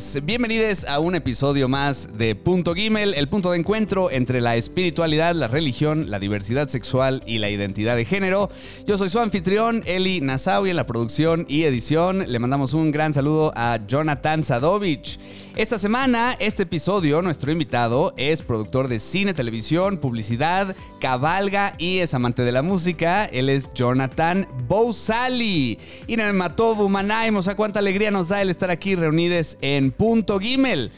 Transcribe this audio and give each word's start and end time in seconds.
pues 0.00 0.24
bienvenidos 0.24 0.86
a 0.86 0.98
un 0.98 1.14
episodio 1.14 1.68
más 1.68 2.08
de 2.16 2.34
Punto 2.34 2.74
Gimel, 2.74 3.12
el 3.12 3.28
punto 3.28 3.50
de 3.50 3.58
encuentro 3.58 4.10
entre 4.10 4.40
la 4.40 4.56
espiritualidad, 4.56 5.34
la 5.34 5.46
religión, 5.46 6.10
la 6.10 6.18
diversidad 6.18 6.68
sexual 6.68 7.22
y 7.26 7.36
la 7.36 7.50
identidad 7.50 7.96
de 7.96 8.06
género. 8.06 8.48
Yo 8.86 8.96
soy 8.96 9.10
su 9.10 9.18
anfitrión, 9.18 9.82
Eli 9.84 10.22
Nassau, 10.22 10.66
y 10.66 10.70
en 10.70 10.76
la 10.76 10.86
producción 10.86 11.44
y 11.50 11.64
edición 11.64 12.32
le 12.32 12.38
mandamos 12.38 12.72
un 12.72 12.92
gran 12.92 13.12
saludo 13.12 13.52
a 13.54 13.78
Jonathan 13.86 14.42
Sadovich. 14.42 15.18
Esta 15.56 15.80
semana, 15.80 16.36
este 16.38 16.62
episodio, 16.62 17.22
nuestro 17.22 17.50
invitado 17.50 18.14
es 18.16 18.40
productor 18.40 18.86
de 18.86 19.00
cine, 19.00 19.34
televisión, 19.34 19.98
publicidad, 19.98 20.76
cabalga 21.00 21.74
y 21.76 21.98
es 21.98 22.14
amante 22.14 22.42
de 22.42 22.52
la 22.52 22.62
música. 22.62 23.24
Él 23.24 23.48
es 23.48 23.68
Jonathan 23.74 24.46
Bousali. 24.68 25.78
Y 26.06 26.16
me 26.16 26.32
mató 26.32 26.74
Bumanaim, 26.76 27.36
o 27.36 27.42
sea, 27.42 27.56
cuánta 27.56 27.80
alegría 27.80 28.12
nos 28.12 28.28
da 28.28 28.40
el 28.40 28.48
estar 28.48 28.70
aquí 28.70 28.94
reunidos 28.94 29.58
en 29.60 29.90
Punto 29.90 30.38
Gimel. 30.38 30.92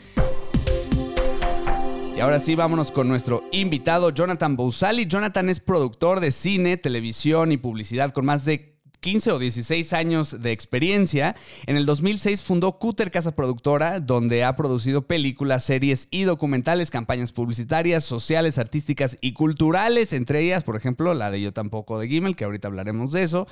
Y 2.14 2.20
ahora 2.20 2.38
sí, 2.38 2.54
vámonos 2.54 2.92
con 2.92 3.08
nuestro 3.08 3.42
invitado, 3.52 4.10
Jonathan 4.10 4.54
Bousali. 4.54 5.06
Jonathan 5.06 5.48
es 5.48 5.60
productor 5.60 6.20
de 6.20 6.30
cine, 6.30 6.76
televisión 6.76 7.52
y 7.52 7.56
publicidad 7.56 8.12
con 8.12 8.26
más 8.26 8.44
de 8.44 8.71
15 9.02 9.32
o 9.32 9.38
16 9.40 9.92
años 9.94 10.40
de 10.40 10.52
experiencia. 10.52 11.34
En 11.66 11.76
el 11.76 11.86
2006 11.86 12.40
fundó 12.42 12.78
Cutter 12.78 13.10
Casa 13.10 13.34
Productora, 13.34 13.98
donde 13.98 14.44
ha 14.44 14.54
producido 14.54 15.08
películas, 15.08 15.64
series 15.64 16.06
y 16.12 16.22
documentales, 16.22 16.90
campañas 16.90 17.32
publicitarias, 17.32 18.04
sociales, 18.04 18.58
artísticas 18.58 19.18
y 19.20 19.32
culturales, 19.32 20.12
entre 20.12 20.40
ellas, 20.40 20.62
por 20.62 20.76
ejemplo, 20.76 21.14
la 21.14 21.32
de 21.32 21.40
Yo 21.40 21.52
tampoco 21.52 21.98
de 21.98 22.06
Gimel, 22.06 22.36
que 22.36 22.44
ahorita 22.44 22.68
hablaremos 22.68 23.10
de 23.10 23.24
eso. 23.24 23.48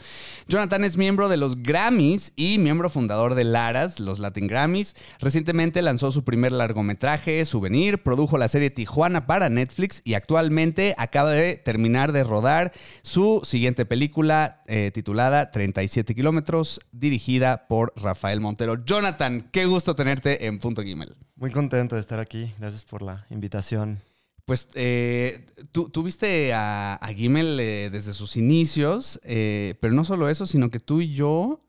Jonathan 0.46 0.84
es 0.84 0.96
miembro 0.96 1.28
de 1.28 1.36
los 1.36 1.60
Grammys 1.62 2.32
y 2.36 2.58
miembro 2.58 2.88
fundador 2.88 3.34
de 3.34 3.42
Laras, 3.42 3.98
los 3.98 4.20
Latin 4.20 4.46
Grammys. 4.46 4.94
Recientemente 5.18 5.82
lanzó 5.82 6.12
su 6.12 6.22
primer 6.22 6.52
largometraje, 6.52 7.44
Souvenir, 7.44 8.04
produjo 8.04 8.38
la 8.38 8.48
serie 8.48 8.70
Tijuana 8.70 9.26
para 9.26 9.48
Netflix 9.48 10.00
y 10.04 10.14
actualmente 10.14 10.94
acaba 10.96 11.32
de 11.32 11.56
terminar 11.56 12.12
de 12.12 12.22
rodar 12.22 12.72
su 13.02 13.40
siguiente 13.42 13.84
película 13.84 14.59
eh, 14.72 14.92
titulada 14.92 15.50
37 15.50 16.14
kilómetros, 16.14 16.80
dirigida 16.92 17.66
por 17.66 17.92
Rafael 17.96 18.40
Montero. 18.40 18.84
Jonathan, 18.84 19.48
qué 19.50 19.66
gusto 19.66 19.96
tenerte 19.96 20.46
en 20.46 20.60
Punto 20.60 20.82
Gimel. 20.82 21.16
Muy 21.34 21.50
contento 21.50 21.96
de 21.96 22.00
estar 22.00 22.20
aquí. 22.20 22.52
Gracias 22.58 22.84
por 22.84 23.02
la 23.02 23.26
invitación. 23.30 23.98
Pues 24.44 24.68
eh, 24.74 25.44
tú, 25.72 26.02
viste 26.04 26.52
a, 26.52 26.94
a 26.94 27.14
Gimel 27.14 27.58
eh, 27.58 27.90
desde 27.90 28.12
sus 28.12 28.36
inicios, 28.36 29.20
eh, 29.24 29.74
pero 29.80 29.92
no 29.92 30.04
solo 30.04 30.28
eso, 30.28 30.46
sino 30.46 30.70
que 30.70 30.80
tú 30.80 31.00
y 31.00 31.12
yo 31.12 31.60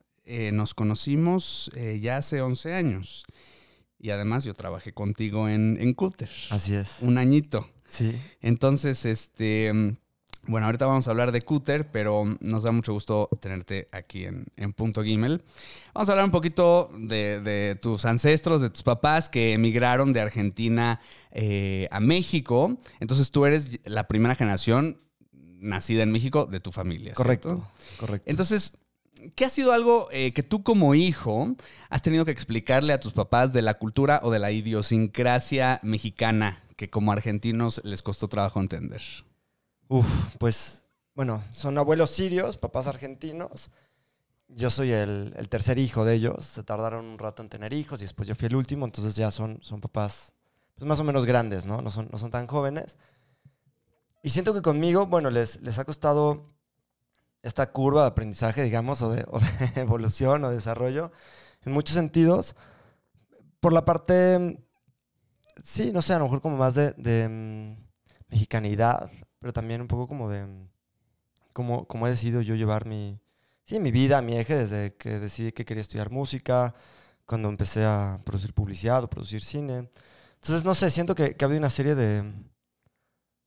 nos 0.54 0.74
conocimos 0.74 1.70
ya 2.00 2.16
hace 2.16 2.42
11 2.42 2.74
años. 2.74 3.26
Y 4.00 4.12
además 4.12 4.46
yo 4.46 4.54
trabajé 4.54 4.94
contigo 4.94 5.50
en, 5.50 5.78
en 5.82 5.94
Cutter. 5.94 6.30
Así 6.50 6.74
es. 6.74 7.00
Un 7.02 7.18
añito. 7.18 7.68
Sí. 7.90 8.16
Entonces, 8.40 9.04
este, 9.04 9.98
bueno, 10.48 10.66
ahorita 10.66 10.88
vamos 10.88 11.08
a 11.08 11.12
hablar 11.12 11.32
de 11.32 11.42
Cooter, 11.44 11.92
pero 11.92 12.24
nos 12.40 12.64
da 12.64 12.72
mucho 12.72 12.94
gusto 12.94 13.30
tenerte 13.40 13.88
aquí 13.92 14.26
en, 14.26 14.74
Punto 14.74 15.04
Gimel. 15.04 15.44
Vamos 15.94 16.10
a 16.10 16.14
hablar 16.14 16.26
un 16.26 16.32
poquito 16.32 16.90
de, 16.98 17.78
tus 17.80 18.06
ancestros, 18.06 18.62
de 18.62 18.72
tus 18.72 18.82
papás 18.82 19.30
que 19.30 19.54
emigraron 19.54 20.14
de 20.14 20.22
Argentina 20.22 21.00
eh, 21.32 21.88
a 21.92 22.00
México. 22.00 22.78
Entonces 23.00 23.30
tú 23.30 23.46
eres 23.46 23.80
la 23.86 24.08
primera 24.08 24.34
generación 24.34 25.00
nacida 25.32 26.02
en 26.02 26.12
México 26.12 26.48
de 26.48 26.60
tu 26.60 26.72
familia. 26.72 27.14
Correcto, 27.14 27.68
correcto. 28.00 28.28
Entonces, 28.28 28.80
¿qué 29.36 29.46
ha 29.46 29.50
sido 29.50 29.74
algo 29.74 30.10
eh, 30.12 30.34
que 30.34 30.42
tú 30.42 30.64
como 30.64 30.96
hijo 30.96 31.56
has 31.90 32.02
tenido 32.02 32.26
que 32.26 32.32
explicarle 32.32 32.94
a 32.94 33.00
tus 33.00 33.14
papás 33.14 33.54
de 33.54 33.62
la 33.62 33.76
cultura 33.76 34.20
o 34.24 34.32
de 34.32 34.40
la 34.40 34.52
idiosincrasia 34.52 35.80
mexicana 35.84 36.64
que 36.78 36.90
como 36.90 37.12
argentinos 37.12 37.80
les 37.84 38.02
costó 38.02 38.28
trabajo 38.28 38.60
entender? 38.60 39.02
Uf, 39.92 40.38
pues 40.38 40.86
bueno, 41.16 41.44
son 41.52 41.78
abuelos 41.78 42.12
sirios, 42.12 42.56
papás 42.56 42.88
argentinos. 42.88 43.72
Yo 44.48 44.70
soy 44.70 44.94
el, 44.94 45.34
tercer 45.50 45.78
hijo 45.80 46.06
de 46.06 46.14
ellos. 46.14 46.46
Se 46.46 46.64
tardaron 46.64 47.04
un 47.04 47.20
rato 47.20 47.44
en 47.44 47.50
tener 47.50 47.74
hijos 47.74 48.00
y 48.00 48.06
después 48.06 48.26
yo 48.26 48.34
fui 48.34 48.46
el 48.48 48.56
último, 48.56 48.86
entonces 48.86 49.18
ya 49.18 49.32
son, 49.32 49.60
son 49.62 49.82
papás 49.82 50.32
pues 50.76 50.88
más 50.88 51.02
o 51.02 51.04
menos 51.04 51.26
grandes, 51.26 51.66
¿no? 51.66 51.82
No 51.82 51.92
son, 51.92 52.08
no 52.10 52.18
son 52.18 52.32
tan 52.32 52.48
jóvenes. 52.48 52.98
Y 54.24 54.30
siento 54.30 54.54
que 54.54 54.62
conmigo, 54.62 55.08
bueno, 55.08 55.30
les, 55.30 55.62
les 55.62 55.78
ha 55.78 55.84
costado 55.84 56.54
esta 57.44 57.70
curva 57.74 58.04
de 58.04 58.08
aprendizaje, 58.08 58.64
digamos, 58.64 59.02
o 59.02 59.10
de, 59.10 59.26
evolución 59.76 60.46
o 60.46 60.52
desarrollo, 60.52 61.12
en 61.66 61.74
muchos 61.74 61.96
sentidos. 61.96 62.56
Por 63.60 63.74
la 63.74 63.84
parte, 63.84 64.58
sí, 65.62 65.92
no 65.92 66.02
sé, 66.02 66.14
a 66.14 66.20
lo 66.20 66.24
mejor 66.24 66.40
como 66.40 66.56
más 66.56 66.76
de, 66.76 66.94
de 66.94 67.28
mm, 67.28 67.76
mexicanidad, 68.30 69.12
pero 69.42 69.52
también 69.52 69.82
un 69.82 69.88
poco 69.88 70.08
como 70.08 70.30
de 70.30 70.48
cómo, 71.52 71.86
cómo 71.88 72.08
he 72.08 72.12
decidido 72.12 72.42
yo 72.42 72.56
llevar 72.56 72.86
mi, 72.86 73.20
sí, 73.66 73.80
mi 73.80 73.92
vida, 73.92 74.22
mi 74.22 74.38
eje, 74.38 74.56
desde 74.56 74.96
que 74.96 75.20
decidí 75.20 75.52
que 75.52 75.66
quería 75.66 75.82
estudiar 75.82 76.12
música, 76.12 76.76
cuando 77.26 77.50
empecé 77.50 77.84
a 77.84 78.20
producir 78.24 78.54
publicidad 78.54 79.04
o 79.04 79.10
producir 79.10 79.44
cine. 79.44 79.90
Entonces, 80.36 80.64
no 80.64 80.76
sé, 80.76 80.92
siento 80.92 81.16
que, 81.16 81.36
que 81.36 81.44
ha 81.44 81.48
habido 81.48 81.60
una 81.60 81.70
serie 81.70 81.96
de, 81.96 82.32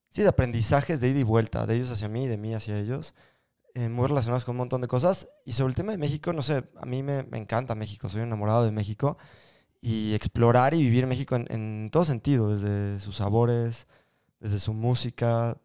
sí, 0.09 0.22
de 0.22 0.28
aprendizajes 0.28 1.00
de 1.00 1.10
ida 1.10 1.21
y 1.21 1.22
vuelta, 1.22 1.66
de 1.66 1.77
ellos 1.77 1.91
hacia 1.91 2.09
mí, 2.09 2.26
de 2.26 2.38
mí 2.38 2.55
hacia 2.55 2.78
ellos, 2.78 3.15
eh, 3.75 3.88
muy 3.88 4.09
relacionados 4.09 4.44
con 4.44 4.55
un 4.55 4.59
montón 4.59 4.81
de 4.81 4.88
cosas. 4.88 5.28
Y 5.44 5.53
sobre 5.53 5.71
el 5.71 5.76
tema 5.76 5.93
de 5.93 5.99
México, 5.99 6.32
no 6.32 6.43
sé, 6.43 6.65
a 6.76 6.87
mí 6.87 7.03
me, 7.03 7.22
me 7.25 7.38
encanta 7.38 7.75
México, 7.75 8.09
soy 8.09 8.22
enamorado 8.22 8.65
de 8.65 8.72
México. 8.72 9.16
Y 9.81 10.15
explorar 10.15 10.75
y 10.75 10.82
vivir 10.82 11.06
México 11.06 11.37
en, 11.37 11.47
en 11.50 11.91
todo 11.93 12.05
sentido, 12.05 12.56
desde 12.56 13.00
sus 13.00 13.16
sabores, 13.16 13.87
desde 14.41 14.59
su 14.59 14.72
música, 14.72 15.59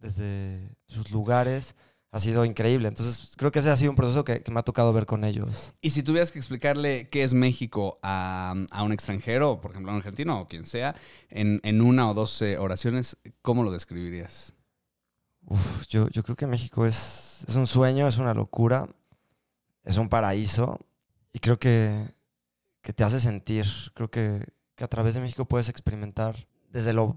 desde 0.00 0.76
sus 0.86 1.10
lugares, 1.10 1.74
ha 2.12 2.18
sido 2.18 2.44
increíble. 2.44 2.88
Entonces, 2.88 3.34
creo 3.36 3.52
que 3.52 3.60
ese 3.60 3.70
ha 3.70 3.76
sido 3.76 3.90
un 3.90 3.96
proceso 3.96 4.24
que, 4.24 4.42
me 4.50 4.60
ha 4.60 4.62
tocado 4.62 4.92
ver 4.92 5.06
con 5.06 5.24
ellos. 5.24 5.72
Y 5.80 5.90
si 5.90 6.02
tuvieras 6.02 6.32
que 6.32 6.38
explicarle 6.38 7.08
qué 7.08 7.22
es 7.22 7.34
México 7.34 7.98
a, 8.02 8.54
un 8.82 8.92
extranjero, 8.92 9.60
por 9.60 9.70
ejemplo, 9.70 9.92
a 9.92 9.94
un 9.94 9.98
argentino 9.98 10.40
o 10.40 10.46
quien 10.46 10.64
sea, 10.64 10.94
en, 11.28 11.80
una 11.80 12.10
o 12.10 12.14
dos 12.14 12.42
oraciones, 12.58 13.16
¿cómo 13.42 13.62
lo 13.62 13.70
describirías? 13.70 14.54
yo, 15.88 16.08
yo 16.08 16.22
creo 16.22 16.36
que 16.36 16.46
México 16.46 16.86
es, 16.86 17.44
es 17.48 17.56
un 17.56 17.66
sueño, 17.66 18.06
es 18.06 18.18
una 18.18 18.34
locura, 18.34 18.88
es 19.84 19.96
un 19.96 20.08
paraíso 20.08 20.78
y 21.32 21.38
creo 21.38 21.58
que, 21.58 22.12
que 22.82 22.92
te 22.92 23.04
hace 23.04 23.20
sentir. 23.20 23.66
Creo 23.94 24.10
que, 24.10 24.44
que 24.74 24.84
a 24.84 24.88
través 24.88 25.14
de 25.14 25.20
México 25.20 25.46
puedes 25.46 25.68
experimentar 25.68 26.46
desde 26.70 26.92
lo 26.92 27.16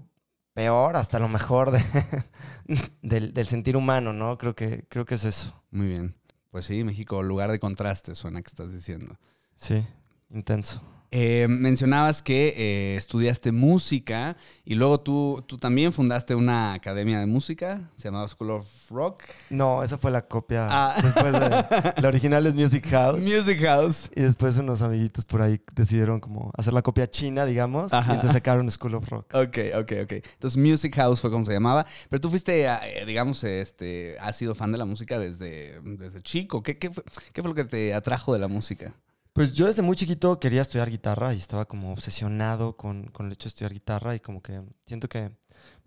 peor 0.54 0.96
hasta 0.96 1.18
lo 1.18 1.28
mejor 1.28 1.72
del, 3.02 3.34
del, 3.34 3.48
sentir 3.48 3.76
humano, 3.76 4.12
¿no? 4.12 4.38
Creo 4.38 4.54
que, 4.54 4.86
creo 4.88 5.04
que 5.04 5.16
es 5.16 5.24
eso. 5.24 5.60
Muy 5.70 5.88
bien. 5.88 6.14
Pues 6.50 6.66
sí, 6.66 6.84
México, 6.84 7.22
lugar 7.22 7.50
de 7.50 7.58
contraste, 7.58 8.14
suena 8.14 8.40
que 8.40 8.48
estás 8.48 8.72
diciendo. 8.72 9.18
Sí, 9.56 9.84
intenso. 10.30 10.80
Eh, 11.16 11.46
mencionabas 11.48 12.22
que 12.22 12.54
eh, 12.56 12.96
estudiaste 12.96 13.52
música 13.52 14.36
y 14.64 14.74
luego 14.74 14.98
tú, 14.98 15.44
tú 15.46 15.58
también 15.58 15.92
fundaste 15.92 16.34
una 16.34 16.72
academia 16.72 17.20
de 17.20 17.26
música, 17.26 17.88
se 17.94 18.08
llamaba 18.08 18.26
School 18.26 18.50
of 18.50 18.90
Rock. 18.90 19.22
No, 19.48 19.84
esa 19.84 19.96
fue 19.96 20.10
la 20.10 20.26
copia. 20.26 20.66
Ah. 20.68 20.96
Después 21.00 21.32
de, 21.32 21.38
la 22.02 22.08
original 22.08 22.44
es 22.48 22.56
Music 22.56 22.88
House. 22.88 23.20
Music 23.20 23.60
House. 23.62 24.10
Y 24.16 24.22
después 24.22 24.58
unos 24.58 24.82
amiguitos 24.82 25.24
por 25.24 25.40
ahí 25.40 25.60
decidieron 25.76 26.18
como 26.18 26.50
hacer 26.56 26.74
la 26.74 26.82
copia 26.82 27.08
china, 27.08 27.46
digamos, 27.46 27.92
y 27.92 27.96
entonces 27.96 28.32
sacaron 28.32 28.68
School 28.68 28.96
of 28.96 29.08
Rock. 29.08 29.32
Ok, 29.34 29.58
ok, 29.76 29.92
ok. 30.02 30.12
Entonces 30.32 30.56
Music 30.56 30.96
House 30.96 31.20
fue 31.20 31.30
como 31.30 31.44
se 31.44 31.52
llamaba. 31.52 31.86
Pero 32.08 32.20
tú 32.20 32.28
fuiste, 32.28 32.64
eh, 32.64 33.04
digamos, 33.06 33.44
este, 33.44 34.16
has 34.18 34.36
sido 34.36 34.56
fan 34.56 34.72
de 34.72 34.78
la 34.78 34.84
música 34.84 35.16
desde, 35.20 35.80
desde 35.80 36.22
chico. 36.22 36.64
¿Qué, 36.64 36.76
qué, 36.76 36.90
fue, 36.90 37.04
¿Qué 37.32 37.40
fue 37.40 37.50
lo 37.50 37.54
que 37.54 37.66
te 37.66 37.94
atrajo 37.94 38.32
de 38.32 38.40
la 38.40 38.48
música? 38.48 38.96
Pues 39.34 39.52
yo 39.52 39.66
desde 39.66 39.82
muy 39.82 39.96
chiquito 39.96 40.38
quería 40.38 40.62
estudiar 40.62 40.88
guitarra 40.88 41.34
y 41.34 41.38
estaba 41.38 41.64
como 41.64 41.92
obsesionado 41.92 42.76
con, 42.76 43.10
el 43.18 43.32
hecho 43.32 43.46
de 43.46 43.48
estudiar 43.48 43.72
guitarra 43.72 44.14
y 44.14 44.20
como 44.20 44.40
que 44.40 44.62
siento 44.86 45.08
que 45.08 45.32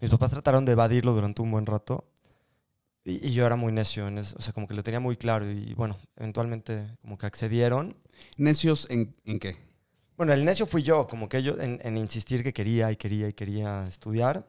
mis 0.01 0.11
papás 0.11 0.31
trataron 0.31 0.65
de 0.65 0.73
evadirlo 0.73 1.13
durante 1.13 1.41
un 1.41 1.51
buen 1.51 1.65
rato 1.65 2.11
y, 3.05 3.31
yo 3.31 3.45
era 3.45 3.55
muy 3.55 3.71
necio, 3.71 4.05
en 4.05 4.17
eso, 4.17 4.35
o 4.37 4.41
sea, 4.41 4.51
como 4.51 4.67
que 4.67 4.73
lo 4.73 4.83
tenía 4.83 4.99
muy 4.99 5.15
claro 5.15 5.49
y 5.49 5.73
bueno, 5.75 5.97
eventualmente 6.17 6.97
como 7.01 7.17
que 7.17 7.25
accedieron. 7.25 7.95
¿Necios 8.35 8.85
en, 8.89 9.15
qué? 9.39 9.55
Bueno, 10.17 10.33
el 10.33 10.43
necio 10.43 10.67
fui 10.67 10.83
yo, 10.83 11.07
como 11.07 11.29
que 11.29 11.41
yo 11.41 11.55
en, 11.57 11.97
insistir 11.97 12.43
que 12.43 12.51
quería 12.51 12.91
y 12.91 12.97
quería 12.97 13.29
y 13.29 13.33
quería 13.33 13.87
estudiar 13.87 14.45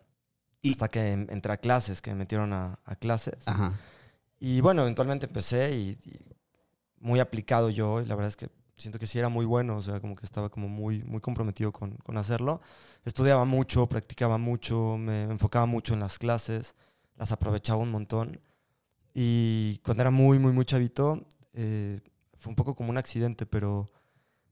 y 0.60 0.72
hasta 0.72 0.88
que 0.88 1.12
entré 1.12 1.52
a 1.52 1.58
clases, 1.58 2.02
que 2.02 2.10
me 2.10 2.16
metieron 2.16 2.52
a, 2.52 2.80
clases. 2.98 3.46
Ajá. 3.46 3.78
Y 4.40 4.60
bueno, 4.60 4.82
eventualmente 4.82 5.26
empecé 5.26 5.76
y, 5.76 5.90
y 6.04 6.18
muy 6.98 7.20
aplicado 7.20 7.70
yo 7.70 8.00
y 8.00 8.06
la 8.06 8.16
verdad 8.16 8.30
es 8.30 8.36
que 8.36 8.57
siento 8.78 8.98
que 8.98 9.06
sí 9.06 9.18
era 9.18 9.28
muy 9.28 9.44
bueno, 9.44 9.76
o 9.76 9.82
sea, 9.82 10.00
como 10.00 10.14
que 10.14 10.24
estaba 10.24 10.48
como 10.48 10.68
muy, 10.68 11.02
muy 11.04 11.20
comprometido 11.20 11.72
con, 11.72 11.96
con 11.96 12.16
hacerlo. 12.16 12.60
Estudiaba 13.04 13.44
mucho, 13.44 13.86
practicaba 13.88 14.38
mucho, 14.38 14.96
me 14.96 15.24
enfocaba 15.24 15.66
mucho 15.66 15.94
en 15.94 16.00
las 16.00 16.18
clases, 16.18 16.74
las 17.16 17.32
aprovechaba 17.32 17.82
un 17.82 17.90
montón. 17.90 18.40
Y 19.14 19.78
cuando 19.84 20.02
era 20.02 20.10
muy, 20.10 20.38
muy, 20.38 20.52
muy 20.52 20.64
chavito, 20.64 21.26
eh, 21.54 22.00
fue 22.38 22.50
un 22.50 22.56
poco 22.56 22.74
como 22.74 22.90
un 22.90 22.98
accidente, 22.98 23.46
pero 23.46 23.90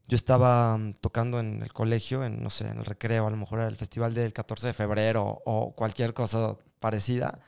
yo 0.08 0.16
estaba 0.16 0.76
mm, 0.76 0.94
tocando 0.94 1.40
en 1.40 1.62
el 1.62 1.72
colegio, 1.72 2.24
en, 2.24 2.42
no 2.42 2.50
sé, 2.50 2.68
en 2.68 2.78
el 2.78 2.84
recreo, 2.84 3.26
a 3.26 3.30
lo 3.30 3.36
mejor 3.36 3.60
era 3.60 3.68
el 3.68 3.76
festival 3.76 4.14
del 4.14 4.32
14 4.32 4.68
de 4.68 4.72
febrero 4.72 5.42
o 5.44 5.74
cualquier 5.74 6.14
cosa 6.14 6.56
parecida. 6.80 7.40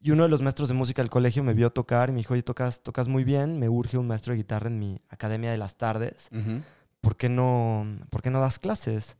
Y 0.00 0.10
uno 0.10 0.24
de 0.24 0.28
los 0.28 0.42
maestros 0.42 0.68
de 0.68 0.74
música 0.74 1.02
del 1.02 1.10
colegio 1.10 1.42
me 1.42 1.54
vio 1.54 1.70
tocar 1.70 2.10
y 2.10 2.12
me 2.12 2.18
dijo, 2.18 2.34
oye, 2.34 2.42
tocas, 2.42 2.82
tocas 2.82 3.08
muy 3.08 3.24
bien, 3.24 3.58
me 3.58 3.68
urge 3.68 3.98
un 3.98 4.06
maestro 4.06 4.32
de 4.32 4.38
guitarra 4.38 4.68
en 4.68 4.78
mi 4.78 5.00
academia 5.08 5.50
de 5.50 5.56
las 5.56 5.76
tardes. 5.76 6.28
Ujú. 6.32 6.60
¿Por 7.00 7.16
qué 7.16 7.28
no, 7.28 7.86
¿por 8.10 8.22
qué 8.22 8.30
no 8.30 8.40
das 8.40 8.58
clases? 8.58 9.16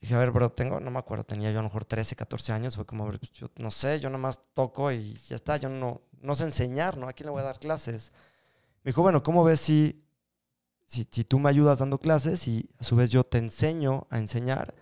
Dije, 0.00 0.14
a 0.14 0.18
ver, 0.18 0.32
bro, 0.32 0.50
tengo, 0.50 0.80
no 0.80 0.90
me 0.90 0.98
acuerdo, 0.98 1.24
tenía 1.24 1.52
yo 1.52 1.60
a 1.60 1.62
lo 1.62 1.68
mejor 1.68 1.84
13, 1.84 2.16
14 2.16 2.52
años. 2.52 2.74
Fue 2.74 2.84
como, 2.84 3.06
pues, 3.06 3.30
yo 3.32 3.50
no 3.56 3.70
sé, 3.70 4.00
yo 4.00 4.10
nomás 4.10 4.40
toco 4.52 4.90
y 4.90 5.14
ya 5.28 5.36
está, 5.36 5.56
yo 5.58 5.68
no, 5.68 6.02
no 6.20 6.34
sé 6.34 6.44
enseñar, 6.44 6.96
¿no? 6.96 7.08
¿A 7.08 7.12
quién 7.12 7.26
le 7.26 7.30
voy 7.30 7.40
a 7.40 7.44
dar 7.44 7.60
clases? 7.60 8.12
Me 8.82 8.90
dijo, 8.90 9.02
bueno, 9.02 9.22
¿cómo 9.22 9.44
ves 9.44 9.60
si, 9.60 10.04
si, 10.86 11.06
si 11.08 11.22
tú 11.22 11.38
me 11.38 11.48
ayudas 11.48 11.78
dando 11.78 11.98
clases 11.98 12.48
y 12.48 12.68
a 12.80 12.82
su 12.82 12.96
vez 12.96 13.10
yo 13.10 13.22
te 13.24 13.38
enseño 13.38 14.08
a 14.10 14.18
enseñar 14.18 14.74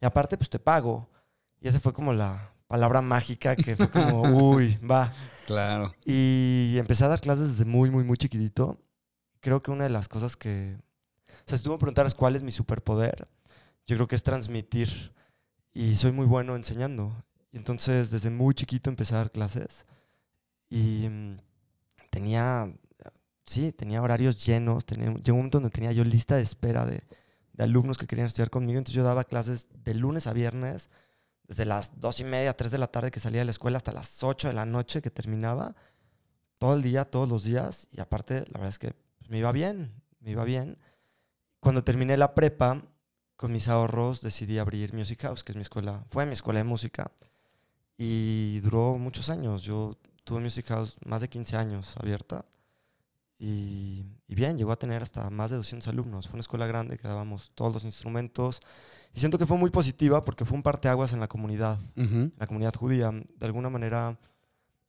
y 0.00 0.06
aparte 0.06 0.36
pues 0.36 0.48
te 0.48 0.60
pago? 0.60 1.08
Y 1.60 1.66
esa 1.66 1.80
fue 1.80 1.92
como 1.92 2.12
la 2.12 2.52
palabra 2.68 3.00
mágica 3.00 3.56
que 3.56 3.74
fue 3.74 3.90
como, 3.90 4.22
uy, 4.52 4.76
va. 4.88 5.12
Claro. 5.46 5.94
Y 6.04 6.76
empecé 6.78 7.04
a 7.04 7.08
dar 7.08 7.20
clases 7.20 7.50
desde 7.50 7.64
muy, 7.64 7.90
muy, 7.90 8.04
muy 8.04 8.16
chiquitito. 8.18 8.78
Creo 9.40 9.62
que 9.62 9.70
una 9.70 9.84
de 9.84 9.90
las 9.90 10.08
cosas 10.08 10.36
que... 10.36 10.76
O 11.28 11.48
sea, 11.48 11.56
si 11.56 11.64
tú 11.64 11.70
me 11.70 11.78
preguntaras 11.78 12.14
cuál 12.14 12.36
es 12.36 12.42
mi 12.42 12.52
superpoder, 12.52 13.26
yo 13.86 13.96
creo 13.96 14.06
que 14.06 14.16
es 14.16 14.22
transmitir. 14.22 15.14
Y 15.72 15.96
soy 15.96 16.12
muy 16.12 16.26
bueno 16.26 16.54
enseñando. 16.54 17.24
Y 17.50 17.56
entonces, 17.56 18.10
desde 18.10 18.30
muy 18.30 18.54
chiquito 18.54 18.90
empecé 18.90 19.14
a 19.14 19.18
dar 19.18 19.32
clases. 19.32 19.86
Y 20.68 21.08
mm, 21.08 21.38
tenía... 22.10 22.72
Sí, 23.46 23.72
tenía 23.72 24.02
horarios 24.02 24.44
llenos. 24.44 24.84
Tenía, 24.84 25.14
llegó 25.14 25.36
un 25.36 25.38
momento 25.38 25.58
donde 25.58 25.70
tenía 25.70 25.92
yo 25.92 26.04
lista 26.04 26.36
de 26.36 26.42
espera 26.42 26.84
de, 26.84 27.02
de 27.54 27.64
alumnos 27.64 27.96
que 27.96 28.06
querían 28.06 28.26
estudiar 28.26 28.50
conmigo. 28.50 28.76
Entonces 28.76 28.96
yo 28.96 29.04
daba 29.04 29.24
clases 29.24 29.68
de 29.82 29.94
lunes 29.94 30.26
a 30.26 30.34
viernes, 30.34 30.90
desde 31.48 31.64
las 31.64 31.98
dos 31.98 32.20
y 32.20 32.24
media, 32.24 32.54
tres 32.54 32.70
de 32.70 32.78
la 32.78 32.86
tarde 32.86 33.10
que 33.10 33.20
salía 33.20 33.40
de 33.40 33.46
la 33.46 33.50
escuela 33.50 33.78
hasta 33.78 33.90
las 33.90 34.22
8 34.22 34.48
de 34.48 34.54
la 34.54 34.66
noche 34.66 35.00
que 35.00 35.10
terminaba, 35.10 35.74
todo 36.58 36.74
el 36.74 36.82
día, 36.82 37.06
todos 37.06 37.28
los 37.28 37.42
días. 37.42 37.88
Y 37.90 38.00
aparte, 38.00 38.40
la 38.52 38.60
verdad 38.60 38.68
es 38.68 38.78
que 38.78 38.94
pues, 39.18 39.30
me 39.30 39.38
iba 39.38 39.50
bien, 39.50 39.90
me 40.20 40.30
iba 40.30 40.44
bien. 40.44 40.78
Cuando 41.60 41.82
terminé 41.82 42.16
la 42.18 42.34
prepa, 42.34 42.84
con 43.36 43.50
mis 43.52 43.68
ahorros 43.68 44.20
decidí 44.20 44.58
abrir 44.58 44.92
Music 44.92 45.22
House, 45.22 45.42
que 45.42 45.52
es 45.52 45.56
mi 45.56 45.62
escuela, 45.62 46.04
fue 46.08 46.26
mi 46.26 46.34
escuela 46.34 46.58
de 46.58 46.64
música. 46.64 47.10
Y 47.96 48.60
duró 48.60 48.98
muchos 48.98 49.30
años. 49.30 49.62
Yo 49.62 49.96
tuve 50.24 50.40
Music 50.40 50.66
House 50.66 50.96
más 51.04 51.22
de 51.22 51.28
15 51.28 51.56
años 51.56 51.96
abierta. 51.96 52.44
Y, 53.38 54.04
y 54.26 54.34
bien, 54.34 54.58
llegó 54.58 54.72
a 54.72 54.78
tener 54.78 55.02
hasta 55.02 55.30
más 55.30 55.50
de 55.50 55.56
200 55.56 55.88
alumnos. 55.88 56.26
Fue 56.26 56.34
una 56.34 56.40
escuela 56.40 56.66
grande 56.66 56.98
que 56.98 57.06
dábamos 57.06 57.52
todos 57.54 57.72
los 57.72 57.84
instrumentos. 57.84 58.60
Y 59.14 59.20
siento 59.20 59.38
que 59.38 59.46
fue 59.46 59.56
muy 59.56 59.70
positiva 59.70 60.24
porque 60.24 60.44
fue 60.44 60.56
un 60.56 60.62
parteaguas 60.62 61.12
en 61.12 61.20
la 61.20 61.28
comunidad, 61.28 61.78
en 61.96 62.34
la 62.36 62.46
comunidad 62.46 62.74
judía. 62.74 63.10
De 63.10 63.46
alguna 63.46 63.70
manera, 63.70 64.18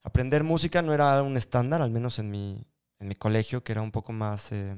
aprender 0.03 0.43
música 0.43 0.81
no 0.81 0.93
era 0.93 1.21
un 1.21 1.37
estándar, 1.37 1.81
al 1.81 1.91
menos 1.91 2.19
en 2.19 2.31
mi, 2.31 2.65
en 2.99 3.07
mi 3.07 3.15
colegio, 3.15 3.63
que 3.63 3.71
era 3.71 3.81
un 3.81 3.91
poco 3.91 4.11
más 4.11 4.51
eh, 4.51 4.75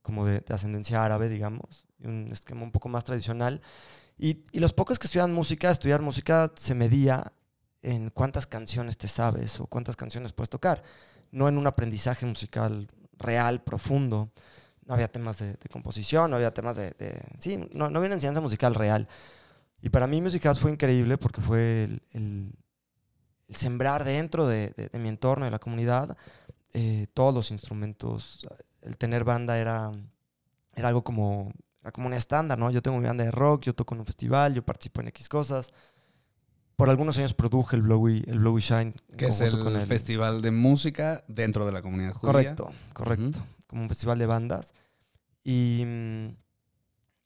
como 0.00 0.24
de, 0.24 0.40
de 0.40 0.54
ascendencia 0.54 1.04
árabe, 1.04 1.28
digamos, 1.28 1.86
un 2.02 2.30
esquema 2.32 2.62
un 2.62 2.72
poco 2.72 2.88
más 2.88 3.04
tradicional. 3.04 3.60
Y, 4.18 4.44
y 4.50 4.60
los 4.60 4.72
pocos 4.72 4.98
que 4.98 5.06
estudiaban 5.06 5.32
música, 5.32 5.70
estudiar 5.70 6.00
música 6.00 6.52
se 6.56 6.74
medía 6.74 7.32
en 7.82 8.10
cuántas 8.10 8.46
canciones 8.46 8.96
te 8.96 9.08
sabes 9.08 9.60
o 9.60 9.66
cuántas 9.66 9.96
canciones 9.96 10.32
puedes 10.32 10.50
tocar, 10.50 10.82
no 11.32 11.48
en 11.48 11.58
un 11.58 11.66
aprendizaje 11.66 12.26
musical 12.26 12.88
real, 13.18 13.62
profundo. 13.64 14.30
No 14.86 14.94
había 14.94 15.08
temas 15.10 15.38
de, 15.38 15.56
composición, 15.70 16.30
no 16.30 16.36
había 16.36 16.52
temas 16.54 16.76
de... 16.76 16.92
de- 16.92 17.22
sí, 17.38 17.56
no, 17.72 17.90
no 17.90 17.98
había 17.98 18.08
una 18.08 18.16
enseñanza 18.16 18.40
musical 18.40 18.74
real. 18.74 19.08
Y 19.82 19.90
para 19.90 20.06
mí 20.06 20.20
Music 20.22 20.44
fue 20.60 20.72
increíble 20.72 21.18
porque 21.18 21.40
fue 21.42 21.84
el, 21.84 22.02
el- 22.12 22.52
sembrar 23.50 24.04
dentro 24.04 24.46
de, 24.46 24.70
de- 24.76 24.88
de 24.88 24.98
mi 24.98 25.08
entorno, 25.08 25.44
de 25.44 25.50
la 25.50 25.58
comunidad, 25.58 26.16
eh, 26.72 27.06
todos 27.14 27.34
los 27.34 27.50
instrumentos. 27.50 28.46
El 28.82 28.96
tener 28.98 29.24
banda 29.24 29.58
era, 29.58 29.92
era 30.74 30.88
algo 30.88 31.04
como, 31.04 31.52
era 31.82 31.92
como 31.92 32.08
un 32.08 32.14
estándar, 32.14 32.58
¿no? 32.58 32.70
Yo 32.70 32.82
tengo 32.82 32.98
mi 32.98 33.06
banda 33.06 33.24
de 33.24 33.30
rock, 33.30 33.64
yo 33.64 33.74
toco 33.74 33.94
en 33.94 34.00
un 34.00 34.06
festival, 34.06 34.54
yo 34.54 34.64
participo 34.64 35.00
en 35.02 35.08
X 35.08 35.28
cosas. 35.28 35.72
Por 36.76 36.90
algunos 36.90 37.18
años 37.18 37.34
produje 37.34 37.76
el 37.76 37.82
Blowy, 37.82 38.24
el 38.26 38.38
Blowy 38.38 38.60
Shine. 38.60 38.94
Que 39.16 39.26
es 39.26 39.40
el, 39.40 39.58
con 39.58 39.80
festival 39.86 40.42
de 40.42 40.50
música 40.50 41.24
dentro 41.28 41.66
de 41.66 41.72
la 41.72 41.82
comunidad 41.82 42.14
judía. 42.14 42.32
Correcto, 42.32 42.72
correcto. 42.92 43.44
Como 43.66 43.82
un 43.82 43.88
festival 43.88 44.18
de 44.18 44.26
bandas. 44.26 44.72
Y, 45.44 45.82
mm, 45.84 46.28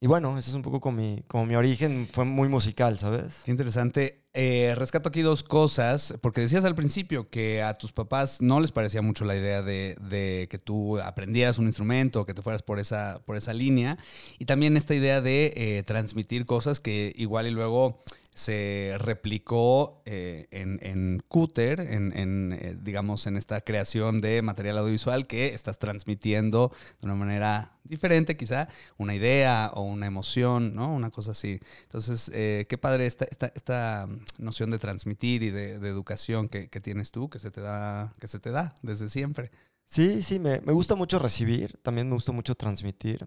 y 0.01 0.07
bueno, 0.07 0.37
ese 0.39 0.51
es 0.51 0.55
un 0.55 0.63
poco 0.63 0.81
como 0.81 0.99
mi, 0.99 1.23
como 1.27 1.47
mi 1.47 1.55
origen. 1.55 2.09
Fue 2.13 2.25
muy 2.25 2.49
musical, 2.49 2.99
¿sabes? 2.99 3.43
Qué 3.45 3.51
interesante. 3.51 4.27
Eh, 4.35 4.75
rescato 4.77 5.09
aquí 5.09 5.23
dos 5.23 5.43
cosas, 5.43 6.15
porque 6.21 6.43
decías 6.43 6.67
al 6.67 6.75
principio 6.75 7.31
que 7.31 7.63
a 7.63 7.73
tus 7.73 7.93
papás 7.93 8.43
no 8.43 8.61
les 8.61 8.71
parecía 8.71 9.01
mucho 9.01 9.25
la 9.25 9.35
idea 9.35 9.63
de, 9.63 9.97
de 10.11 10.47
que 10.51 10.59
tú 10.59 10.99
aprendieras 11.01 11.59
un 11.59 11.67
instrumento, 11.67 12.27
que 12.27 12.35
te 12.35 12.43
fueras 12.43 12.63
por 12.63 12.79
esa, 12.79 13.23
por 13.25 13.39
esa 13.39 13.55
línea, 13.55 13.97
y 14.39 14.45
también 14.45 14.77
esta 14.77 14.95
idea 14.95 15.23
de 15.23 15.55
eh, 15.57 15.83
transmitir 15.85 16.45
cosas 16.45 16.81
que 16.81 17.15
igual 17.17 17.47
y 17.47 17.51
luego 17.51 18.03
se 18.37 18.97
replicó 18.99 20.03
eh, 20.05 20.47
en, 20.51 20.79
en 20.83 21.23
Cúter, 21.27 21.81
en, 21.81 22.13
en, 22.15 22.53
eh, 22.53 22.77
digamos, 22.79 23.27
en 23.27 23.39
esta 23.39 23.63
creación 23.63 24.21
de 24.21 24.43
material 24.43 24.77
audiovisual 24.77 25.27
que 25.27 25.55
estás 25.55 25.79
transmitiendo 25.79 26.71
de 27.01 27.07
una 27.07 27.15
manera 27.15 27.79
diferente, 27.85 28.37
quizá, 28.37 28.69
una 28.99 29.15
idea 29.15 29.71
o 29.73 29.83
una 29.85 30.07
emoción, 30.07 30.75
¿no? 30.75 30.95
Una 30.95 31.09
cosa 31.11 31.31
así. 31.31 31.61
Entonces, 31.85 32.31
eh, 32.35 32.67
qué 32.69 32.77
padre 32.77 33.07
esta, 33.07 33.25
esta, 33.25 33.47
esta 33.55 34.07
noción 34.37 34.71
de 34.71 34.79
transmitir 34.79 35.43
y 35.43 35.49
de, 35.51 35.79
de 35.79 35.89
educación 35.89 36.51
que, 36.51 36.69
que 36.69 36.81
tienes 36.83 37.13
tú, 37.13 37.31
que 37.31 37.39
se 37.39 37.51
te 37.51 37.63
da, 37.63 38.13
que 38.21 38.29
se 38.29 38.39
te 38.39 38.51
da 38.51 38.75
desde 38.83 39.09
siempre. 39.09 39.51
Sí, 39.87 40.23
sí, 40.23 40.39
me, 40.39 40.61
me 40.61 40.75
gusta 40.75 40.95
mucho 40.95 41.19
recibir. 41.19 41.79
También 41.83 42.07
me 42.09 42.15
gusta 42.15 42.33
mucho 42.33 42.55
transmitir. 42.55 43.27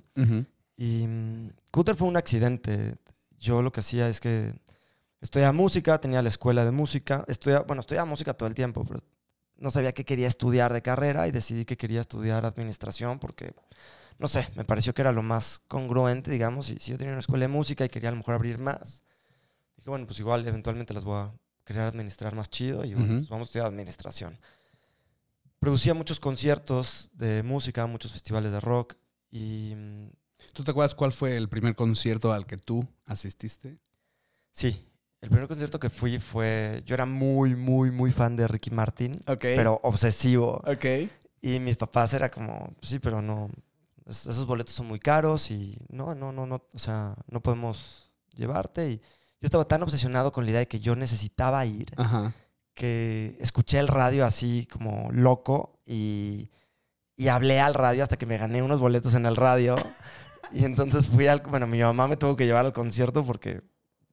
Y 0.78 1.08
mm, 1.08 1.50
Cúter 1.72 1.96
fue 1.96 2.08
un 2.08 2.18
accidente. 2.18 2.96
Yo 3.40 3.64
lo 3.64 3.72
que 3.72 3.80
hacía 3.80 4.08
es 4.08 4.20
que 4.20 4.54
estudiaba 5.21 5.54
música, 5.54 6.00
tenía 6.00 6.21
la 6.21 6.30
escuela 6.30 6.66
de 6.66 6.71
música. 6.71 7.25
Estudia, 7.27 7.62
bueno, 7.62 7.81
estudiaba 7.81 8.06
música 8.06 8.33
todo 8.33 8.48
el 8.48 8.56
tiempo, 8.56 8.86
pero 8.86 9.01
no 9.58 9.72
sabía 9.72 9.94
qué 9.94 10.05
quería 10.05 10.27
estudiar 10.27 10.74
de 10.74 10.82
carrera 10.82 11.27
y 11.27 11.32
decidí 11.32 11.65
que 11.65 11.77
quería 11.77 12.01
estudiar 12.01 12.46
administración 12.46 13.20
porque, 13.20 13.53
no 14.17 14.27
sé, 14.27 14.48
me 14.55 14.63
pareció 14.63 14.94
que 14.94 15.01
era 15.01 15.12
lo 15.12 15.24
más 15.24 15.62
congruente, 15.67 16.32
digamos. 16.32 16.70
Y 16.70 16.79
si 16.79 16.91
yo 16.91 16.98
tenía 16.98 17.13
una 17.13 17.20
escuela 17.20 17.44
de 17.44 17.50
música 17.50 17.86
y 17.86 17.89
quería 17.89 18.10
a 18.10 18.12
lo 18.12 18.17
mejor 18.17 18.36
abrir 18.36 18.58
más, 18.58 19.03
dije, 19.77 19.89
bueno, 19.89 20.05
pues 20.05 20.20
igual 20.20 20.48
eventualmente 20.48 20.94
las 20.94 21.03
voy 21.03 21.17
a 21.17 21.34
querer 21.65 21.84
administrar 21.84 22.36
más 22.36 22.50
chido 22.50 22.86
y 22.86 22.94
bueno, 22.94 23.08
Ujú. 23.08 23.17
pues 23.17 23.29
vamos 23.29 23.48
a 23.48 23.50
estudiar 23.50 23.67
administración. 23.67 24.39
Producía 25.60 25.94
muchos 25.94 26.20
conciertos 26.20 27.10
de 27.13 27.44
música, 27.44 27.86
muchos 27.86 28.13
festivales 28.13 28.51
de 28.51 28.62
rock 28.62 28.96
y 29.29 29.74
mm, 29.75 30.08
¿Tú 30.53 30.63
te 30.63 30.72
acuerdas 30.72 30.96
cuál 30.96 31.12
fue 31.12 31.38
el 31.38 31.50
primer 31.50 31.75
concierto 31.75 32.34
al 32.34 32.46
que 32.46 32.58
tú 32.58 32.88
asististe? 33.05 33.79
Sí, 34.51 34.88
el 35.22 35.30
primer 35.30 35.48
concierto 35.48 35.80
que 35.80 35.90
fui 35.90 36.20
fue. 36.20 36.82
Yo 36.86 36.94
era 36.96 37.06
muy, 37.06 37.56
muy, 37.56 37.92
muy 37.92 38.12
fan 38.12 38.36
de 38.36 38.48
Ricky 38.48 38.72
Martin, 38.72 39.12
Ok. 39.28 39.42
pero 39.42 39.80
obsesivo. 39.84 40.62
Ok. 40.66 40.86
Y 41.42 41.60
mis 41.60 41.78
papás 41.78 42.14
era 42.14 42.30
como, 42.30 42.74
sí, 42.82 43.00
pero 43.00 43.22
no. 43.22 43.50
es- 44.06 44.26
Esos 44.28 44.46
boletos 44.46 44.74
son 44.76 44.88
muy 44.88 45.00
caros 45.00 45.52
y 45.52 45.78
no, 45.90 46.16
no, 46.16 46.32
no, 46.32 46.46
no. 46.46 46.64
O 46.74 46.80
sea, 46.80 47.16
no 47.28 47.42
podemos 47.42 48.12
llevarte. 48.34 48.90
Y 48.90 48.98
yo 49.42 49.46
estaba 49.46 49.66
tan 49.68 49.84
obsesionado 49.84 50.32
con 50.32 50.46
la 50.46 50.52
idea 50.52 50.60
de 50.62 50.68
que 50.68 50.80
yo 50.80 50.96
necesitaba 50.96 51.66
ir 51.66 51.92
Ajá. 51.98 52.34
que 52.74 53.38
escuché 53.40 53.80
el 53.80 53.88
radio 53.88 54.26
así 54.26 54.68
como 54.72 55.10
loco 55.12 55.80
y, 55.86 56.50
y 57.16 57.28
hablé 57.30 57.60
al 57.60 57.74
radio 57.74 58.04
hasta 58.04 58.18
que 58.18 58.26
me 58.26 58.38
gané 58.38 58.62
unos 58.64 58.80
boletos 58.80 59.16
en 59.16 59.26
el 59.26 59.36
radio. 59.36 59.76
Y 60.52 60.66
entonces 60.66 61.08
fui 61.08 61.28
al. 61.28 61.42
Bueno, 61.42 61.68
mi 61.68 61.80
mamá 61.80 62.08
me 62.08 62.18
tuvo 62.18 62.36
que 62.36 62.46
llevar 62.46 62.66
al 62.66 62.74
concierto 62.74 63.24
porque. 63.24 63.62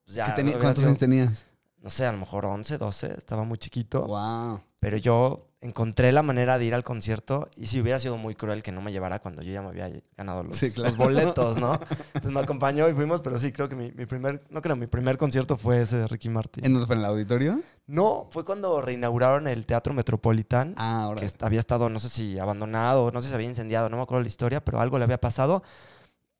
Pues, 0.07 0.17
ya 0.17 0.27
¿Qué 0.35 0.41
teni- 0.41 0.45
hubiera 0.47 0.61
¿Cuántos 0.61 0.79
sido- 0.79 0.89
años 0.89 0.99
tenías? 0.99 1.47
no 1.83 1.91
sé, 1.91 2.07
a 2.07 2.13
lo 2.13 2.19
mejor 2.19 2.47
11, 2.47 2.79
12, 2.79 3.13
estaba 3.19 3.45
muy 3.45 3.59
chiquito. 3.59 4.07
Wow. 4.07 4.61
Pero 4.81 4.97
yo 4.97 5.49
encontré 5.61 6.13
la 6.13 6.23
manera 6.23 6.59
de 6.59 6.65
ir 6.65 6.75
al 6.75 6.85
concierto 6.85 7.49
y 7.57 7.67
si 7.67 7.81
hubiera 7.81 7.99
sido 7.99 8.17
muy 8.17 8.35
cruel 8.35 8.63
que 8.63 8.71
no 8.73 8.83
me 8.83 8.93
llevara 8.93 9.21
cuando 9.21 9.43
yo 9.43 9.53
ya 9.53 9.63
me 9.63 9.69
había 9.69 9.91
ganado 10.17 10.43
los, 10.45 10.57
Sí, 10.57 10.71
claro. 10.71 10.91
los 10.91 10.97
boletos, 10.99 11.57
¿no? 11.57 11.73
Entonces 12.15 12.31
me 12.33 12.41
acompañó 12.41 12.89
y 12.89 12.93
fuimos, 12.95 13.21
pero 13.21 13.39
sí, 13.41 13.53
creo 13.53 13.69
que 13.69 13.75
mi, 13.77 13.91
mi 13.93 14.05
primer, 14.07 14.45
no 14.51 14.63
creo, 14.63 14.77
mi 14.77 14.87
primer 14.87 15.17
concierto 15.17 15.57
fue 15.57 15.81
ese 15.83 15.97
de 15.97 16.07
Ricky 16.09 16.29
Martin. 16.29 16.65
¿En 16.65 16.73
dónde 16.73 16.87
fue? 16.87 16.95
¿En 16.97 17.01
el 17.01 17.07
auditorio? 17.07 17.61
No, 17.87 18.27
fue 18.31 18.45
cuando 18.45 18.81
reinauguraron 18.81 19.47
el 19.49 19.65
Teatro 19.67 19.95
Metropolitan, 19.95 20.75
Ah, 20.77 21.05
ahora. 21.05 21.21
que 21.21 21.31
había 21.41 21.61
estado, 21.61 21.89
no 21.89 21.99
sé 21.99 22.09
si 22.11 22.39
abandonado, 22.39 23.11
no 23.13 23.23
sé 23.23 23.29
si 23.29 23.35
había 23.35 23.49
incendiado, 23.49 23.89
no 23.89 23.97
me 23.97 24.03
acuerdo 24.03 24.23
la 24.23 24.29
historia, 24.29 24.65
pero 24.65 24.81
algo 24.81 24.99
le 24.99 25.05
había 25.05 25.21
pasado. 25.21 25.63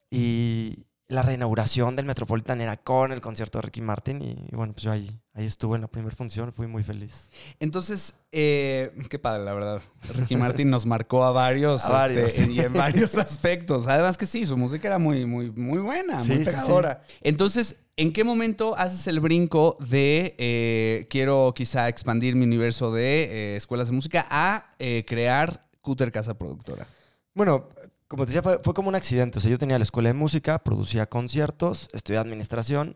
Y, 0.09 0.85
la 1.09 1.21
reinauguración 1.21 1.95
del 1.95 2.05
Metropolitan 2.05 2.59
era 2.59 2.75
con 2.75 3.13
el 3.13 3.21
concierto 3.21 3.59
de 3.59 3.61
Ricky 3.63 3.81
Martin 3.81 4.21
y, 4.21 4.31
y 4.51 4.55
bueno, 4.55 4.73
pues 4.73 4.83
yo 4.83 4.91
ahí, 4.91 5.09
ahí 5.33 5.45
estuve 5.45 5.75
en 5.75 5.81
la 5.83 5.87
primera 5.87 6.13
función, 6.13 6.51
fui 6.51 6.67
muy 6.67 6.83
feliz. 6.83 7.29
Entonces, 7.61 8.15
eh, 8.33 8.91
qué 9.09 9.17
padre, 9.17 9.45
la 9.45 9.53
verdad. 9.53 9.81
Ricky 10.15 10.35
Martin 10.35 10.69
nos 10.69 10.85
marcó 10.85 11.23
a 11.23 11.31
varios, 11.31 11.85
A 11.89 11.91
varios. 11.91 12.33
este, 12.33 12.51
y 12.51 12.59
en 12.59 12.73
varios 12.73 13.15
aspectos. 13.15 13.87
Además 13.87 14.17
que 14.17 14.25
sí, 14.25 14.45
su 14.45 14.57
música 14.57 14.87
era 14.87 14.99
muy, 14.99 15.25
muy, 15.25 15.49
muy 15.51 15.79
buena, 15.79 16.21
Sí, 16.23 16.31
muy 16.31 16.39
sí, 16.39 16.45
pegadora. 16.45 17.01
Entonces, 17.21 17.77
¿en 17.95 18.11
qué 18.11 18.25
momento 18.25 18.75
haces 18.77 19.07
el 19.07 19.21
brinco 19.21 19.77
de 19.79 20.35
eh, 20.37 21.07
quiero 21.09 21.53
quizá 21.55 21.87
expandir 21.87 22.35
mi 22.35 22.43
universo 22.43 22.91
de 22.91 23.53
eh, 23.53 23.55
escuelas 23.55 23.87
de 23.87 23.93
música 23.93 24.27
a 24.29 24.75
crear 25.05 25.69
Cúter 25.81 26.11
Casa 26.11 26.37
Productora? 26.37 26.85
Bueno, 27.33 27.69
como 28.07 28.25
te 28.25 28.27
decía, 28.27 28.41
fue, 28.41 28.59
fue 28.63 28.73
como 28.73 28.89
un 28.89 28.95
accidente. 28.95 29.39
O 29.39 29.41
sea, 29.41 29.51
yo 29.51 29.57
tenía 29.57 29.77
la 29.77 29.83
escuela 29.83 30.09
de 30.09 30.13
música, 30.13 30.59
producía 30.59 31.07
conciertos, 31.07 31.89
estudié 31.93 32.19
administración. 32.19 32.95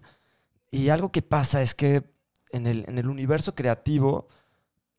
Y 0.69 0.89
algo 0.89 1.11
que 1.11 1.21
pasa 1.21 1.61
es 1.61 1.75
que 1.75 2.03
en 2.51 2.67
el, 2.67 2.85
en 2.87 2.97
el 2.97 3.07
universo 3.07 3.55
creativo, 3.55 4.27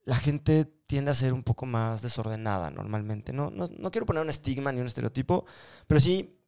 la 0.04 0.16
gente 0.16 0.66
tiende 0.86 1.10
a 1.10 1.14
ser 1.14 1.32
un 1.32 1.42
poco 1.42 1.66
más 1.66 2.02
desordenada 2.02 2.70
normalmente. 2.70 3.32
No, 3.32 3.50
no, 3.50 3.68
no 3.68 3.90
quiero 3.90 4.06
poner 4.06 4.22
un 4.22 4.30
estigma 4.30 4.72
ni 4.72 4.80
un 4.80 4.86
estereotipo, 4.86 5.46
pero 5.86 6.00
sí 6.00 6.38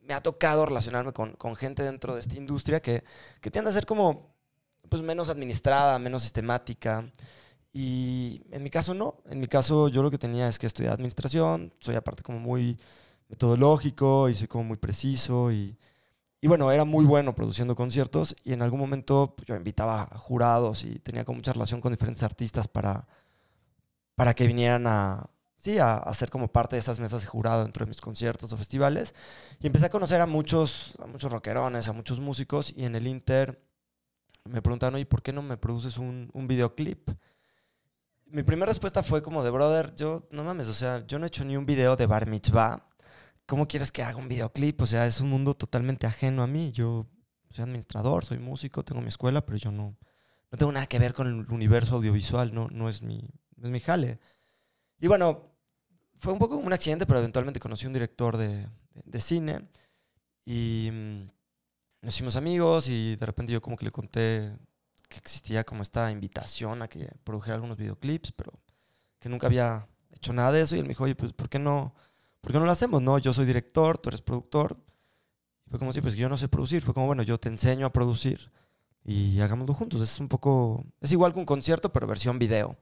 me 0.00 0.14
ha 0.14 0.22
tocado 0.22 0.66
relacionarme 0.66 1.12
con, 1.12 1.32
con 1.32 1.56
gente 1.56 1.82
dentro 1.82 2.14
de 2.14 2.20
esta 2.20 2.36
industria 2.36 2.80
que, 2.80 3.04
que 3.40 3.50
tiende 3.50 3.70
a 3.70 3.74
ser 3.74 3.86
como 3.86 4.34
pues, 4.88 5.02
menos 5.02 5.30
administrada, 5.30 5.98
menos 5.98 6.22
sistemática. 6.22 7.10
Y 7.72 8.42
en 8.50 8.62
mi 8.62 8.70
caso 8.70 8.94
no. 8.94 9.16
En 9.30 9.40
mi 9.40 9.46
caso 9.46 9.88
yo 9.88 10.02
lo 10.02 10.10
que 10.10 10.18
tenía 10.18 10.48
es 10.48 10.58
que 10.58 10.66
estudié 10.66 10.90
administración, 10.90 11.72
soy 11.80 11.96
aparte 11.96 12.22
como 12.22 12.38
muy 12.38 12.78
metodológico 13.28 14.28
y 14.28 14.34
soy 14.34 14.48
como 14.48 14.64
muy 14.64 14.76
preciso 14.76 15.50
y, 15.52 15.76
y 16.40 16.48
bueno, 16.48 16.70
era 16.70 16.84
muy 16.84 17.04
bueno 17.04 17.34
produciendo 17.34 17.74
conciertos 17.74 18.36
y 18.44 18.52
en 18.52 18.62
algún 18.62 18.80
momento 18.80 19.34
pues, 19.36 19.46
yo 19.48 19.56
invitaba 19.56 20.02
a 20.02 20.18
jurados 20.18 20.84
y 20.84 20.98
tenía 20.98 21.24
como 21.24 21.36
mucha 21.36 21.52
relación 21.52 21.80
con 21.80 21.92
diferentes 21.92 22.22
artistas 22.22 22.68
para, 22.68 23.06
para 24.14 24.34
que 24.34 24.46
vinieran 24.46 24.86
a, 24.86 25.30
sí, 25.56 25.78
a, 25.78 25.94
a 25.96 26.14
ser 26.14 26.30
como 26.30 26.48
parte 26.48 26.76
de 26.76 26.80
esas 26.80 27.00
mesas 27.00 27.22
de 27.22 27.28
jurado 27.28 27.62
dentro 27.62 27.84
de 27.84 27.88
mis 27.88 28.00
conciertos 28.00 28.52
o 28.52 28.56
festivales. 28.56 29.14
Y 29.60 29.66
empecé 29.66 29.86
a 29.86 29.90
conocer 29.90 30.20
a 30.20 30.26
muchos, 30.26 30.94
a 31.02 31.06
muchos 31.06 31.32
rockerones, 31.32 31.88
a 31.88 31.92
muchos 31.92 32.20
músicos 32.20 32.72
y 32.76 32.84
en 32.84 32.94
el 32.94 33.06
Inter 33.06 33.60
me 34.44 34.60
preguntaron, 34.60 34.96
oye, 34.96 35.06
¿por 35.06 35.22
qué 35.22 35.32
no 35.32 35.42
me 35.42 35.56
produces 35.56 35.96
un, 35.96 36.30
un 36.34 36.46
videoclip? 36.46 37.08
Mi 38.26 38.42
primera 38.42 38.66
respuesta 38.66 39.02
fue 39.02 39.22
como 39.22 39.42
de, 39.42 39.50
brother, 39.50 39.94
yo, 39.94 40.26
no 40.30 40.44
mames, 40.44 40.68
o 40.68 40.74
sea, 40.74 41.06
yo 41.06 41.18
no 41.18 41.24
he 41.24 41.28
hecho 41.28 41.44
ni 41.44 41.56
un 41.56 41.64
video 41.64 41.96
de 41.96 42.06
bar 42.06 42.26
mitzvah. 42.26 42.84
¿Cómo 43.46 43.68
quieres 43.68 43.92
que 43.92 44.02
haga 44.02 44.16
un 44.16 44.28
videoclip? 44.28 44.80
O 44.80 44.86
sea, 44.86 45.06
es 45.06 45.20
un 45.20 45.30
mundo 45.30 45.54
totalmente 45.54 46.06
ajeno 46.06 46.42
a 46.42 46.46
mí. 46.46 46.72
Yo 46.72 47.06
soy 47.50 47.64
administrador, 47.64 48.24
soy 48.24 48.38
músico, 48.38 48.84
tengo 48.84 49.00
mi 49.00 49.08
escuela, 49.08 49.44
pero 49.44 49.58
yo 49.58 49.70
no, 49.70 49.96
no 50.50 50.58
tengo 50.58 50.72
nada 50.72 50.86
que 50.86 50.98
ver 50.98 51.14
con 51.14 51.26
el 51.26 51.52
universo 51.52 51.96
audiovisual, 51.96 52.54
no, 52.54 52.68
no, 52.70 52.88
es 52.88 53.02
mi, 53.02 53.28
no 53.56 53.66
es 53.66 53.72
mi 53.72 53.80
jale. 53.80 54.18
Y 54.98 55.08
bueno, 55.08 55.52
fue 56.18 56.32
un 56.32 56.38
poco 56.38 56.56
como 56.56 56.66
un 56.66 56.72
accidente, 56.72 57.06
pero 57.06 57.18
eventualmente 57.18 57.60
conocí 57.60 57.86
un 57.86 57.92
director 57.92 58.36
de, 58.36 58.48
de, 58.48 59.02
de 59.04 59.20
cine 59.20 59.68
y 60.44 60.88
mm, 60.92 61.26
nos 62.02 62.14
hicimos 62.14 62.36
amigos 62.36 62.88
y 62.88 63.16
de 63.16 63.26
repente 63.26 63.52
yo 63.52 63.60
como 63.60 63.76
que 63.76 63.84
le 63.84 63.90
conté 63.90 64.56
que 65.08 65.18
existía 65.18 65.64
como 65.64 65.82
esta 65.82 66.10
invitación 66.10 66.82
a 66.82 66.88
que 66.88 67.08
produjera 67.24 67.54
algunos 67.54 67.76
videoclips, 67.76 68.32
pero 68.32 68.52
que 69.18 69.28
nunca 69.28 69.46
había 69.46 69.86
hecho 70.12 70.32
nada 70.32 70.52
de 70.52 70.62
eso 70.62 70.76
y 70.76 70.80
él 70.80 70.84
me 70.84 70.90
dijo, 70.90 71.04
oye, 71.04 71.14
pues 71.14 71.32
¿por 71.32 71.48
qué 71.48 71.58
no, 71.58 71.94
por 72.44 72.52
qué 72.52 72.58
no 72.60 72.66
lo 72.66 72.70
hacemos? 72.72 73.02
No, 73.02 73.18
yo 73.18 73.32
soy 73.32 73.46
director, 73.46 73.98
tú 73.98 74.10
eres 74.10 74.22
productor. 74.22 74.76
Fue 75.68 75.78
como 75.78 75.92
si, 75.92 76.00
pues 76.00 76.14
yo 76.14 76.28
no 76.28 76.36
sé 76.36 76.48
producir. 76.48 76.82
Fue 76.82 76.94
como, 76.94 77.06
bueno, 77.06 77.22
yo 77.22 77.38
te 77.38 77.48
enseño 77.48 77.86
a 77.86 77.92
producir 77.92 78.50
y 79.04 79.40
hagámoslo 79.40 79.74
juntos. 79.74 80.00
Es 80.02 80.20
un 80.20 80.28
poco, 80.28 80.84
es 81.00 81.10
igual 81.10 81.32
que 81.32 81.40
un 81.40 81.46
concierto, 81.46 81.92
pero 81.92 82.06
versión 82.06 82.38
video. 82.38 82.76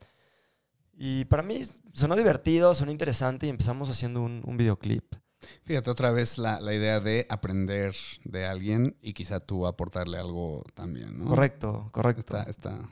Y 0.95 1.25
para 1.25 1.41
mí 1.43 1.61
sonó 1.93 2.15
divertido, 2.15 2.75
sonó 2.75 2.91
interesante 2.91 3.47
y 3.47 3.49
empezamos 3.49 3.89
haciendo 3.89 4.21
un, 4.21 4.41
un 4.45 4.57
videoclip. 4.57 5.15
Fíjate, 5.63 5.89
otra 5.89 6.11
vez 6.11 6.37
la, 6.37 6.61
la 6.61 6.73
idea 6.73 6.99
de 6.99 7.25
aprender 7.29 7.93
de 8.23 8.45
alguien 8.45 8.95
y 9.01 9.13
quizá 9.13 9.39
tú 9.39 9.65
aportarle 9.67 10.17
algo 10.17 10.63
también, 10.73 11.17
¿no? 11.19 11.25
Correcto, 11.25 11.89
correcto. 11.91 12.19
Está, 12.37 12.43
está. 12.49 12.89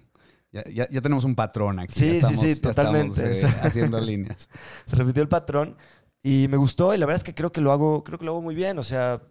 Ya, 0.51 0.63
ya- 0.65 0.89
ya 0.89 0.99
tenemos 1.01 1.23
un 1.23 1.35
patrón 1.35 1.79
aquí. 1.79 1.93
Sí, 1.97 2.05
ya 2.07 2.11
sí, 2.11 2.15
estamos, 2.17 2.39
sí, 2.39 2.47
ya 2.47 2.69
estamos, 2.71 2.75
totalmente. 2.75 3.41
eh, 3.41 3.45
haciendo 3.61 4.01
líneas. 4.01 4.49
se 4.87 4.95
repitió 4.97 5.23
el 5.23 5.29
patrón 5.29 5.77
y 6.23 6.47
me 6.49 6.57
gustó 6.57 6.93
y 6.93 6.97
la 6.97 7.05
verdad 7.05 7.19
es 7.19 7.23
que 7.23 7.33
creo 7.35 7.51
que 7.51 7.61
lo 7.61 7.71
hago, 7.71 8.03
creo 8.03 8.19
que 8.19 8.25
lo 8.25 8.31
hago 8.31 8.41
muy 8.41 8.55
bien. 8.55 8.77
O 8.79 8.83
sea, 8.83 9.21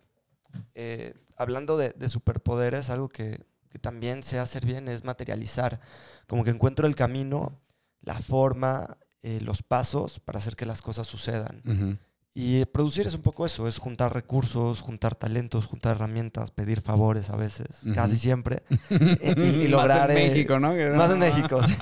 eh, 0.74 1.14
hablando 1.36 1.76
de, 1.76 1.90
de 1.90 2.08
superpoderes, 2.08 2.90
algo 2.90 3.08
que, 3.08 3.44
que 3.68 3.78
también 3.78 4.22
sé 4.22 4.38
hacer 4.38 4.66
bien 4.66 4.88
es 4.88 5.04
materializar. 5.04 5.80
Como 6.26 6.44
que 6.44 6.50
encuentro 6.50 6.86
el 6.86 6.94
camino, 6.96 7.60
la 8.02 8.14
forma, 8.14 8.96
eh, 9.22 9.40
los 9.40 9.62
pasos 9.62 10.18
para 10.20 10.38
hacer 10.38 10.56
que 10.56 10.66
las 10.66 10.82
cosas 10.82 11.06
sucedan. 11.06 11.62
Ujú. 11.66 11.96
Y 12.32 12.60
eh, 12.60 12.66
producir 12.66 13.06
es 13.08 13.14
un 13.14 13.22
poco 13.22 13.44
eso, 13.44 13.66
es 13.66 13.78
juntar 13.78 14.14
recursos, 14.14 14.80
juntar 14.80 15.14
talentos, 15.16 15.66
juntar 15.66 15.96
herramientas, 15.96 16.52
pedir 16.52 16.80
favores 16.80 17.28
a 17.28 17.36
veces, 17.36 17.82
Ujú. 17.84 17.92
casi 17.94 18.16
siempre. 18.16 18.62
y, 18.90 19.40
y- 19.40 19.62
y 19.64 19.68
lograr... 19.68 20.08
Más 20.08 20.16
en 20.16 20.22
eh, 20.22 20.28
México, 20.30 20.58
¿no? 20.60 20.72
Que- 20.74 20.90
más 20.90 21.10
en 21.10 21.18
México. 21.18 21.60
sí. 21.66 21.74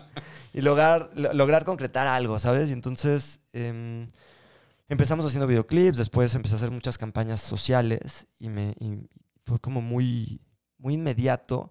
y 0.54 0.60
lograr, 0.62 1.10
lo- 1.16 1.32
lograr 1.34 1.64
concretar 1.64 2.06
algo, 2.06 2.38
¿sabes? 2.38 2.70
Y 2.70 2.72
entonces 2.72 3.40
em, 3.52 4.08
empezamos 4.88 5.26
haciendo 5.26 5.46
videoclips, 5.46 5.98
después 5.98 6.34
empecé 6.34 6.54
a 6.54 6.58
hacer 6.58 6.70
muchas 6.70 6.98
campañas 6.98 7.40
sociales 7.40 8.26
y, 8.38 8.48
me, 8.48 8.74
y 8.78 9.08
fue 9.44 9.58
como 9.58 9.80
muy, 9.80 10.40
muy 10.78 10.94
inmediato 10.94 11.70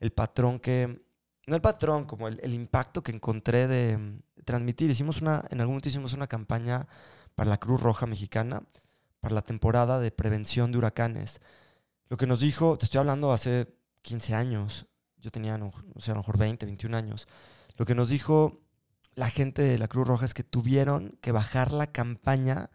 el 0.00 0.12
patrón 0.12 0.58
que, 0.58 1.02
no 1.46 1.54
el 1.54 1.62
patrón, 1.62 2.04
como 2.04 2.28
el, 2.28 2.40
el 2.42 2.54
impacto 2.54 3.02
que 3.02 3.12
encontré 3.12 3.66
de, 3.66 4.20
transmitir. 4.48 4.90
Hicimos 4.90 5.20
una, 5.20 5.44
en 5.50 5.60
algún 5.60 5.74
momento 5.74 5.90
hicimos 5.90 6.14
una 6.14 6.26
campaña 6.26 6.88
para 7.34 7.50
la 7.50 7.58
Cruz 7.58 7.82
Roja 7.82 8.06
Mexicana, 8.06 8.62
para 9.20 9.34
la 9.34 9.42
temporada 9.42 10.00
de 10.00 10.10
prevención 10.10 10.72
de 10.72 10.78
huracanes. 10.78 11.40
Lo 12.08 12.16
que 12.16 12.26
nos 12.26 12.40
dijo, 12.40 12.78
te 12.78 12.86
estoy 12.86 12.98
hablando 12.98 13.32
hace 13.32 13.68
15 14.02 14.34
años, 14.34 14.86
yo 15.18 15.30
tenía, 15.30 15.58
no, 15.58 15.72
o 15.94 16.00
sea, 16.00 16.12
a 16.12 16.14
lo 16.14 16.20
mejor 16.20 16.38
20, 16.38 16.64
21 16.64 16.96
años. 16.96 17.28
Lo 17.76 17.84
que 17.84 17.94
nos 17.94 18.08
dijo 18.08 18.62
la 19.18 19.30
gente 19.30 19.62
de 19.62 19.78
la 19.78 19.88
Cruz 19.88 20.06
Roja 20.06 20.26
es 20.26 20.32
que 20.32 20.44
tuvieron 20.44 21.18
que 21.20 21.32
bajar 21.32 21.72
la 21.72 21.88
campaña 21.88 22.70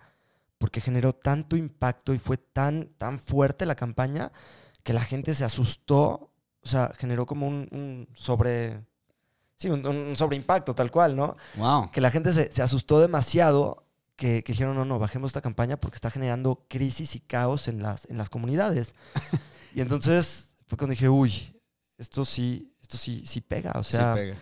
porque 0.58 0.82
generó 0.82 1.14
tanto 1.14 1.56
impacto 1.56 2.14
y 2.14 2.20
fue 2.20 2.36
tan, 2.36 2.90
tan 2.98 3.18
fuerte 3.18 3.66
la 3.66 3.76
campaña 3.76 4.30
que 4.84 4.92
la 4.92 5.06
gente 5.06 5.36
se 5.36 5.46
asustó. 5.46 6.34
O 6.62 6.68
sea, 6.68 6.92
generó 6.98 7.26
como 7.26 7.48
un, 7.48 7.70
un 7.72 8.10
sobre. 8.14 8.86
Sí, 9.56 9.70
un, 9.70 9.88
un 9.88 10.18
sobreimpacto, 10.18 10.76
tal 10.76 10.92
cual, 10.92 11.16
¿no? 11.16 11.38
Wow. 11.56 11.90
Que 11.92 12.02
la 12.02 12.12
gente 12.12 12.34
se, 12.34 12.52
se 12.52 12.62
asustó 12.62 13.00
demasiado 13.00 13.86
que, 14.18 14.44
que 14.44 14.52
dijeron, 14.52 14.76
no, 14.76 14.84
no, 14.84 15.00
bajemos 15.00 15.30
esta 15.30 15.42
campaña 15.42 15.78
porque 15.78 15.96
está 15.96 16.12
generando 16.12 16.66
crisis 16.68 17.16
y 17.16 17.22
caos 17.22 17.70
en 17.70 17.82
las, 17.82 18.06
en 18.10 18.18
las 18.18 18.30
comunidades. 18.30 18.96
y 19.74 19.80
entonces 19.80 20.50
fue 20.68 20.78
cuando 20.78 20.92
dije, 20.92 21.08
uy, 21.08 21.58
esto 21.98 22.26
sí, 22.26 22.76
esto 22.82 22.98
sí, 22.98 23.24
sí 23.26 23.40
pega. 23.40 23.72
O 23.76 23.84
Sí 23.86 23.94
sea, 23.94 24.14
pega. 24.14 24.36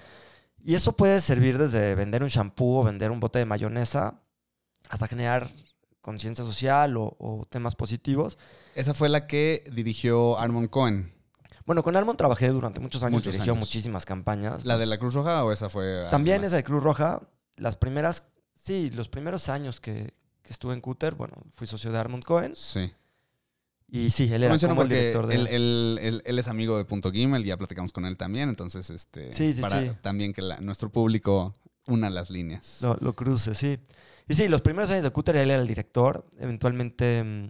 Y 0.65 0.75
eso 0.75 0.93
puede 0.95 1.21
servir 1.21 1.57
desde 1.57 1.95
vender 1.95 2.23
un 2.23 2.29
shampoo 2.29 2.79
o 2.79 2.83
vender 2.83 3.11
un 3.11 3.19
bote 3.19 3.39
de 3.39 3.45
mayonesa 3.45 4.21
hasta 4.89 5.07
generar 5.07 5.49
conciencia 6.01 6.43
social 6.43 6.97
o, 6.97 7.15
o 7.19 7.45
temas 7.49 7.75
positivos. 7.75 8.37
Esa 8.75 8.93
fue 8.93 9.09
la 9.09 9.27
que 9.27 9.63
dirigió 9.71 10.39
Armond 10.39 10.69
Cohen. 10.69 11.13
Bueno, 11.65 11.83
con 11.83 11.95
Almond 11.95 12.17
trabajé 12.17 12.49
durante 12.49 12.81
muchos 12.81 13.03
años, 13.03 13.13
Muchos 13.13 13.33
dirigió 13.33 13.53
años. 13.53 13.67
muchísimas 13.67 14.03
campañas. 14.05 14.65
¿La 14.65 14.77
de 14.77 14.87
la 14.87 14.97
Cruz 14.97 15.13
Roja 15.13 15.43
o 15.45 15.51
esa 15.51 15.69
fue? 15.69 16.05
También 16.09 16.43
esa 16.43 16.55
de 16.55 16.63
Cruz 16.63 16.81
Roja, 16.81 17.21
las 17.55 17.75
primeras, 17.75 18.23
sí, 18.55 18.89
los 18.89 19.09
primeros 19.09 19.47
años 19.47 19.79
que, 19.79 20.15
que 20.41 20.51
estuve 20.51 20.73
en 20.73 20.81
Cúter, 20.81 21.13
bueno, 21.13 21.35
fui 21.53 21.67
socio 21.67 21.91
de 21.91 21.99
Armond 21.99 22.23
Cohen 22.23 22.55
Sí. 22.55 22.91
Y 23.91 24.09
sí, 24.09 24.23
él 24.33 24.43
era 24.43 24.53
el 24.53 24.59
director 24.87 25.27
de... 25.27 25.35
él, 25.35 25.47
él- 25.47 25.99
él- 26.01 26.21
él 26.25 26.39
es 26.39 26.47
amigo 26.47 26.77
de 26.77 26.85
Punto 26.85 27.11
Gimel, 27.11 27.43
ya 27.43 27.57
platicamos 27.57 27.91
con 27.91 28.05
él 28.05 28.15
también, 28.17 28.47
entonces 28.49 28.89
este 28.89 29.33
Sí, 29.33 29.53
sí, 29.53 29.61
para 29.61 29.81
sí. 29.81 29.91
también 30.01 30.31
que 30.33 30.41
la- 30.41 30.59
nuestro 30.61 30.89
público 30.89 31.53
una 31.87 32.09
las 32.09 32.29
líneas. 32.29 32.79
Lo, 32.81 32.95
lo 33.01 33.13
cruce, 33.13 33.53
sí. 33.53 33.77
Y 34.27 34.33
sí, 34.35 34.47
los 34.47 34.61
primeros 34.61 34.89
años 34.91 35.03
de 35.03 35.09
Cúter 35.11 35.35
él 35.35 35.51
era 35.51 35.61
el 35.61 35.67
director. 35.67 36.25
Eventualmente 36.39 37.23
mm, 37.23 37.49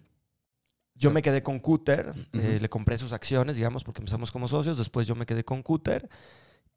yo 0.95 1.11
me 1.11 1.21
quedé 1.21 1.43
con 1.43 1.59
Cúter, 1.59 2.11
eh, 2.33 2.57
le 2.61 2.69
compré 2.69 2.97
sus 2.97 3.11
acciones, 3.11 3.55
digamos, 3.57 3.83
porque 3.83 3.99
empezamos 4.01 4.31
como 4.31 4.47
socios. 4.47 4.77
Después 4.77 5.05
yo 5.07 5.15
me 5.15 5.25
quedé 5.25 5.43
con 5.43 5.61
Cúter 5.63 6.07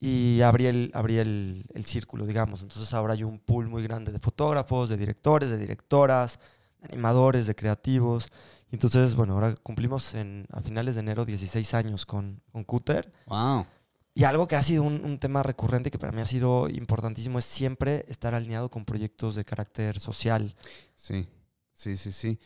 y 0.00 0.40
abrí 0.42 0.66
el, 0.66 0.90
abrí 0.94 1.18
el, 1.18 1.64
el 1.75 1.85
círculo, 1.85 2.26
digamos. 2.26 2.62
Entonces 2.62 2.92
ahora 2.92 3.14
hay 3.14 3.23
un 3.23 3.38
pool 3.38 3.68
muy 3.68 3.83
grande 3.83 4.12
de 4.12 4.18
fotógrafos, 4.18 4.88
de 4.88 4.97
directores, 4.97 5.49
de 5.49 5.59
directoras, 5.59 6.38
de 6.83 6.88
animadores, 6.88 7.47
de 7.47 7.54
creativos. 7.54 8.28
Y 8.71 8.76
entonces, 8.76 9.14
bueno, 9.14 9.35
ahora 9.35 9.54
cumplimos 9.62 10.14
en, 10.14 10.47
a 10.50 10.61
finales 10.61 10.94
de 10.94 11.00
enero 11.00 11.25
16 11.25 11.75
años 11.75 12.06
con, 12.06 12.42
con 12.52 12.64
Cúter. 12.64 13.12
Wow. 13.26 13.66
Y 14.14 14.25
algo 14.25 14.47
que 14.47 14.56
ha 14.56 14.62
sido 14.62 14.83
un, 14.83 15.04
un 15.04 15.18
tema 15.18 15.42
recurrente 15.42 15.90
que 15.90 15.99
para 15.99 16.12
mí 16.12 16.21
ha 16.21 16.26
sido 16.26 16.68
importantísimo 16.68 17.38
es 17.38 17.44
siempre 17.44 18.04
estar 18.09 18.35
alineado 18.35 18.71
con 18.71 18.85
proyectos 18.85 19.35
de 19.35 19.44
carácter 19.44 19.99
social. 19.99 20.54
Sí, 20.94 21.28
sí, 21.73 21.97
sí, 21.97 22.12
sí. 22.12 22.38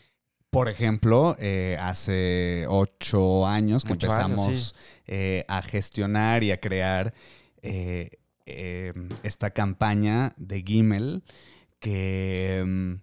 Por 0.51 0.69
ejemplo, 0.69 1.37
eh, 1.39 1.77
hace 1.79 2.65
ocho 2.69 3.47
años 3.47 3.85
que 3.85 3.93
Ocho 3.93 4.11
años, 4.11 4.31
empezamos 4.31 4.75
eh, 5.07 5.45
a 5.47 5.61
gestionar 5.61 6.43
y 6.43 6.53
a 6.53 6.61
crear 6.61 7.13
eh, 7.61 8.11
eh, 8.47 8.95
esta 9.23 9.51
campaña 9.51 10.33
de 10.39 10.63
Gimel 10.63 11.23
que 11.81 12.65
mm, 12.67 12.95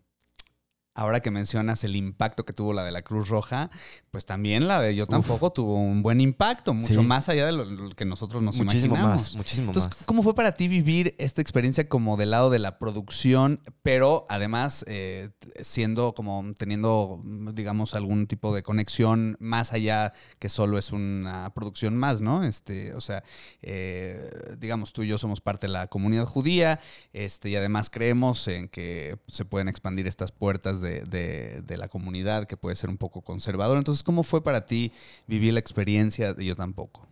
ahora 0.95 1.19
que 1.19 1.29
mencionas 1.29 1.83
el 1.83 1.95
impacto 1.95 2.45
que 2.45 2.53
tuvo 2.53 2.73
la 2.73 2.83
de 2.83 2.91
la 2.91 3.03
Cruz 3.03 3.29
Roja, 3.29 3.69
pues 4.11 4.25
también 4.25 4.67
la 4.67 4.81
de 4.81 4.95
Yo 4.95 5.05
tampoco 5.05 5.51
tuvo 5.51 5.75
un 5.75 6.01
buen 6.01 6.21
impacto, 6.21 6.73
mucho 6.73 7.01
Sí. 7.01 7.07
más 7.07 7.29
allá 7.29 7.45
de 7.45 7.51
lo, 7.51 7.65
lo 7.65 7.89
que 7.91 8.05
nosotros 8.05 8.41
nos 8.41 8.55
muchísimo 8.57 8.95
imaginamos. 8.95 9.21
más, 9.23 9.35
muchísimo 9.35 9.67
Entonces, 9.67 9.91
más. 9.91 10.05
¿cómo 10.05 10.23
fue 10.23 10.33
para 10.33 10.53
ti 10.53 10.67
vivir 10.67 11.13
esta 11.17 11.41
experiencia 11.41 11.87
como 11.89 12.15
del 12.17 12.31
lado 12.31 12.49
de 12.49 12.59
la 12.59 12.79
producción, 12.79 13.59
pero 13.83 14.25
además 14.29 14.85
eh, 14.87 15.29
siendo 15.61 16.13
como 16.15 16.43
teniendo, 16.57 17.21
digamos, 17.53 17.93
algún 17.93 18.25
tipo 18.27 18.55
de 18.55 18.63
conexión 18.63 19.35
más 19.41 19.73
allá 19.73 20.13
que 20.39 20.47
solo 20.49 20.77
es 20.77 20.91
una 20.93 21.53
producción 21.53 21.97
más, 21.97 22.21
¿no? 22.21 22.43
Este, 22.45 22.93
o 22.93 23.01
sea, 23.01 23.23
eh, 23.61 24.29
digamos, 24.59 24.93
tú 24.93 25.03
y 25.03 25.07
yo 25.07 25.17
somos 25.17 25.41
parte 25.41 25.67
de 25.67 25.73
la 25.73 25.87
comunidad 25.87 26.25
judía, 26.25 26.79
este, 27.11 27.49
y 27.49 27.55
además 27.57 27.89
creemos 27.89 28.47
en 28.47 28.69
que 28.69 29.17
se 29.27 29.43
pueden 29.43 29.67
expandir 29.67 30.07
estas 30.07 30.31
puertas 30.31 30.79
de, 30.79 30.84
de- 30.85 31.77
la 31.77 31.87
comunidad, 31.87 32.47
que 32.47 32.57
puede 32.57 32.75
ser 32.75 32.89
un 32.89 32.97
poco 32.97 33.21
conservador. 33.21 33.77
Entonces, 33.77 34.03
¿cómo 34.03 34.23
fue 34.23 34.43
para 34.43 34.65
ti 34.65 34.91
vivir 35.27 35.53
la 35.53 35.59
experiencia 35.59 36.33
de 36.33 36.45
yo 36.45 36.55
tampoco? 36.55 37.07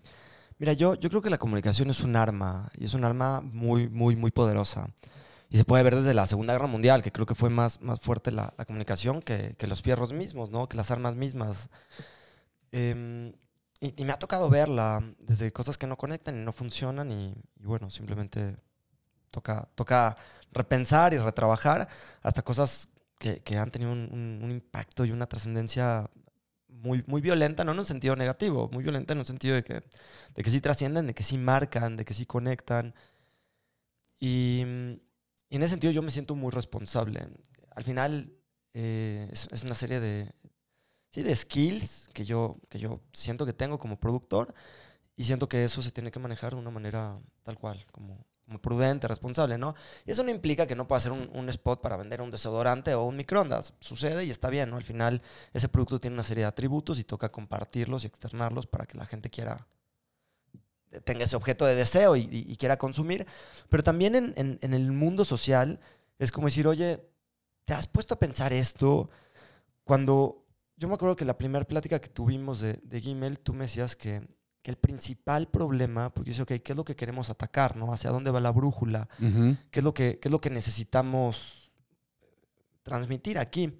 Mira, 0.57 0.73
yo, 0.73 0.95
yo 0.95 1.09
creo 1.09 1.21
que 1.21 1.29
la 1.29 1.37
comunicación 1.37 1.89
es 1.89 2.01
un 2.01 2.15
arma 2.15 2.69
y 2.77 2.85
es 2.85 2.93
un 2.93 3.03
arma 3.03 3.41
muy, 3.41 3.89
muy, 3.89 4.15
muy 4.15 4.31
poderosa. 4.31 4.89
Y 5.49 5.57
se 5.57 5.65
puede 5.65 5.83
ver 5.83 5.95
desde 5.95 6.13
la 6.13 6.25
Segunda 6.25 6.53
Guerra 6.53 6.67
Mundial, 6.67 7.03
que 7.03 7.11
creo 7.11 7.25
que 7.25 7.35
fue 7.35 7.49
más, 7.49 7.81
más 7.81 7.99
fuerte 7.99 8.31
la, 8.31 8.53
comunicación 8.65 9.21
que, 9.21 9.55
los 9.67 9.81
fierros 9.81 10.13
mismos, 10.13 10.49
¿no? 10.49 10.67
Que 10.69 10.77
las 10.77 10.89
armas 10.89 11.15
mismas. 11.15 11.69
Em, 12.71 13.33
y, 13.79 14.01
y 14.01 14.05
me 14.05 14.13
ha 14.13 14.19
tocado 14.19 14.49
verla 14.49 15.03
desde 15.19 15.51
cosas 15.51 15.77
que 15.77 15.87
no 15.87 15.97
conectan 15.97 16.35
y 16.37 16.43
no 16.45 16.53
funcionan 16.53 17.11
y, 17.11 17.35
y 17.59 17.65
bueno, 17.65 17.89
simplemente 17.89 18.55
toca, 19.33 19.67
toca 19.75 20.15
repensar 20.51 21.13
y 21.13 21.17
retrabajar 21.17 21.89
hasta 22.21 22.43
cosas 22.43 22.87
que, 23.23 23.41
que 23.43 23.57
han 23.57 23.71
tenido 23.71 23.91
un, 23.93 24.09
un- 24.43 24.51
impacto 24.51 25.05
y 25.05 25.11
una 25.11 25.27
trascendencia 25.27 26.09
muy, 26.69 27.03
muy 27.07 27.21
violenta, 27.21 27.63
no 27.65 27.73
en 27.73 27.79
un 27.79 27.87
sentido 27.87 28.15
negativo, 28.17 28.69
muy 28.73 28.83
violenta 28.83 29.13
en 29.13 29.19
un 29.21 29.25
sentido 29.27 29.55
de 29.55 29.63
que, 29.63 29.75
de 30.35 30.43
que 30.43 30.51
sí 30.51 30.61
trascienden, 30.61 31.07
de 31.07 31.15
que 31.15 31.23
sí 31.23 31.37
marcan, 31.37 31.97
de 31.97 32.05
que 32.05 32.13
sí 32.15 32.25
conectan. 32.27 32.95
Y, 34.19 34.61
y 35.49 35.55
en 35.55 35.61
ese 35.63 35.69
sentido 35.69 35.91
yo 35.93 36.01
me 36.01 36.11
siento 36.11 36.35
muy 36.35 36.51
responsable. 36.51 37.27
Al 37.75 37.83
final 37.83 38.33
eh, 38.73 39.27
es, 39.31 39.47
es 39.51 39.63
una 39.63 39.75
serie 39.75 39.99
de, 39.99 40.31
sí, 41.11 41.23
de 41.23 41.35
skills 41.35 42.09
que 42.13 42.25
yo, 42.25 42.59
que 42.69 42.79
yo 42.79 43.01
siento 43.13 43.45
que 43.45 43.53
tengo 43.53 43.79
como 43.79 43.99
productor 43.99 44.53
y 45.17 45.25
siento 45.25 45.49
que 45.49 45.65
eso 45.65 45.81
se 45.83 45.91
tiene 45.91 46.11
que 46.11 46.19
manejar 46.19 46.53
de 46.53 46.59
una 46.61 46.71
manera 46.71 47.19
tal 47.43 47.57
cual, 47.59 47.85
como, 47.91 48.25
como 48.45 48.61
prudente, 48.61 49.07
responsable, 49.07 49.57
¿no? 49.57 49.75
Y 50.05 50.11
eso 50.11 50.23
no 50.23 50.31
implica 50.31 50.67
que 50.67 50.75
no 50.75 50.87
pueda 50.87 50.97
hacer 50.97 51.11
un, 51.11 51.49
spot 51.49 51.81
para 51.81 51.97
vender 51.97 52.21
un 52.21 52.31
desodorante 52.31 52.93
o 52.93 53.03
un 53.03 53.15
microondas. 53.17 53.73
Sucede 53.79 54.25
y 54.25 54.31
está 54.31 54.49
bien, 54.49 54.69
¿no? 54.69 54.77
Al 54.77 54.83
final 54.83 55.21
ese 55.53 55.69
producto 55.69 55.99
tiene 55.99 56.15
una 56.15 56.23
serie 56.23 56.43
de 56.43 56.49
atributos 56.49 56.99
y 56.99 57.03
toca 57.03 57.31
compartirlos 57.31 58.03
y 58.03 58.07
externarlos 58.07 58.67
para 58.67 58.85
que 58.85 58.97
la 58.97 59.05
gente 59.05 59.29
quiera 59.29 59.67
tenga 61.05 61.25
ese 61.25 61.35
objeto 61.35 61.65
de 61.65 61.73
deseo 61.73 62.15
y, 62.15 62.55
quiera 62.57 62.77
consumir. 62.77 63.25
Pero 63.69 63.83
también 63.83 64.15
en, 64.15 64.33
en- 64.61 64.73
el 64.73 64.91
mundo 64.91 65.25
social 65.25 65.79
es 66.19 66.31
como 66.31 66.47
decir, 66.47 66.67
oye, 66.67 67.03
¿te 67.65 67.73
has 67.73 67.87
puesto 67.87 68.13
a 68.13 68.19
pensar 68.19 68.53
esto? 68.53 69.09
Cuando 69.83 70.45
yo 70.77 70.87
me 70.87 70.93
acuerdo 70.93 71.15
que 71.15 71.25
la 71.25 71.37
primera 71.37 71.65
plática 71.65 71.99
que 71.99 72.09
tuvimos 72.09 72.59
de, 72.59 72.79
de 72.83 73.01
Gimel, 73.01 73.39
tú 73.39 73.53
me 73.53 73.65
decías 73.65 73.95
que, 73.95 74.27
que 74.63 74.71
el 74.71 74.77
principal 74.77 75.47
problema, 75.49 76.11
porque 76.13 76.31
yo 76.31 76.37
decía, 76.43 76.55
ok, 76.55 76.63
¿qué 76.63 76.71
es 76.71 76.77
lo 76.77 76.85
que 76.85 76.95
queremos 76.95 77.29
atacar? 77.29 77.75
¿no? 77.75 77.93
¿Hacia 77.93 78.09
dónde 78.09 78.31
va 78.31 78.39
la 78.39 78.51
brújula? 78.51 79.07
¿Qué 79.69 79.79
es 79.79 79.83
lo 79.83 79.93
que, 79.93 80.17
qué 80.19 80.29
es 80.29 80.31
lo 80.31 80.39
que 80.39 80.49
necesitamos 80.49 81.69
transmitir 82.81 83.37
aquí? 83.37 83.77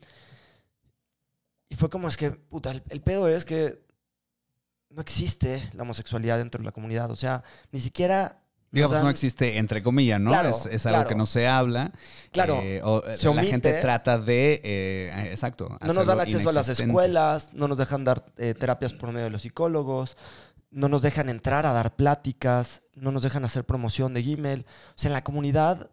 Y 1.70 1.76
fue 1.76 1.90
como 1.90 2.08
es 2.08 2.18
que, 2.18 2.32
puta, 2.32 2.72
el, 2.72 2.84
el 2.90 3.02
pedo 3.02 3.28
es 3.28 3.46
que 3.46 3.82
no 4.90 5.02
existe 5.02 5.68
la 5.74 5.84
homosexualidad 5.84 6.38
dentro 6.38 6.60
de 6.60 6.66
la 6.66 6.72
comunidad. 6.72 7.10
O 7.10 7.16
sea, 7.16 7.44
ni 7.72 7.80
siquiera... 7.80 8.40
Digamos, 8.70 8.98
no 8.98 9.04
dan- 9.04 9.12
existe 9.12 9.58
entre 9.58 9.82
comillas, 9.84 10.20
¿no? 10.20 10.32
Claro, 10.32 10.50
es, 10.50 10.66
es 10.66 10.86
algo 10.88 10.98
claro. 10.98 11.10
que 11.10 11.16
no 11.16 11.26
se 11.28 11.48
habla. 11.48 11.92
Claro, 12.32 12.60
eh, 12.62 12.82
o, 12.84 13.04
eh, 13.06 13.16
se 13.18 13.32
la 13.34 13.44
gente 13.44 13.72
trata 13.74 14.18
de. 14.18 14.62
eh, 14.64 15.28
exacto. 15.30 15.78
No 15.86 15.94
nos 15.94 16.08
dan 16.08 16.20
acceso 16.20 16.50
a 16.50 16.54
las 16.54 16.70
escuelas, 16.70 17.54
no 17.54 17.68
nos 17.68 17.78
dejan 17.78 18.04
dar 18.04 18.26
eh, 18.38 18.56
terapias 18.56 18.94
por 18.94 19.12
medio 19.12 19.26
de 19.26 19.30
los 19.30 19.44
psicólogos, 19.44 20.18
no 20.74 20.90
nos 20.90 21.02
dejan 21.04 21.30
entrar 21.30 21.66
a 21.66 21.74
dar 21.74 21.96
pláticas, 21.96 22.82
no 22.96 23.12
nos 23.12 23.24
dejan 23.24 23.46
hacer 23.46 23.64
promoción 23.64 24.14
de 24.14 24.24
Gmail. 24.24 24.66
O 24.90 24.94
sea, 24.98 25.10
en 25.10 25.14
la 25.14 25.24
comunidad 25.24 25.92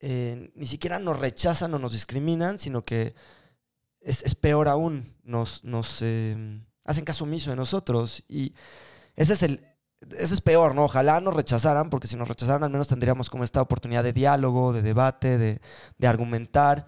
eh, 0.00 0.50
ni 0.54 0.66
siquiera 0.66 0.98
nos 0.98 1.18
rechazan 1.18 1.74
o 1.74 1.78
nos 1.78 1.92
discriminan, 1.92 2.58
sino 2.58 2.82
que 2.82 3.14
es, 4.00 4.22
es 4.22 4.34
peor 4.34 4.68
aún, 4.68 5.14
nos, 5.22 5.64
nos 5.64 5.98
eh, 6.02 6.62
hacen 6.84 7.04
caso 7.04 7.24
omiso 7.24 7.50
de 7.50 7.56
nosotros. 7.56 8.24
Y 8.28 8.54
ese 9.14 9.34
es 9.34 9.42
el... 9.42 9.64
Eso 10.16 10.32
es 10.32 10.40
peor, 10.40 10.76
¿no? 10.76 10.84
Ojalá 10.84 11.20
nos 11.20 11.34
rechazaran, 11.34 11.90
porque 11.90 12.06
si 12.06 12.14
nos 12.14 12.28
rechazaran 12.28 12.62
al 12.62 12.70
menos 12.70 12.86
tendríamos 12.86 13.28
como 13.28 13.42
esta 13.42 13.60
oportunidad 13.60 14.04
de 14.04 14.12
diálogo, 14.12 14.72
de 14.72 14.80
debate, 14.80 15.38
de, 15.38 15.60
de 15.98 16.06
argumentar. 16.06 16.86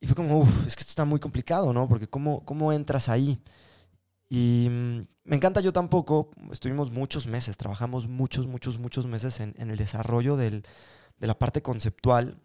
Y 0.00 0.06
fue 0.06 0.14
como, 0.14 0.38
uff, 0.38 0.68
es 0.68 0.76
que 0.76 0.82
esto 0.82 0.92
está 0.92 1.04
muy 1.04 1.18
complicado, 1.18 1.72
¿no? 1.72 1.88
Porque 1.88 2.06
¿cómo, 2.06 2.44
cómo 2.44 2.72
entras 2.72 3.08
ahí? 3.08 3.42
Y 4.28 4.68
mm, 4.70 5.00
me 5.24 5.36
encanta 5.36 5.60
yo 5.60 5.72
tampoco, 5.72 6.30
estuvimos 6.52 6.90
muchos 6.90 7.26
meses, 7.26 7.56
trabajamos 7.56 8.06
muchos, 8.08 8.46
muchos, 8.46 8.78
muchos 8.78 9.06
meses 9.06 9.40
en, 9.40 9.54
en 9.58 9.70
el 9.70 9.76
desarrollo 9.76 10.36
del- 10.36 10.64
de 11.18 11.26
la 11.26 11.38
parte 11.38 11.62
conceptual. 11.62 12.38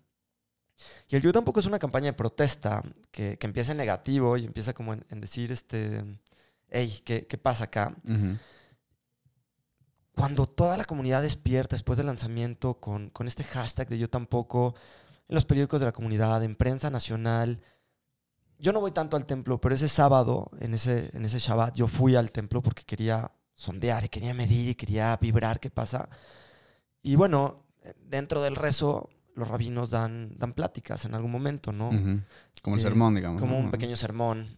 Y 1.09 1.15
el 1.17 1.21
yo 1.21 1.33
tampoco 1.33 1.59
es 1.59 1.65
una 1.65 1.79
campaña 1.79 2.05
de 2.07 2.13
protesta 2.13 2.81
que, 3.11 3.37
que 3.37 3.47
empieza 3.47 3.73
en 3.73 3.79
negativo 3.79 4.37
y 4.37 4.45
empieza 4.45 4.73
como 4.73 4.93
en, 4.93 5.05
en 5.09 5.19
decir, 5.19 5.51
este, 5.51 6.05
hey, 6.69 7.01
¿qué, 7.03 7.27
¿qué 7.27 7.37
pasa 7.37 7.65
acá? 7.65 7.95
Cuando 10.15 10.47
toda 10.47 10.77
la 10.77 10.85
comunidad 10.85 11.21
despierta 11.21 11.75
después 11.75 11.97
del 11.97 12.07
lanzamiento 12.07 12.75
con, 12.79 13.09
con 13.09 13.27
este 13.27 13.43
hashtag 13.43 13.87
de 13.89 13.97
yo 13.97 14.09
tampoco, 14.09 14.75
en 15.27 15.35
los 15.35 15.45
periódicos 15.45 15.79
de 15.79 15.85
la 15.85 15.91
comunidad, 15.93 16.43
en 16.43 16.55
prensa 16.55 16.89
nacional, 16.89 17.61
yo 18.59 18.73
no 18.73 18.79
voy 18.79 18.91
tanto 18.91 19.15
al 19.17 19.25
templo, 19.25 19.59
pero 19.59 19.73
ese 19.75 19.87
sábado, 19.87 20.49
en 20.59 20.73
ese, 20.73 21.09
en 21.13 21.25
ese 21.25 21.39
Shabbat, 21.39 21.75
yo 21.75 21.87
fui 21.87 22.15
al 22.15 22.31
templo 22.31 22.61
porque 22.61 22.83
quería 22.83 23.31
sondear 23.55 24.03
y 24.05 24.09
quería 24.09 24.33
medir 24.33 24.69
y 24.69 24.75
quería 24.75 25.17
vibrar 25.17 25.59
qué 25.59 25.69
pasa. 25.69 26.09
Y 27.01 27.15
bueno, 27.15 27.63
dentro 28.05 28.41
del 28.41 28.55
rezo, 28.55 29.09
los 29.35 29.47
rabinos 29.47 29.89
dan, 29.89 30.37
dan 30.37 30.53
pláticas 30.53 31.05
en 31.05 31.15
algún 31.15 31.31
momento, 31.31 31.71
¿no? 31.71 31.89
Como 32.61 32.75
el 32.75 32.79
Eh, 32.79 32.83
sermón, 32.83 33.15
digamos. 33.15 33.39
como 33.41 33.53
¿no? 33.57 33.65
un 33.65 33.71
pequeño 33.71 33.95
sermón. 33.95 34.57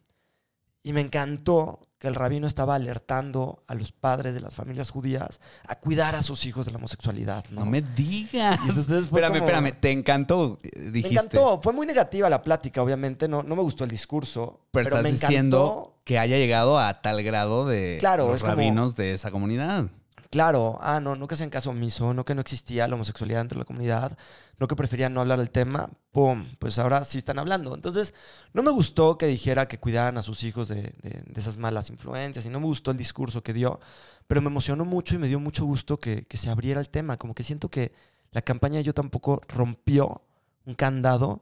Y 0.84 0.94
me 0.94 1.02
encantó 1.02 1.88
que 2.02 2.08
el 2.08 2.16
rabino 2.16 2.48
estaba 2.48 2.74
alertando 2.74 3.62
a 3.68 3.76
los 3.76 3.92
padres 3.92 4.34
de 4.34 4.40
las 4.40 4.56
familias 4.56 4.90
judías 4.90 5.40
a 5.68 5.76
cuidar 5.76 6.16
a 6.16 6.24
sus 6.24 6.48
hijos 6.48 6.66
de 6.66 6.72
la 6.72 6.80
homosexualidad. 6.80 7.46
No, 7.52 7.60
No 7.60 7.66
me 7.68 7.84
digas. 7.84 8.58
Espérame, 8.68 9.08
como- 9.34 9.36
espérame. 9.36 9.72
Te 9.80 9.92
encantó, 9.92 10.60
eh, 10.64 10.90
Me 10.92 11.00
encantó. 11.00 11.62
Fue 11.62 11.74
muy 11.74 11.86
negativa 11.86 12.28
la 12.28 12.42
plática, 12.42 12.82
obviamente. 12.82 13.28
No, 13.28 13.44
no 13.44 13.56
me 13.56 13.62
gustó 13.62 13.84
el 13.84 13.92
discurso. 13.92 14.62
Pero, 14.72 14.86
Pero, 14.86 14.88
estás 14.98 15.04
me 15.04 15.10
encantó. 15.10 15.28
diciendo 15.28 15.96
que 16.04 16.18
haya 16.18 16.38
llegado 16.38 16.80
a 16.80 17.02
tal 17.04 17.22
grado 17.22 17.68
de 17.68 17.98
Claro, 18.00 18.28
los 18.30 18.42
como- 18.42 18.56
rabinos 18.56 18.96
de 18.96 19.14
esa 19.14 19.30
comunidad. 19.30 19.86
Claro, 20.32 20.78
ah, 20.82 21.02
no, 21.02 21.18
no 21.18 21.28
que 21.28 21.34
hacían 21.34 21.50
caso 21.50 21.72
omiso, 21.72 22.14
no 22.14 22.24
que 22.24 22.34
no 22.34 22.40
existía 22.40 22.88
la 22.88 22.96
homosexualidad 22.96 23.40
dentro 23.42 23.58
de 23.58 23.64
la 23.64 23.66
comunidad, 23.66 24.18
no 24.58 24.68
que 24.70 24.78
preferían 24.78 25.14
no 25.14 25.20
hablar 25.20 25.40
del 25.40 25.52
tema, 25.52 25.90
¡pum! 26.14 26.46
Pues 26.58 26.80
ahora 26.80 27.04
sí 27.04 27.18
están 27.18 27.38
hablando. 27.38 27.76
Entonces, 27.76 28.14
no 28.54 28.64
me 28.64 28.72
gustó 28.72 29.18
que 29.18 29.26
dijera 29.28 29.68
que 29.68 29.78
cuidaran 29.78 30.18
a 30.18 30.22
sus 30.22 30.44
hijos 30.46 30.70
de, 30.70 30.84
de- 31.02 31.24
de 31.26 31.42
esas 31.42 31.58
malas 31.58 31.90
influencias 31.90 32.46
y 32.46 32.50
no 32.50 32.62
me 32.62 32.66
gustó 32.68 32.92
el 32.92 32.98
discurso 32.98 33.44
que 33.44 33.52
dio, 33.52 33.82
pero 34.28 34.42
me 34.42 34.48
emocionó 34.48 34.86
mucho 34.86 35.16
y 35.16 35.18
me 35.18 35.28
dio 35.28 35.38
mucho 35.42 35.66
gusto 35.66 36.00
que, 36.00 36.24
que 36.24 36.38
se 36.38 36.50
abriera 36.50 36.80
el 36.80 36.90
tema. 36.90 37.18
Como 37.18 37.36
que 37.36 37.44
siento 37.44 37.70
que 37.70 37.92
la 38.32 38.42
campaña 38.42 38.80
Yo 38.80 38.94
tampoco 38.94 39.42
rompió 39.50 40.22
un 40.66 40.76
candado 40.76 41.42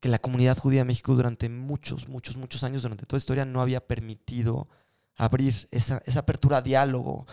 que 0.00 0.08
la 0.08 0.18
comunidad 0.20 0.56
judía 0.58 0.80
de 0.82 0.84
México 0.86 1.14
durante 1.14 1.48
muchos, 1.48 2.08
muchos, 2.08 2.36
muchos 2.36 2.62
años, 2.64 2.82
durante 2.82 3.06
toda 3.06 3.18
la 3.18 3.20
historia, 3.22 3.44
no 3.44 3.60
había 3.60 3.86
permitido 3.86 4.68
abrir 5.16 5.68
esa, 5.72 6.02
esa 6.06 6.20
apertura 6.20 6.58
a 6.58 6.62
diálogo. 6.62 7.26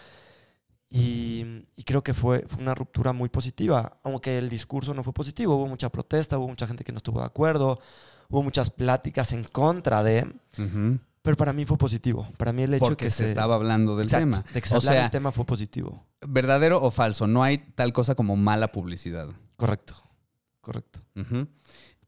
Y, 0.90 1.66
y 1.76 1.84
creo 1.84 2.02
que 2.04 2.14
fue, 2.14 2.46
fue 2.48 2.62
una 2.62 2.74
ruptura 2.74 3.12
muy 3.14 3.28
positiva, 3.30 3.98
aunque 4.04 4.38
el 4.38 4.50
discurso 4.50 4.94
no 4.94 5.04
fue 5.04 5.14
positivo. 5.14 5.56
Hubo 5.56 5.68
mucha 5.68 5.90
protesta, 5.90 6.38
hubo 6.38 6.48
mucha 6.48 6.66
gente 6.68 6.84
que 6.84 6.92
no 6.94 6.98
estuvo 6.98 7.20
de 7.20 7.26
acuerdo, 7.26 7.80
hubo 8.30 8.42
muchas 8.44 8.70
pláticas 8.70 9.34
en 9.34 9.44
contra 9.44 10.02
de, 10.04 10.26
Ujú. 10.58 10.98
pero 11.22 11.36
para 11.36 11.52
mí 11.52 11.66
fue 11.66 11.78
positivo. 11.78 12.28
Para 12.38 12.54
mí 12.54 12.64
el 12.64 12.74
hecho 12.74 12.86
Porque 12.86 13.06
que 13.06 13.12
se, 13.12 13.26
estaba 13.26 13.56
hablando 13.56 13.98
del 13.98 14.06
Exacto, 14.08 14.22
tema. 14.26 14.46
de 14.54 14.62
que 14.62 14.68
se 14.70 14.78
o 14.78 14.82
sea, 14.82 15.02
del 15.02 15.12
tema 15.12 15.34
fue 15.34 15.46
positivo. 15.46 16.06
verdadero 16.26 16.82
o 16.82 16.90
falso. 16.90 17.28
No 17.28 17.44
hay 17.44 17.58
tal 17.58 17.92
cosa 17.92 18.16
como 18.16 18.38
mala 18.38 18.72
publicidad. 18.72 19.28
Correcto, 19.58 19.94
correcto. 20.62 21.02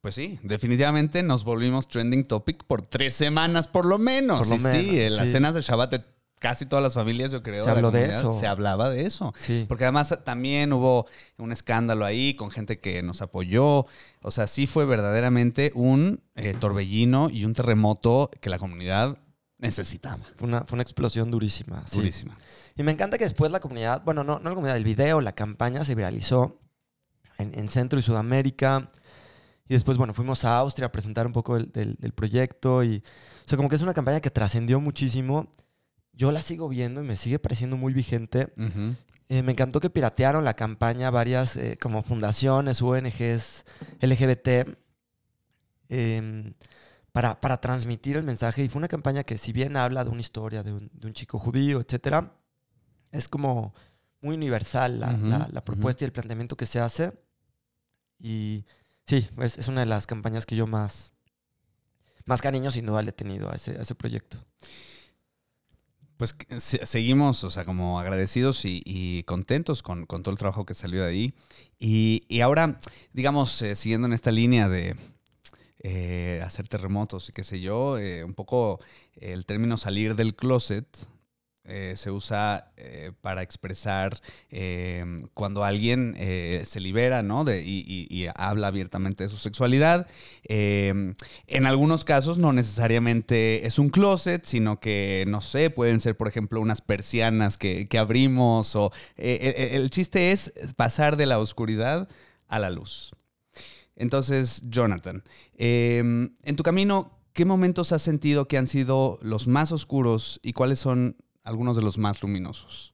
Pues 0.01 0.15
sí, 0.15 0.39
definitivamente 0.43 1.21
nos 1.23 1.43
volvimos 1.43 1.89
trending 1.89 2.23
topic 2.23 2.63
por 2.63 2.81
tres 2.83 3.13
semanas 3.13 3.67
por 3.67 3.85
lo 3.85 3.97
menos. 3.97 4.39
Por 4.39 4.47
lo 4.47 4.55
Y 4.55 4.59
sí, 4.59 4.63
menos, 4.65 4.95
en 4.95 5.15
las 5.17 5.25
sí. 5.25 5.31
cenas 5.33 5.53
de 5.55 5.61
Shabbat 5.61 5.91
de 5.91 6.01
casi 6.39 6.65
todas 6.65 6.82
las 6.82 6.93
familias, 6.93 7.32
yo 7.32 7.43
creo. 7.43 7.63
Se 7.63 7.69
habló 7.69 7.91
de 7.91 8.06
eso. 8.06 8.32
Se 8.32 8.47
hablaba 8.47 8.89
de 8.89 9.06
eso. 9.06 9.34
Sí. 9.38 9.65
Porque 9.67 9.84
además 9.84 10.17
también 10.23 10.73
hubo 10.73 11.06
un 11.38 11.52
escándalo 11.52 12.06
ahí 12.06 12.34
con 12.34 12.49
gente 12.49 12.80
que 12.80 13.04
nos 13.04 13.21
apoyó. 13.21 13.86
O 14.21 14.32
sea, 14.32 14.47
sí 14.47 14.65
fue 14.65 14.86
verdaderamente 14.86 15.71
un 15.75 16.21
eh, 16.36 16.54
torbellino 16.60 17.30
y 17.30 17.45
un 17.45 17.54
terremoto 17.54 18.32
que 18.41 18.49
la 18.49 18.58
comunidad 18.58 19.17
necesitaba. 19.58 20.23
Fue 20.38 20.47
una, 20.47 20.62
fue 20.63 20.75
una 20.78 20.84
explosión 20.84 21.30
durísima. 21.32 21.84
sí. 21.86 21.97
Durísima. 21.97 22.38
Y 22.75 22.84
me 22.84 22.93
encanta 22.93 23.17
que 23.17 23.25
después 23.25 23.52
la 23.52 23.60
comunidad, 23.60 24.04
bueno, 24.06 24.23
no, 24.23 24.39
no 24.39 24.49
la 24.49 24.56
comunidad, 24.56 24.78
el 24.78 24.86
video, 24.86 25.19
la 25.19 25.34
campaña 25.34 25.84
se 25.84 25.95
viralizó 25.95 26.58
en, 27.38 27.58
en 27.60 27.67
Centro 27.67 27.99
y 27.99 28.02
Sudamérica. 28.02 28.89
Y 29.67 29.73
después, 29.73 29.97
bueno, 29.97 30.13
fuimos 30.13 30.45
a 30.45 30.58
Austria 30.58 30.88
a 30.88 30.91
presentar 30.91 31.28
un 31.28 31.34
poco 31.34 31.56
del, 31.56 31.71
del- 31.73 31.95
del 31.95 32.13
proyecto. 32.13 32.84
Y, 32.86 33.04
o 33.45 33.49
sea, 33.49 33.58
como 33.58 33.67
que 33.67 33.75
es 33.75 33.82
una 33.82 33.93
campaña 33.93 34.21
que 34.21 34.30
trascendió 34.32 34.80
muchísimo. 34.80 35.52
Yo 36.19 36.34
la 36.34 36.41
sigo 36.41 36.67
viendo 36.67 37.01
y 37.01 37.08
me 37.08 37.15
sigue 37.15 37.39
pareciendo 37.39 37.77
muy 37.77 37.93
vigente. 37.93 38.51
Eh, 39.29 39.41
me 39.41 39.53
encantó 39.53 39.79
que 39.79 39.89
piratearon 39.89 40.43
la 40.43 40.53
campaña 40.53 41.10
varias 41.12 41.55
eh, 41.55 41.77
como 41.82 42.03
fundaciones, 42.03 42.82
ONGs, 42.82 43.63
LGBT, 44.01 44.75
em, 45.88 46.53
para, 47.12 47.39
para 47.39 47.62
transmitir 47.62 48.17
el 48.17 48.23
mensaje. 48.23 48.63
Y 48.63 48.67
fue 48.69 48.79
una 48.79 48.88
campaña 48.89 49.23
que 49.23 49.38
si 49.38 49.53
bien 49.53 49.77
habla 49.77 50.03
de 50.03 50.10
una 50.10 50.21
historia 50.21 50.62
de 50.62 50.73
un, 50.73 50.89
de 50.93 51.08
un 51.08 51.13
chico 51.13 51.39
judío, 51.39 51.79
etcétera, 51.79 52.34
es 53.12 53.27
como 53.29 53.73
muy 54.21 54.36
universal 54.36 54.99
la, 54.99 55.12
la- 55.51 55.63
propuesta 55.63 56.03
y 56.03 56.08
el 56.08 56.12
planteamiento 56.12 56.58
que 56.58 56.65
se 56.65 56.79
hace. 56.79 57.13
Y 58.19 58.65
sí, 59.05 59.27
es, 59.38 59.58
es 59.58 59.67
una 59.69 59.79
de 59.79 59.86
las 59.86 60.05
campañas 60.05 60.45
que 60.45 60.55
yo 60.58 60.67
más, 60.67 61.13
más 62.25 62.41
cariño 62.41 62.71
sin 62.71 62.86
duda 62.86 63.01
le 63.01 63.10
he 63.12 63.13
tenido 63.13 63.49
a 63.51 63.55
ese, 63.55 63.77
a 63.77 63.82
ese 63.84 63.95
proyecto. 63.95 64.38
Pues 66.19 66.36
seguimos, 66.60 67.45
o 67.45 67.49
sea, 67.49 67.63
como 67.63 67.97
agradecidos 67.97 68.65
y, 68.65 69.23
contentos 69.23 69.82
con, 69.82 70.05
todo 70.05 70.32
el 70.32 70.38
trabajo 70.38 70.65
que 70.65 70.73
salió 70.73 71.01
de 71.01 71.08
ahí. 71.08 71.34
Y, 71.79 72.23
y 72.27 72.41
ahora, 72.41 72.77
digamos, 73.13 73.62
eh, 73.62 73.73
siguiendo 73.73 74.05
en 74.05 74.12
esta 74.12 74.29
línea 74.29 74.67
de 74.67 74.97
eh, 75.82 76.41
hacer 76.43 76.67
terremotos 76.67 77.29
y 77.29 77.32
qué 77.32 77.45
sé 77.45 77.62
yo, 77.62 77.97
eh, 77.97 78.25
un 78.25 78.34
poco 78.34 78.82
el 79.15 79.45
término 79.45 79.77
salir 79.77 80.17
del 80.17 80.36
closet 80.36 80.86
eh, 81.69 81.93
se 81.95 82.12
usa 82.12 82.71
eh, 82.77 83.12
para 83.21 83.41
expresar 83.41 84.19
eh, 84.49 85.23
cuando 85.34 85.63
alguien 85.63 86.15
eh, 86.17 86.63
se 86.65 86.79
libera, 86.79 87.23
¿no? 87.23 87.45
Y, 87.49 88.27
habla 88.36 88.67
abiertamente 88.67 89.23
de 89.23 89.29
su 89.29 89.38
sexualidad. 89.38 90.08
Eh, 90.47 91.13
en 91.47 91.65
algunos 91.65 92.03
casos 92.03 92.38
no 92.38 92.51
necesariamente 92.51 93.65
es 93.65 93.79
un 93.79 93.89
closet, 93.89 94.45
sino 94.45 94.79
que, 94.79 95.23
no 95.27 95.41
sé, 95.41 95.69
pueden 95.69 95.99
ser, 95.99 96.17
por 96.17 96.27
ejemplo, 96.27 96.60
unas 96.60 96.82
persianas 96.82 97.58
que, 97.58 97.88
que 97.88 97.97
abrimos 97.97 98.75
o... 98.75 98.91
el 99.17 99.89
chiste 99.89 100.32
es 100.32 100.53
pasar 100.75 101.15
de 101.15 101.25
la 101.25 101.39
oscuridad 101.39 102.10
a 102.47 102.60
la 102.60 102.69
luz. 102.69 103.12
Entonces, 103.99 104.63
Jonathan, 104.69 105.23
eh, 105.58 105.99
en 105.99 106.55
tu 106.55 106.63
camino, 106.63 107.19
¿qué 107.34 107.43
momentos 107.45 107.91
has 107.91 108.01
sentido 108.01 108.47
que 108.47 108.58
han 108.58 108.69
sido 108.69 109.19
los 109.21 109.47
más 109.47 109.71
oscuros 109.73 110.39
y 110.41 110.53
cuáles 110.53 110.79
son 110.79 111.17
algunos 111.49 111.75
de 111.75 111.81
los 111.81 111.97
más 111.97 112.21
luminosos? 112.21 112.93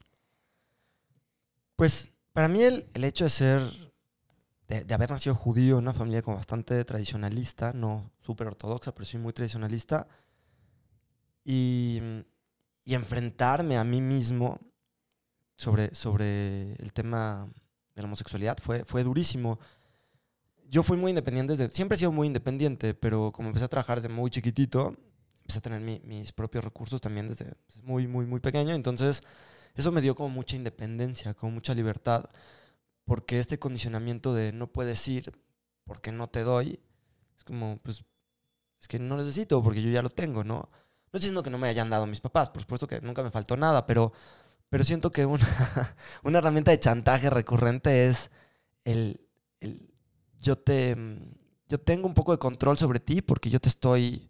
Pues 1.76 2.14
para 2.32 2.48
mí 2.48 2.62
el, 2.62 2.88
el 2.94 3.04
hecho 3.04 3.26
de 3.26 3.30
ser, 3.30 3.62
de, 4.68 4.86
de 4.86 4.94
haber 4.94 5.12
nacido 5.12 5.36
judío 5.36 5.78
en 5.78 5.84
una 5.84 5.94
familia 5.94 6.22
como 6.22 6.38
bastante 6.38 6.84
tradicionalista, 6.86 7.74
no 7.74 8.12
súper 8.22 8.48
ortodoxa, 8.48 8.94
pero 8.94 9.06
sí 9.06 9.18
muy 9.18 9.34
tradicionalista, 9.34 10.08
y, 11.44 12.02
y 12.86 12.96
enfrentarme 12.96 13.78
a 13.78 13.84
mí 13.84 14.02
mismo 14.02 14.60
sobre, 15.58 15.94
sobre 15.94 16.74
el 16.76 16.94
tema 16.94 17.48
de 17.94 18.02
la 18.02 18.08
homosexualidad 18.08 18.58
fue, 18.62 18.84
fue 18.86 19.04
durísimo. 19.04 19.60
Yo 20.70 20.82
fui 20.82 20.98
muy 20.98 21.12
independiente, 21.12 21.56
desde, 21.56 21.76
siempre 21.76 21.96
he 21.96 22.00
sido 22.00 22.12
muy 22.12 22.28
independiente, 22.28 22.94
pero 22.94 23.32
como 23.32 23.50
empecé 23.50 23.66
a 23.66 23.70
trabajar 23.70 24.02
desde 24.02 24.14
muy 24.14 24.32
chiquitito, 24.32 24.96
empecé 25.46 25.60
a 25.60 25.64
tener 25.64 25.82
mi- 25.82 26.02
mis 26.06 26.34
propios 26.34 26.64
recursos 26.66 27.02
también 27.02 27.30
desde 27.30 27.54
muy, 27.84 28.08
muy, 28.08 28.26
muy 28.26 28.40
pequeño, 28.42 28.74
entonces 28.76 29.24
eso 29.76 29.92
me 29.92 30.02
dio 30.02 30.16
como 30.16 30.30
mucha 30.30 30.56
independencia, 30.58 31.34
como 31.36 31.54
mucha 31.54 31.74
libertad, 31.76 32.30
porque 33.06 33.40
este 33.40 33.60
condicionamiento 33.60 34.34
de 34.34 34.52
no 34.54 34.68
puedes 34.72 35.08
ir 35.08 35.32
porque 35.86 36.12
no 36.12 36.30
te 36.30 36.42
doy, 36.44 36.80
es 37.38 37.44
como, 37.44 37.78
pues, 37.84 38.04
es 38.82 38.88
que 38.88 39.00
no 39.00 39.18
necesito 39.18 39.64
porque 39.64 39.82
yo 39.82 39.90
ya 39.90 40.02
lo 40.02 40.10
tengo, 40.10 40.44
¿no? 40.44 40.56
No 40.56 41.18
estoy 41.18 41.20
diciendo 41.22 41.44
que 41.44 41.50
no 41.50 41.58
me 41.58 41.70
hayan 41.70 41.90
dado 41.90 42.06
mis 42.08 42.22
papás, 42.22 42.50
por 42.50 42.62
supuesto 42.62 42.88
que 42.88 43.02
nunca 43.02 43.24
me 43.24 43.32
faltó 43.32 43.58
nada, 43.58 43.86
pero, 43.86 44.12
pero 44.70 44.84
siento 44.84 45.12
que 45.12 45.26
una, 45.26 45.46
una 46.24 46.40
herramienta 46.40 46.72
de 46.72 46.80
chantaje 46.80 47.30
recurrente 47.30 48.08
es 48.10 48.32
el, 48.86 49.22
el 49.62 49.90
yo 50.42 50.58
te, 50.58 50.96
yo 51.70 51.78
tengo 51.80 52.08
un 52.08 52.14
poco 52.14 52.32
de 52.34 52.40
control 52.40 52.78
sobre 52.78 53.00
ti 53.00 53.22
porque 53.22 53.50
yo 53.50 53.60
te 53.60 53.70
estoy 53.70 54.30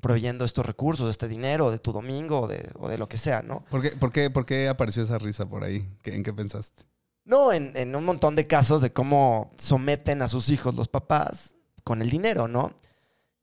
proveyendo 0.00 0.44
estos 0.44 0.66
recursos, 0.66 1.10
este 1.10 1.28
dinero, 1.28 1.70
de 1.70 1.78
tu 1.78 1.92
domingo 1.92 2.40
o 2.42 2.48
de, 2.48 2.68
o 2.78 2.88
de 2.88 2.98
lo 2.98 3.08
que 3.08 3.16
sea, 3.16 3.42
¿no? 3.42 3.64
¿Por 3.70 3.80
qué, 3.82 3.90
por 3.92 4.12
qué- 4.12 4.30
por 4.30 4.44
qué 4.44 4.68
apareció 4.68 5.02
esa 5.02 5.18
risa 5.18 5.46
por 5.48 5.64
ahí? 5.64 5.88
¿Qué- 6.02 6.14
¿En 6.14 6.22
qué 6.22 6.32
pensaste? 6.32 6.82
No, 7.24 7.52
en, 7.52 7.72
en 7.76 7.94
un 7.96 8.04
montón 8.04 8.36
de 8.36 8.46
casos 8.46 8.82
de 8.82 8.92
cómo 8.92 9.52
someten 9.56 10.22
a 10.22 10.28
sus 10.28 10.50
hijos 10.50 10.74
los 10.74 10.88
papás 10.88 11.54
con 11.84 12.02
el 12.02 12.10
dinero, 12.10 12.48
¿no? 12.48 12.74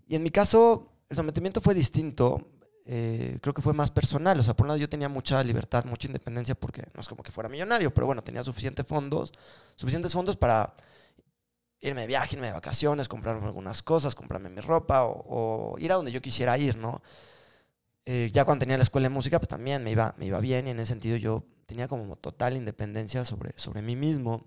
Y 0.08 0.16
en 0.16 0.24
mi 0.24 0.30
caso, 0.30 0.92
el 1.10 1.16
sometimiento 1.16 1.62
fue 1.62 1.74
distinto. 1.74 2.46
eh, 2.92 3.38
creo 3.42 3.54
que 3.54 3.62
fue 3.62 3.74
más 3.74 3.92
personal. 3.92 4.40
O 4.40 4.44
sea, 4.44 4.56
por 4.56 4.66
un 4.66 4.70
lado 4.70 4.80
yo 4.80 4.90
tenía 4.90 5.08
mucha 5.10 5.44
libertad, 5.44 5.86
mucha 5.86 6.08
independencia, 6.08 6.56
porque 6.56 6.84
no 6.96 7.02
es 7.02 7.08
como 7.08 7.22
que 7.24 7.32
fuera 7.32 7.48
millonario, 7.48 7.94
pero 7.94 8.08
bueno, 8.08 8.24
tenía 8.24 8.44
suficientes 8.44 8.86
fondos, 8.88 9.32
suficientes 9.76 10.12
fondos 10.12 10.36
para 10.36 10.74
irme 11.82 12.02
de 12.02 12.08
viaje, 12.08 12.36
irme 12.36 12.48
de 12.48 12.54
vacaciones, 12.54 13.08
comprarme 13.08 13.46
algunas 13.46 13.84
cosas, 13.84 14.16
comprarme 14.16 14.50
mi 14.50 14.62
ropa 14.62 15.04
o, 15.06 15.74
o 15.74 15.80
ir 15.80 15.92
a 15.92 15.96
donde 15.96 16.12
yo 16.12 16.22
quisiera 16.22 16.58
ir, 16.58 16.78
¿no? 16.78 17.02
Eh, 18.06 18.30
ya 18.34 18.44
cuando 18.44 18.64
tenía 18.64 18.78
la 18.78 18.84
escuela 18.84 19.08
de 19.08 19.14
música, 19.14 19.40
pues 19.40 19.50
también 19.50 19.84
me 19.84 19.92
iba, 19.92 20.16
me 20.18 20.26
iba 20.26 20.40
bien 20.40 20.68
y 20.68 20.72
en 20.72 20.80
ese 20.80 20.88
sentido 20.90 21.18
yo 21.18 21.44
tenía 21.66 21.88
como 21.88 22.16
total 22.16 22.58
independencia 22.58 23.24
sobre, 23.24 23.54
sobre 23.56 23.82
mí 23.82 23.96
mismo. 23.96 24.44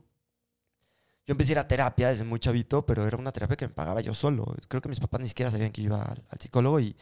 Yo 1.25 1.33
empecé 1.33 1.53
a 1.53 1.55
ir 1.55 1.59
a 1.61 1.68
terapia 1.68 2.09
desde 2.09 2.25
muy 2.25 2.40
chavito, 2.40 2.85
pero 2.85 3.07
era 3.07 3.16
una 3.16 3.31
terapia 3.31 3.57
que 3.57 3.68
me 3.68 3.75
pagaba 3.75 4.01
yo 4.01 4.14
solo. 4.14 4.57
Creo 4.66 4.83
que 4.83 4.88
mis 4.88 4.99
papás 4.99 5.21
ni 5.21 5.29
siquiera 5.29 5.53
sabían 5.53 5.71
que 5.71 5.81
yo 5.81 5.87
iba 5.87 6.03
al, 6.03 6.25
al 6.29 6.40
psicólogo 6.40 6.81
y 6.81 6.97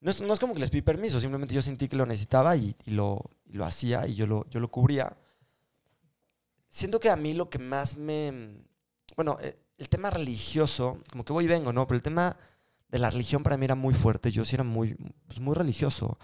no 0.00 0.10
es, 0.12 0.20
no 0.20 0.32
es 0.32 0.38
como 0.38 0.54
que 0.54 0.60
les 0.60 0.70
pedí 0.70 0.82
permiso, 0.82 1.18
simplemente 1.18 1.52
yo 1.52 1.60
sentí 1.60 1.88
que 1.88 1.96
lo 1.96 2.06
necesitaba 2.06 2.56
y, 2.56 2.76
y 2.84 2.92
lo, 2.92 3.24
y 3.46 3.54
lo 3.54 3.64
hacía 3.64 4.06
y 4.06 4.14
yo 4.14 4.28
lo, 4.28 4.48
yo 4.50 4.60
lo 4.60 4.70
cubría. 4.70 5.16
Siento 6.70 7.00
que 7.00 7.10
a 7.10 7.16
mí 7.16 7.34
lo 7.34 7.50
que 7.50 7.58
más 7.58 7.96
me... 7.96 8.62
Bueno, 9.18 9.36
eh, 9.40 9.58
el 9.78 9.88
tema 9.88 10.10
religioso, 10.10 10.98
como 11.10 11.24
que 11.24 11.32
voy 11.32 11.46
y 11.46 11.48
vengo, 11.48 11.72
¿no? 11.72 11.88
Pero 11.88 11.96
el 11.96 12.02
tema 12.04 12.36
de 12.88 13.00
la 13.00 13.10
religión 13.10 13.42
para 13.42 13.56
mí 13.56 13.64
era 13.64 13.74
muy 13.74 13.92
fuerte. 13.92 14.30
Yo 14.30 14.44
sí 14.44 14.54
era 14.54 14.62
muy, 14.62 14.94
pues, 15.26 15.40
muy 15.40 15.56
religioso. 15.56 16.06
O 16.06 16.18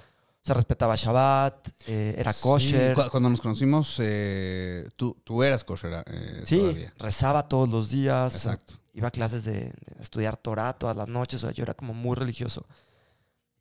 sea, 0.47 0.55
respetaba 0.55 0.95
Shabbat, 0.95 1.71
eh, 1.89 2.15
era 2.17 2.33
Sí, 2.33 2.41
kosher. 2.41 2.95
cu- 2.95 3.11
Cuando 3.11 3.31
nos 3.31 3.41
conocimos, 3.41 3.97
eh, 4.01 4.89
tú, 4.95 5.17
tú 5.25 5.43
eras 5.43 5.65
kosher 5.65 6.05
eh, 6.07 6.43
Sí, 6.47 6.59
todavía. 6.61 6.95
rezaba 6.97 7.49
todos 7.49 7.69
los 7.69 7.91
días. 7.91 8.33
Exacto. 8.33 8.75
iba 8.93 9.09
a 9.09 9.11
clases 9.11 9.43
de, 9.45 9.53
de 9.55 9.73
estudiar 10.01 10.37
Torah 10.37 10.73
todas 10.75 10.97
las 10.97 11.09
noches. 11.09 11.43
O 11.43 11.47
sea, 11.49 11.51
yo 11.53 11.65
era 11.65 11.75
como 11.75 11.95
muy 11.95 12.15
religioso. 12.15 12.65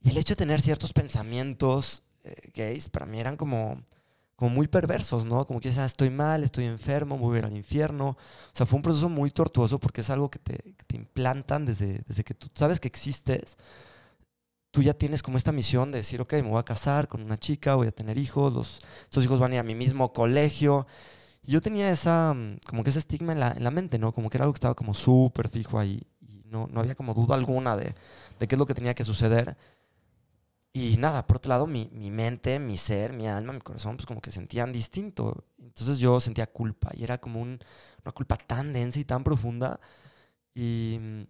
Y 0.01 0.09
el 0.11 0.17
hecho 0.17 0.33
de 0.33 0.37
tener 0.45 0.61
ciertos 0.61 0.93
pensamientos 0.93 2.03
eh, 2.23 2.51
gays 2.53 2.87
para 2.87 3.07
mí 3.07 3.19
eran 3.19 3.35
como, 3.35 3.81
como 4.43 4.55
muy 4.55 4.67
perversos, 4.67 5.23
¿no? 5.23 5.47
Como 5.47 5.61
que 5.61 5.69
decía, 5.69 5.85
estoy 5.85 6.09
mal, 6.09 6.43
estoy 6.43 6.65
enfermo, 6.65 7.17
voy 7.17 7.37
a 7.37 7.39
ir 7.39 7.45
al 7.45 7.55
infierno. 7.55 8.09
O 8.09 8.51
sea, 8.51 8.65
fue 8.65 8.75
un 8.75 8.83
proceso 8.83 9.07
muy 9.07 9.31
tortuoso 9.31 9.79
porque 9.79 10.01
es 10.01 10.09
algo 10.09 10.29
que 10.29 10.37
te, 10.39 10.57
que 10.57 10.83
te 10.85 10.97
implantan 10.97 11.65
desde, 11.65 12.03
desde 12.05 12.25
que 12.25 12.33
tú 12.33 12.49
sabes 12.53 12.81
que 12.81 12.89
existes. 12.89 13.55
Tú 14.71 14.81
ya 14.81 14.93
tienes 14.93 15.23
como 15.23 15.37
esta 15.37 15.53
misión 15.53 15.93
de 15.93 15.99
decir, 15.99 16.19
ok, 16.19 16.33
me 16.33 16.49
voy 16.49 16.59
a 16.59 16.63
casar 16.63 17.07
con 17.07 17.21
una 17.23 17.37
chica, 17.37 17.75
voy 17.75 17.87
a 17.87 17.93
tener 17.93 18.17
hijos, 18.17 18.53
los, 18.53 18.81
estos 19.03 19.23
hijos 19.23 19.39
van 19.39 19.51
a 19.53 19.55
ir 19.55 19.59
a 19.61 19.63
mi 19.63 19.75
mismo 19.75 20.11
colegio. 20.11 20.87
Y 21.41 21.53
yo 21.53 21.61
tenía 21.61 21.89
esa, 21.89 22.33
mm, 22.33 22.57
como 22.67 22.83
que 22.83 22.89
ese 22.89 22.99
estigma 22.99 23.31
en 23.31 23.39
la, 23.39 23.53
en 23.53 23.63
la 23.63 23.71
mente, 23.71 23.97
¿no? 23.97 24.11
Como 24.11 24.29
que 24.29 24.35
era 24.35 24.43
algo 24.43 24.51
que 24.51 24.57
estaba 24.57 24.75
como 24.75 24.93
súper 24.93 25.47
fijo 25.47 25.79
ahí. 25.79 26.01
Y 26.19 26.43
no, 26.49 26.67
no 26.69 26.81
había 26.81 26.95
como 26.95 27.13
duda 27.13 27.35
alguna 27.35 27.77
de, 27.77 27.95
de 28.39 28.47
qué 28.49 28.55
es 28.55 28.59
lo 28.59 28.65
que 28.65 28.73
tenía 28.73 28.93
que 28.93 29.05
suceder. 29.05 29.55
Y 30.75 30.97
nada, 30.97 31.27
por 31.27 31.37
otro 31.37 31.49
lado, 31.49 31.67
mi, 31.67 31.89
mi 31.93 32.09
mente, 32.09 32.57
mi 32.57 32.77
ser, 32.77 33.13
mi 33.13 33.27
alma, 33.27 33.53
mi 33.53 33.59
corazón, 33.61 33.95
pues 33.95 34.07
como 34.07 34.21
que 34.21 34.31
sentían 34.31 34.71
distinto. 34.73 35.45
Entonces 35.59 35.99
yo 35.99 36.19
sentía 36.19 36.47
culpa 36.47 36.89
y 36.95 37.03
era 37.03 37.19
como 37.19 37.41
un- 37.41 37.59
una 38.03 38.11
culpa 38.11 38.37
tan 38.37 38.73
densa 38.73 38.99
y 38.99 39.05
tan 39.05 39.23
profunda. 39.23 39.79
Y 40.55 40.97
mm, 41.01 41.21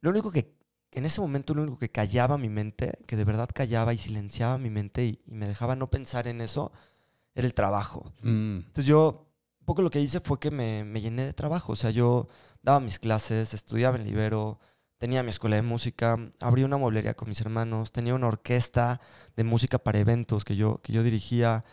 lo 0.00 0.10
único 0.10 0.30
que, 0.32 0.54
en 0.92 1.04
ese 1.06 1.20
momento, 1.20 1.54
lo 1.54 1.62
único 1.62 1.78
que 1.78 1.90
callaba 1.90 2.38
mi 2.38 2.48
mente, 2.48 2.98
que 3.06 3.16
de 3.16 3.24
verdad 3.24 3.48
callaba 3.54 3.94
y 3.94 3.98
silenciaba 3.98 4.58
mi 4.58 4.70
mente 4.70 5.04
y, 5.06 5.20
y 5.26 5.34
me 5.34 5.46
dejaba 5.46 5.76
no 5.76 5.90
pensar 5.90 6.26
en 6.26 6.40
eso, 6.40 6.72
era 7.34 7.46
el 7.46 7.54
trabajo. 7.54 8.12
Mm. 8.22 8.58
Entonces 8.58 8.86
yo 8.86 9.28
un 9.60 9.66
poco 9.66 9.82
lo 9.82 9.90
que 9.90 10.00
hice 10.00 10.20
fue 10.20 10.40
que 10.40 10.50
me, 10.50 10.84
me 10.84 11.00
llené 11.00 11.24
de 11.26 11.32
trabajo. 11.34 11.72
O 11.72 11.76
sea, 11.76 11.90
yo 11.90 12.28
daba 12.62 12.80
mis 12.80 12.98
clases, 12.98 13.54
estudiaba 13.54 13.96
en 13.96 14.04
Libero, 14.04 14.58
tenía 15.00 15.22
mi 15.22 15.30
escuela 15.30 15.56
de 15.56 15.62
música, 15.62 16.18
abrí 16.40 16.62
una 16.62 16.76
mueblería 16.76 17.14
con 17.14 17.30
mis 17.30 17.40
hermanos, 17.40 17.90
tenía 17.90 18.14
una 18.14 18.28
orquesta 18.28 19.00
de 19.34 19.44
música 19.44 19.78
para 19.78 19.98
eventos 19.98 20.44
que 20.44 20.56
yo, 20.56 20.82
que 20.82 20.92
yo 20.92 21.02
dirigía, 21.02 21.64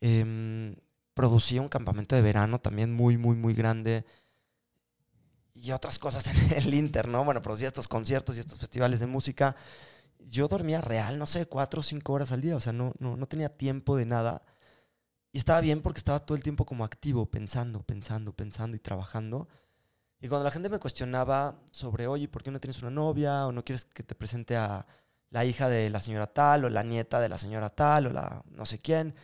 em, 0.00 0.74
producía 1.14 1.62
un 1.62 1.68
campamento 1.68 2.16
de 2.16 2.22
verano 2.22 2.60
también 2.60 2.92
muy, 2.92 3.18
muy, 3.18 3.36
muy 3.36 3.54
grande 3.54 4.04
y 5.54 5.70
otras 5.70 6.00
cosas 6.00 6.26
en 6.26 6.34
el 6.58 6.74
Inter, 6.74 7.06
¿no? 7.06 7.24
Bueno, 7.24 7.40
producía 7.40 7.68
estos 7.68 7.86
conciertos 7.86 8.36
y 8.36 8.40
estos 8.40 8.58
festivales 8.58 8.98
de 8.98 9.06
música. 9.06 9.54
Yo 10.18 10.48
dormía 10.48 10.80
real, 10.80 11.20
no 11.20 11.26
sé, 11.28 11.46
cuatro 11.46 11.80
o 11.80 11.82
cinco 11.84 12.14
horas 12.14 12.32
al 12.32 12.40
día, 12.40 12.56
o 12.56 12.60
sea, 12.60 12.72
no, 12.72 12.94
no, 12.98 13.16
no 13.16 13.26
tenía 13.28 13.48
tiempo 13.48 13.96
de 13.96 14.06
nada. 14.06 14.42
Y 15.32 15.38
estaba 15.38 15.60
bien 15.60 15.82
porque 15.82 15.98
estaba 15.98 16.18
todo 16.18 16.36
el 16.36 16.42
tiempo 16.42 16.66
como 16.66 16.84
activo, 16.84 17.26
pensando, 17.26 17.84
pensando, 17.84 18.32
pensando 18.32 18.76
y 18.76 18.80
trabajando. 18.80 19.48
Y 20.20 20.28
cuando 20.28 20.44
la 20.44 20.50
gente 20.50 20.68
me 20.68 20.78
cuestionaba 20.78 21.60
sobre, 21.70 22.06
oye, 22.06 22.28
¿por 22.28 22.42
qué 22.42 22.50
no 22.50 22.60
tienes 22.60 22.80
una 22.82 22.90
novia? 22.90 23.46
¿O 23.46 23.52
no 23.52 23.64
quieres 23.64 23.84
que 23.84 24.02
te 24.02 24.14
presente 24.14 24.56
a 24.56 24.86
la 25.30 25.44
hija 25.44 25.68
de 25.68 25.90
la 25.90 26.00
señora 26.00 26.26
tal? 26.26 26.64
¿O 26.64 26.70
la 26.70 26.82
nieta 26.82 27.20
de 27.20 27.28
la 27.28 27.38
señora 27.38 27.70
tal? 27.70 28.06
¿O 28.08 28.10
la 28.10 28.42
no 28.50 28.64
sé 28.66 28.80
quién? 28.80 29.14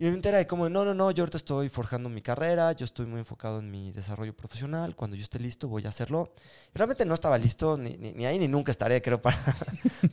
Y 0.00 0.04
me 0.04 0.10
enteré 0.10 0.36
de 0.36 0.46
como, 0.46 0.68
no, 0.68 0.84
no, 0.84 0.94
no, 0.94 1.10
yo 1.10 1.22
ahorita 1.22 1.38
estoy 1.38 1.68
forjando 1.68 2.08
mi 2.08 2.22
carrera, 2.22 2.70
yo 2.70 2.84
estoy 2.84 3.04
muy 3.06 3.18
enfocado 3.18 3.58
en 3.58 3.68
mi 3.68 3.90
desarrollo 3.90 4.32
profesional, 4.36 4.94
cuando 4.94 5.16
yo 5.16 5.24
esté 5.24 5.40
listo 5.40 5.66
voy 5.66 5.86
a 5.86 5.88
hacerlo. 5.88 6.34
Y 6.72 6.78
realmente 6.78 7.04
no 7.04 7.14
estaba 7.14 7.36
listo, 7.36 7.76
ni, 7.76 7.96
ni, 7.96 8.12
ni 8.12 8.24
ahí 8.24 8.38
ni 8.38 8.46
nunca 8.46 8.70
estaré, 8.70 9.02
creo, 9.02 9.20
para, 9.20 9.38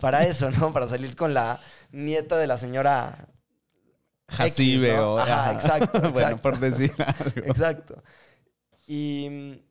para 0.01 0.25
eso, 0.25 0.49
¿no? 0.49 0.71
Para 0.71 0.87
salir 0.87 1.15
con 1.15 1.35
la 1.35 1.59
nieta 1.91 2.35
de 2.37 2.47
la 2.47 2.57
señora 2.57 3.27
Jacibe 4.27 4.95
¿no? 4.95 5.13
o... 5.13 5.19
Ajá, 5.19 5.51
ajá. 5.51 5.53
exacto, 5.53 5.99
bueno, 6.11 6.17
exacto. 6.17 6.41
por 6.41 6.59
decir 6.59 6.91
algo. 6.97 7.47
Exacto. 7.47 8.03
Y, 8.87 9.61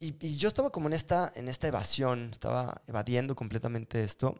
y, 0.00 0.14
y 0.20 0.36
yo 0.36 0.48
estaba 0.48 0.70
como 0.70 0.88
en 0.88 0.94
esta, 0.94 1.32
en 1.34 1.48
esta 1.48 1.68
evasión, 1.68 2.30
estaba 2.32 2.82
evadiendo 2.86 3.34
completamente 3.34 4.02
esto, 4.04 4.34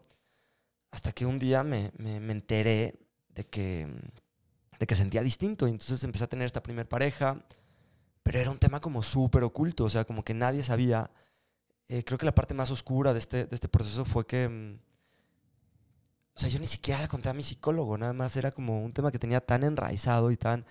hasta 0.92 1.12
que 1.12 1.26
un 1.26 1.38
día 1.38 1.64
me, 1.64 1.92
me- 1.98 2.20
me 2.20 2.32
enteré 2.32 3.00
de 3.30 3.46
que, 3.46 3.88
de 4.80 4.86
que 4.86 4.96
sentía 4.96 5.22
distinto. 5.22 5.66
Y 5.68 5.72
entonces 5.72 6.04
empecé 6.04 6.24
a 6.24 6.28
tener 6.28 6.46
esta 6.46 6.62
primer 6.62 6.88
pareja, 6.88 7.44
pero 8.22 8.38
era 8.40 8.50
un 8.52 8.58
tema 8.58 8.80
como 8.80 9.02
súper 9.02 9.44
oculto, 9.44 9.84
o 9.86 9.90
sea, 9.90 10.04
como 10.04 10.24
que 10.24 10.34
nadie 10.34 10.64
sabía. 10.64 11.10
Eh, 11.88 12.04
creo 12.04 12.18
que 12.18 12.26
la 12.26 12.34
parte 12.34 12.54
más 12.54 12.70
oscura 12.72 13.12
de 13.14 13.20
este, 13.20 13.46
de 13.46 13.54
este 13.54 13.68
proceso 13.68 14.04
fue 14.06 14.26
que... 14.26 14.48
mm, 14.48 14.78
O 16.36 16.40
sea, 16.40 16.48
yo 16.48 16.58
ni 16.58 16.66
siquiera 16.66 17.00
le 17.00 17.08
conté 17.08 17.28
a 17.28 17.32
mi 17.32 17.42
psicólogo, 17.44 17.96
nada 17.96 18.12
más 18.12 18.36
era 18.36 18.50
como 18.50 18.82
un 18.84 18.92
tema 18.92 19.12
que 19.12 19.18
tenía 19.20 19.40
tan 19.40 19.62
enraizado 19.62 20.30
y 20.32 20.36
tan... 20.36 20.66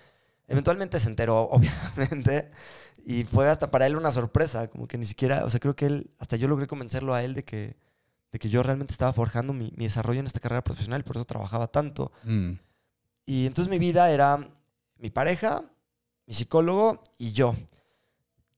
Eventualmente 0.46 1.00
se 1.00 1.08
enteró, 1.08 1.42
obviamente, 1.50 2.50
y 3.04 3.24
fue 3.24 3.48
hasta 3.48 3.70
para 3.70 3.86
él 3.86 3.96
una 3.96 4.10
sorpresa, 4.10 4.68
como 4.68 4.88
que 4.88 4.96
ni 4.96 5.04
siquiera, 5.04 5.44
o 5.44 5.50
sea, 5.50 5.60
creo 5.60 5.76
que 5.76 5.86
él, 5.86 6.10
hasta 6.18 6.36
yo 6.36 6.48
logré 6.48 6.66
convencerlo 6.66 7.12
a 7.12 7.22
él 7.22 7.34
de 7.34 7.44
que, 7.44 7.76
de 8.32 8.38
que 8.38 8.48
yo 8.48 8.62
realmente 8.62 8.92
estaba 8.92 9.12
forjando 9.12 9.52
mi, 9.52 9.72
mi 9.76 9.84
desarrollo 9.84 10.20
en 10.20 10.26
esta 10.26 10.40
carrera 10.40 10.64
profesional, 10.64 11.00
y 11.00 11.04
por 11.04 11.16
eso 11.16 11.24
trabajaba 11.24 11.66
tanto. 11.66 12.12
Mm. 12.24 12.52
Y 13.26 13.46
entonces 13.46 13.70
mi 13.70 13.78
vida 13.78 14.10
era 14.10 14.48
mi 14.96 15.10
pareja, 15.10 15.62
mi 16.26 16.34
psicólogo 16.34 17.02
y 17.18 17.32
yo. 17.32 17.54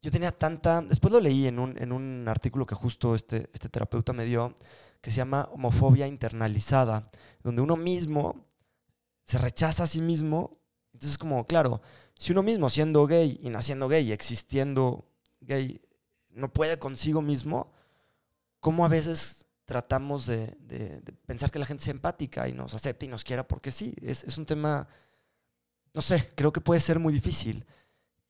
Yo 0.00 0.10
tenía 0.10 0.30
tanta... 0.30 0.82
Después 0.82 1.12
lo 1.12 1.20
leí 1.20 1.46
en 1.46 1.58
un, 1.58 1.76
en 1.78 1.90
un 1.90 2.28
artículo 2.28 2.66
que 2.66 2.74
justo 2.74 3.14
este, 3.14 3.50
este 3.52 3.68
terapeuta 3.68 4.12
me 4.12 4.24
dio, 4.24 4.54
que 5.00 5.10
se 5.10 5.16
llama 5.16 5.48
Homofobia 5.52 6.06
Internalizada, 6.06 7.10
donde 7.42 7.62
uno 7.62 7.76
mismo 7.76 8.46
se 9.26 9.38
rechaza 9.38 9.84
a 9.84 9.86
sí 9.88 10.00
mismo. 10.00 10.60
Entonces 10.92 11.18
como, 11.18 11.46
claro, 11.46 11.80
si 12.18 12.32
uno 12.32 12.42
mismo 12.42 12.68
siendo 12.70 13.06
gay 13.06 13.38
y 13.42 13.48
naciendo 13.50 13.88
gay 13.88 14.08
y 14.08 14.12
existiendo 14.12 15.08
gay 15.40 15.80
no 16.30 16.52
puede 16.52 16.78
consigo 16.78 17.22
mismo, 17.22 17.72
¿cómo 18.60 18.84
a 18.84 18.88
veces 18.88 19.46
tratamos 19.64 20.26
de, 20.26 20.56
de- 20.60 21.00
de 21.00 21.12
pensar 21.26 21.50
que 21.50 21.58
la 21.58 21.66
gente 21.66 21.84
sea 21.84 21.92
empática 21.92 22.48
y 22.48 22.52
nos 22.52 22.74
acepte 22.74 23.06
y 23.06 23.08
nos 23.08 23.24
quiera 23.24 23.46
porque 23.46 23.72
sí? 23.72 23.94
Es, 24.02 24.24
es 24.24 24.38
un 24.38 24.46
tema, 24.46 24.86
no 25.94 26.00
sé, 26.02 26.30
creo 26.34 26.52
que 26.52 26.60
puede 26.60 26.80
ser 26.80 26.98
muy 26.98 27.12
difícil. 27.12 27.64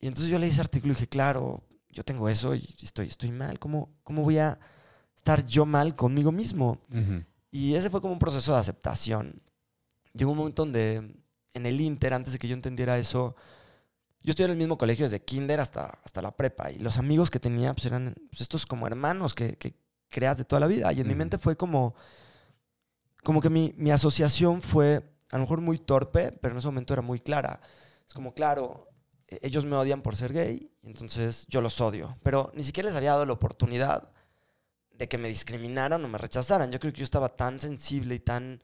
Y 0.01 0.07
entonces 0.09 0.31
yo 0.31 0.39
leí 0.39 0.51
ese 0.51 0.61
artículo 0.61 0.93
y 0.93 0.95
dije, 0.95 1.09
claro, 1.09 1.63
yo 1.91 2.05
tengo 2.05 2.29
eso 2.29 2.55
y 2.55 2.75
estoy, 2.83 3.09
estoy 3.09 3.31
mal. 3.33 3.59
¿Cómo, 3.59 3.91
¿Cómo 4.05 4.23
voy 4.23 4.39
a 4.39 4.59
estar 5.17 5.45
yo 5.47 5.65
mal 5.67 5.97
conmigo 5.97 6.31
mismo? 6.33 6.79
Y 7.51 7.75
ese 7.75 7.89
fue 7.91 8.01
como 8.01 8.13
un 8.13 8.19
proceso 8.19 8.53
de 8.53 8.59
aceptación. 8.61 9.41
Llegó 10.13 10.33
un 10.33 10.39
momento 10.39 10.63
donde 10.63 11.15
en 11.55 11.67
el 11.67 11.81
Inter, 11.81 12.13
antes 12.15 12.33
de 12.35 12.39
que 12.39 12.49
yo 12.49 12.55
entendiera 12.55 12.99
eso, 12.99 13.35
yo 14.27 14.33
estoy 14.33 14.47
en 14.47 14.51
el 14.51 14.57
mismo 14.57 14.77
colegio 14.77 15.07
desde 15.07 15.23
kinder 15.25 15.61
hasta, 15.61 16.01
hasta 16.05 16.21
la 16.21 16.37
prepa. 16.37 16.73
Y 16.73 16.79
los 16.81 16.99
amigos 16.99 17.31
que 17.31 17.39
tenía 17.39 17.73
pues, 17.73 17.87
eran 17.87 18.13
pues, 18.29 18.41
estos 18.41 18.67
como 18.67 18.89
hermanos 18.89 19.35
que, 19.35 19.57
que 19.57 19.75
creas 20.09 20.37
de 20.37 20.45
toda 20.45 20.59
la 20.59 20.67
vida. 20.67 20.93
Y 20.93 21.01
en 21.01 21.07
mi 21.07 21.15
mente 21.15 21.39
fue 21.39 21.57
como, 21.57 21.95
como 23.23 23.41
que 23.41 23.51
mi, 23.51 23.73
mi 23.77 23.93
asociación 23.93 24.63
fue 24.63 25.03
a 25.31 25.37
lo 25.37 25.43
mejor 25.43 25.61
muy 25.61 25.79
torpe, 25.79 26.33
pero 26.43 26.53
en 26.55 26.59
ese 26.59 26.67
momento 26.67 26.93
era 26.93 27.03
muy 27.03 27.21
clara. 27.21 27.61
Es 28.05 28.15
como, 28.15 28.35
claro, 28.35 28.89
e- 29.29 29.39
ellos 29.43 29.65
me 29.65 29.77
odian 29.77 30.03
por 30.03 30.17
ser 30.17 30.33
gay, 30.33 30.73
entonces 30.83 31.47
yo 31.49 31.61
los 31.61 31.81
odio. 31.81 32.19
Pero 32.25 32.51
ni 32.55 32.65
siquiera 32.65 32.89
les 32.89 32.97
había 32.97 33.13
dado 33.13 33.27
la 33.27 33.33
oportunidad 33.33 34.11
de 34.91 35.09
que 35.09 35.19
me 35.19 35.29
discriminaran 35.29 36.05
o 36.05 36.09
me 36.09 36.19
rechazaran. 36.19 36.73
Yo 36.73 36.81
creo 36.81 36.93
que 36.93 36.99
yo 36.99 37.05
estaba 37.05 37.37
tan 37.37 37.61
sensible 37.61 38.17
y 38.17 38.19
tan 38.19 38.61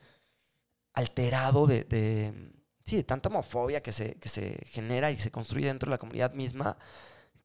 alterado 0.93 1.69
de, 1.69 1.85
de- 1.85 2.53
sí, 2.85 2.97
de 2.97 3.05
tanta 3.05 3.29
homofobia 3.29 3.81
que 3.83 3.93
se, 3.93 4.15
que 4.15 4.29
se 4.29 4.59
genera 4.67 5.11
y 5.11 5.17
se 5.17 5.31
construye 5.31 5.67
dentro 5.67 5.89
de 5.89 5.95
la 5.95 5.99
comunidad 5.99 6.33
misma, 6.35 6.77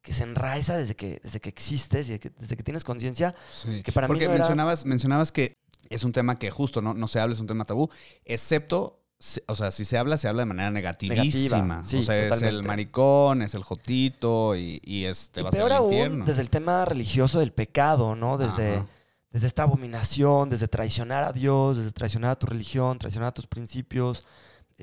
que 0.02 0.12
se 0.12 0.22
enraiza 0.22 0.76
desde 0.76 0.94
que, 0.96 1.20
desde 1.22 1.40
que 1.40 1.48
existes 1.48 2.08
y 2.10 2.18
que- 2.18 2.30
desde 2.30 2.56
que 2.56 2.62
tienes 2.62 2.84
conciencia, 2.84 3.34
Sí. 3.52 3.82
que 3.82 3.92
para 3.92 4.06
mí 4.06 4.12
Porque 4.12 4.26
no 4.26 4.32
era- 4.32 4.38
mencionabas, 4.40 4.84
mencionabas 4.86 5.32
que 5.32 5.56
es 5.90 6.04
un 6.04 6.12
tema 6.12 6.38
que 6.38 6.50
justo 6.50 6.80
no, 6.82 6.94
no 6.94 7.08
se 7.08 7.20
habla, 7.20 7.34
es 7.34 7.40
un 7.40 7.46
tema 7.46 7.64
tabú, 7.64 7.88
excepto, 8.24 9.00
o 9.48 9.54
sea, 9.56 9.70
si 9.72 9.84
se 9.84 9.98
habla, 9.98 10.16
se 10.16 10.28
habla 10.28 10.42
de 10.42 10.46
manera 10.46 10.70
negativísima. 10.70 11.56
Negativa, 11.58 11.82
sí, 11.82 11.96
o 11.98 12.02
sea, 12.02 12.16
es 12.26 12.42
el 12.42 12.62
maricón, 12.62 13.42
es 13.42 13.54
el 13.54 13.64
jotito 13.64 14.54
y, 14.54 14.80
y 14.84 15.04
es, 15.06 15.30
te 15.30 15.40
y 15.40 15.42
vas 15.42 15.52
peor 15.52 15.72
al 15.72 15.78
aún, 15.78 15.92
infierno. 15.92 16.24
desde 16.24 16.42
el 16.42 16.50
tema 16.50 16.84
religioso 16.84 17.40
del 17.40 17.52
pecado, 17.52 18.14
¿no? 18.14 18.38
Desde, 18.38 18.76
Ajá. 18.76 18.86
desde 19.32 19.46
esta 19.48 19.64
abominación, 19.64 20.48
desde 20.50 20.68
traicionar 20.68 21.24
a 21.24 21.32
Dios, 21.32 21.78
desde 21.78 21.90
traicionar 21.90 22.30
a 22.30 22.36
tu 22.38 22.46
religión, 22.46 22.98
traicionar 22.98 23.30
a 23.30 23.34
tus 23.34 23.46
principios, 23.48 24.24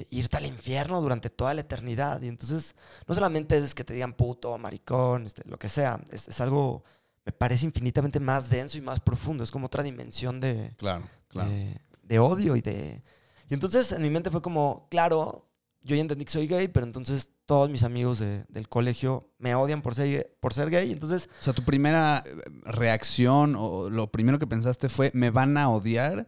irte 0.10 0.38
al 0.38 0.45
infierno 0.45 1.01
durante 1.01 1.29
toda 1.29 1.53
la 1.53 1.62
eternidad. 1.62 2.21
Y 2.21 2.27
entonces, 2.27 2.75
no 3.08 3.15
solamente 3.15 3.58
es 3.58 3.73
que 3.73 3.84
te 3.84 3.93
digan 3.93 4.13
puto, 4.13 4.58
maricón, 4.58 5.25
este, 5.25 5.41
lo 5.47 5.58
que 5.58 5.69
sea, 5.69 5.99
es, 6.12 6.27
es 6.27 6.41
algo, 6.41 6.84
me 7.25 7.31
parece 7.31 7.65
infinitamente 7.65 8.19
más 8.19 8.49
denso 8.49 8.77
y 8.77 8.81
más 8.81 8.99
profundo. 8.99 9.43
Es 9.43 9.51
como 9.51 9.67
otra 9.67 9.84
dimensión 9.84 10.39
de, 10.39 10.71
Claro, 10.77 11.08
claro. 11.27 11.49
de, 11.49 11.79
de 12.03 12.19
odio 12.19 12.55
y 12.55 12.62
de... 12.62 13.03
Y 13.49 13.53
entonces 13.53 13.91
en 13.91 14.01
mi 14.01 14.10
mente 14.10 14.31
fue 14.31 14.41
como, 14.41 14.88
claro, 14.89 15.47
yo 15.81 15.95
ya 15.95 16.01
entendí 16.01 16.25
que 16.25 16.31
soy 16.31 16.47
gay, 16.47 16.67
pero 16.67 16.86
entonces 16.86 17.31
todos 17.45 17.69
mis 17.69 17.84
amigos 17.84 18.17
de- 18.17 18.43
del 18.49 18.67
colegio 18.67 19.29
me 19.38 19.53
odian 19.53 19.84
por 19.84 19.93
ser, 19.93 20.36
por 20.39 20.51
ser 20.51 20.71
gay. 20.71 20.91
Entonces, 20.91 21.29
O 21.39 21.43
sea, 21.43 21.53
tu 21.53 21.63
primera 21.63 22.23
eh, 22.25 22.36
reacción 22.63 23.55
o 23.55 23.89
lo 23.91 24.12
primero 24.12 24.39
que 24.39 24.47
pensaste 24.47 24.89
fue, 24.89 25.12
me 25.13 25.29
van 25.29 25.55
a 25.58 25.69
odiar 25.69 26.25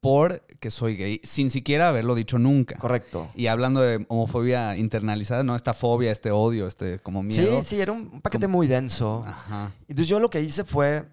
porque 0.00 0.70
soy 0.70 0.96
gay, 0.96 1.20
sin 1.24 1.50
siquiera 1.50 1.88
haberlo 1.88 2.14
dicho 2.14 2.38
nunca. 2.38 2.76
correcto. 2.76 3.30
Y 3.34 3.48
hablando 3.48 3.80
de 3.80 4.04
homofobia 4.08 4.76
internalizada, 4.76 5.42
¿no? 5.42 5.56
Esta 5.56 5.74
fobia, 5.74 6.12
este 6.12 6.30
odio, 6.30 6.66
este 6.66 7.00
como 7.00 7.22
miedo. 7.22 7.60
Sí, 7.62 7.76
sí, 7.76 7.80
era 7.80 7.92
un 7.92 8.20
paquete 8.20 8.46
muy 8.46 8.66
denso. 8.66 9.24
Ajá. 9.26 9.72
Entonces 9.88 10.08
yo 10.08 10.20
lo 10.20 10.30
que 10.30 10.40
hice 10.40 10.64
fue 10.64 11.08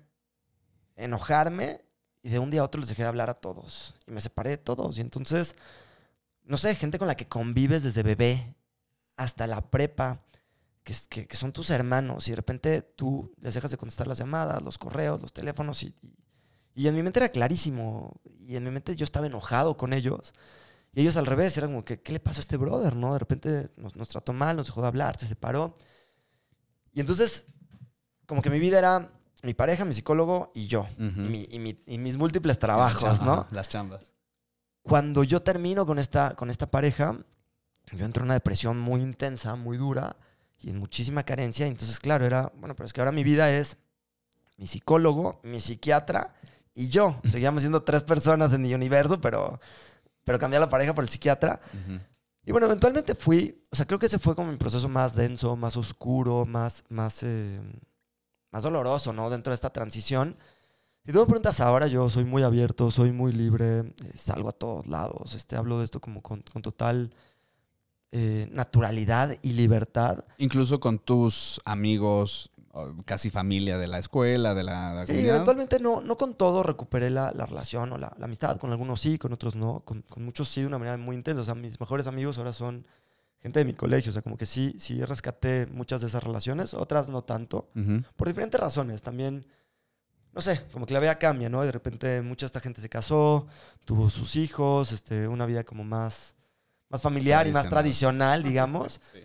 enojarme 0.95 1.81
y 2.21 2.29
de 2.29 2.39
un 2.39 2.49
día 2.49 2.61
a 2.61 2.63
otro 2.65 2.79
les 2.79 2.89
dejé 2.89 3.03
de 3.03 3.07
hablar 3.07 3.29
a 3.29 3.35
todos. 3.35 3.95
Y 4.07 4.11
me 4.11 4.21
separé 4.21 4.51
de 4.51 4.57
todos. 4.57 4.97
Y 4.97 5.01
entonces, 5.01 5.55
no 6.43 6.57
sé, 6.57 6.73
gente 6.75 6.99
con 6.99 7.07
la 7.07 7.15
que 7.15 7.27
convives 7.27 7.83
desde 7.83 8.03
bebé 8.03 8.55
hasta 9.17 9.47
la 9.47 9.61
prepa, 9.61 10.21
que, 10.83 10.93
que, 11.09 11.27
que 11.27 11.37
son 11.37 11.53
tus 11.53 11.69
hermanos, 11.69 12.27
y 12.27 12.31
de 12.31 12.35
repente 12.37 12.81
tú 12.81 13.33
les 13.39 13.53
dejas 13.53 13.71
de 13.71 13.77
contestar 13.77 14.07
las 14.07 14.17
llamadas, 14.17 14.61
los 14.61 14.77
correos, 14.77 15.21
los 15.21 15.33
teléfonos, 15.33 15.83
y, 15.83 15.93
y, 16.01 16.15
y 16.75 16.87
en 16.87 16.95
mi 16.95 17.01
mente 17.01 17.19
era 17.19 17.29
clarísimo. 17.29 18.13
Y 18.45 18.55
en 18.57 18.63
mi 18.63 18.69
mente 18.69 18.95
yo 18.95 19.03
estaba 19.05 19.25
enojado 19.25 19.75
con 19.77 19.93
ellos. 19.93 20.33
Y 20.93 21.01
ellos 21.01 21.17
al 21.17 21.25
revés, 21.25 21.57
eran 21.57 21.71
como, 21.71 21.83
que, 21.83 21.99
¿qué 22.01 22.13
le 22.13 22.19
pasó 22.19 22.39
a 22.39 22.41
este 22.41 22.57
brother? 22.57 22.95
¿no? 22.95 23.13
De 23.13 23.19
repente 23.19 23.69
nos, 23.77 23.95
nos 23.95 24.07
trató 24.09 24.33
mal, 24.33 24.55
nos 24.55 24.67
dejó 24.67 24.81
de 24.81 24.87
hablar, 24.87 25.17
se 25.19 25.27
separó. 25.27 25.75
Y 26.93 26.99
entonces, 27.01 27.45
como 28.25 28.41
que 28.41 28.49
mi 28.49 28.59
vida 28.59 28.77
era 28.79 29.11
mi 29.43 29.53
pareja, 29.53 29.85
mi 29.85 29.93
psicólogo 29.93 30.51
y 30.55 30.67
yo. 30.67 30.81
Ujú. 30.99 31.21
y, 31.21 31.29
mi- 31.29 31.47
y 31.51 31.59
mi- 31.59 31.83
y 31.85 31.97
mis 31.97 32.17
múltiples 32.17 32.57
trabajos, 32.59 33.01
¿no? 33.25 33.47
Las 33.51 33.69
chambas. 33.69 34.11
Cuando 34.83 35.23
yo 35.23 35.41
termino 35.41 35.85
con 35.85 35.99
esta, 35.99 36.35
con 36.35 36.49
esta 36.49 36.69
pareja, 36.69 37.17
yo 37.91 38.05
entro 38.05 38.21
en 38.21 38.25
una 38.25 38.33
depresión 38.35 38.79
muy 38.79 39.01
intensa, 39.01 39.55
muy 39.55 39.77
dura 39.77 40.15
y 40.59 40.69
en 40.69 40.77
muchísima 40.79 41.23
carencia. 41.23 41.67
Y 41.67 41.71
entonces, 41.71 41.99
claro, 41.99 42.25
era, 42.25 42.51
bueno, 42.55 42.75
pero 42.75 42.85
es 42.87 42.93
que 42.93 43.01
ahora 43.01 43.11
mi 43.11 43.23
vida 43.23 43.51
es 43.51 43.77
mi 44.57 44.67
psicólogo, 44.67 45.39
mi 45.43 45.59
psiquiatra 45.59 46.33
y 46.75 46.89
yo. 46.89 47.19
Seguíamos 47.23 47.63
siendo 47.63 47.81
tres 47.81 48.03
personas 48.03 48.53
en 48.53 48.61
mi 48.61 48.73
universo, 48.73 49.19
pero, 49.19 49.59
pero 50.23 50.37
cambié 50.37 50.57
a 50.57 50.59
la 50.59 50.69
pareja 50.69 50.93
por 50.93 51.03
el 51.03 51.09
psiquiatra. 51.09 51.59
Ujú. 51.73 51.99
Y 52.45 52.51
bueno, 52.51 52.67
eventualmente 52.67 53.15
fui, 53.15 53.63
o 53.71 53.75
sea, 53.75 53.87
creo 53.87 53.97
que 53.97 54.05
ese 54.05 54.19
fue 54.19 54.35
como 54.35 54.51
mi 54.51 54.57
proceso 54.57 54.87
más 54.87 55.15
denso, 55.15 55.55
más 55.55 55.77
oscuro, 55.77 56.45
más, 56.45 56.83
más, 56.89 57.23
eh, 57.23 57.59
más 58.51 58.61
doloroso, 58.61 59.13
¿no? 59.13 59.31
Dentro 59.31 59.49
de 59.49 59.55
esta 59.55 59.71
transición. 59.71 60.37
Si 61.05 61.11
tú 61.11 61.19
me 61.19 61.25
preguntas 61.25 61.59
ahora, 61.59 61.87
yo 61.87 62.09
soy 62.09 62.23
muy 62.23 62.43
abierto, 62.43 62.91
soy 62.91 63.11
muy 63.11 63.31
libre, 63.31 63.79
eh, 63.79 63.93
salgo 64.15 64.49
a 64.49 64.51
todos 64.51 64.85
lados, 64.85 65.33
este, 65.33 65.55
hablo 65.55 65.79
de 65.79 65.85
esto 65.85 65.99
como 65.99 66.21
con, 66.21 66.41
con 66.41 66.61
total 66.61 67.11
eh, 68.11 68.47
naturalidad 68.51 69.37
y 69.41 69.53
libertad. 69.53 70.23
Incluso 70.37 70.79
con 70.79 70.99
tus 70.99 71.59
amigos, 71.65 72.51
casi 73.05 73.29
familia 73.29 73.77
de 73.77 73.87
la 73.87 73.99
escuela, 73.99 74.53
de 74.53 74.63
la, 74.63 74.89
de 74.89 74.95
la 74.95 75.05
Sí, 75.05 75.11
comunidad. 75.13 75.35
eventualmente 75.35 75.79
no, 75.79 76.01
no 76.01 76.17
con 76.17 76.33
todo 76.33 76.61
recuperé 76.63 77.09
la, 77.09 77.31
la 77.31 77.45
relación 77.45 77.91
o 77.93 77.97
la, 77.97 78.13
la 78.17 78.25
amistad. 78.25 78.57
Con 78.57 78.71
algunos 78.71 78.99
sí, 79.01 79.17
con 79.17 79.31
otros 79.33 79.55
no. 79.55 79.81
Con, 79.85 80.01
con 80.03 80.23
muchos 80.25 80.49
sí 80.49 80.61
de 80.61 80.67
una 80.67 80.77
manera 80.77 80.97
muy 80.97 81.15
intensa. 81.15 81.41
O 81.41 81.45
sea, 81.45 81.55
mis 81.55 81.79
mejores 81.79 82.07
amigos 82.07 82.37
ahora 82.37 82.53
son 82.53 82.85
gente 83.41 83.59
de 83.59 83.65
mi 83.65 83.73
colegio. 83.73 84.09
O 84.09 84.13
sea, 84.13 84.21
como 84.21 84.37
que 84.37 84.45
sí, 84.45 84.75
sí 84.79 85.03
rescaté 85.03 85.67
muchas 85.67 86.01
de 86.01 86.07
esas 86.07 86.23
relaciones, 86.23 86.73
otras 86.73 87.09
no 87.09 87.23
tanto. 87.23 87.69
Por 88.15 88.27
diferentes 88.27 88.59
razones. 88.59 89.01
También, 89.01 89.45
no 90.33 90.41
sé, 90.41 90.65
como 90.73 90.85
que 90.85 90.93
la 90.93 90.99
vida 90.99 91.17
cambia, 91.17 91.47
¿no? 91.49 91.63
Y 91.63 91.67
de 91.67 91.71
repente 91.71 92.21
mucha 92.21 92.45
de 92.45 92.47
esta 92.47 92.59
gente 92.59 92.81
se 92.81 92.89
casó, 92.89 93.47
tuvo 93.85 94.09
sus 94.09 94.35
hijos, 94.35 94.91
este, 94.91 95.27
una 95.27 95.45
vida 95.45 95.63
como 95.63 95.83
más, 95.85 96.35
más 96.89 97.01
familiar 97.01 97.47
y 97.47 97.51
más 97.51 97.69
tradicional, 97.69 98.43
digamos. 98.43 98.99
Sí. 99.13 99.19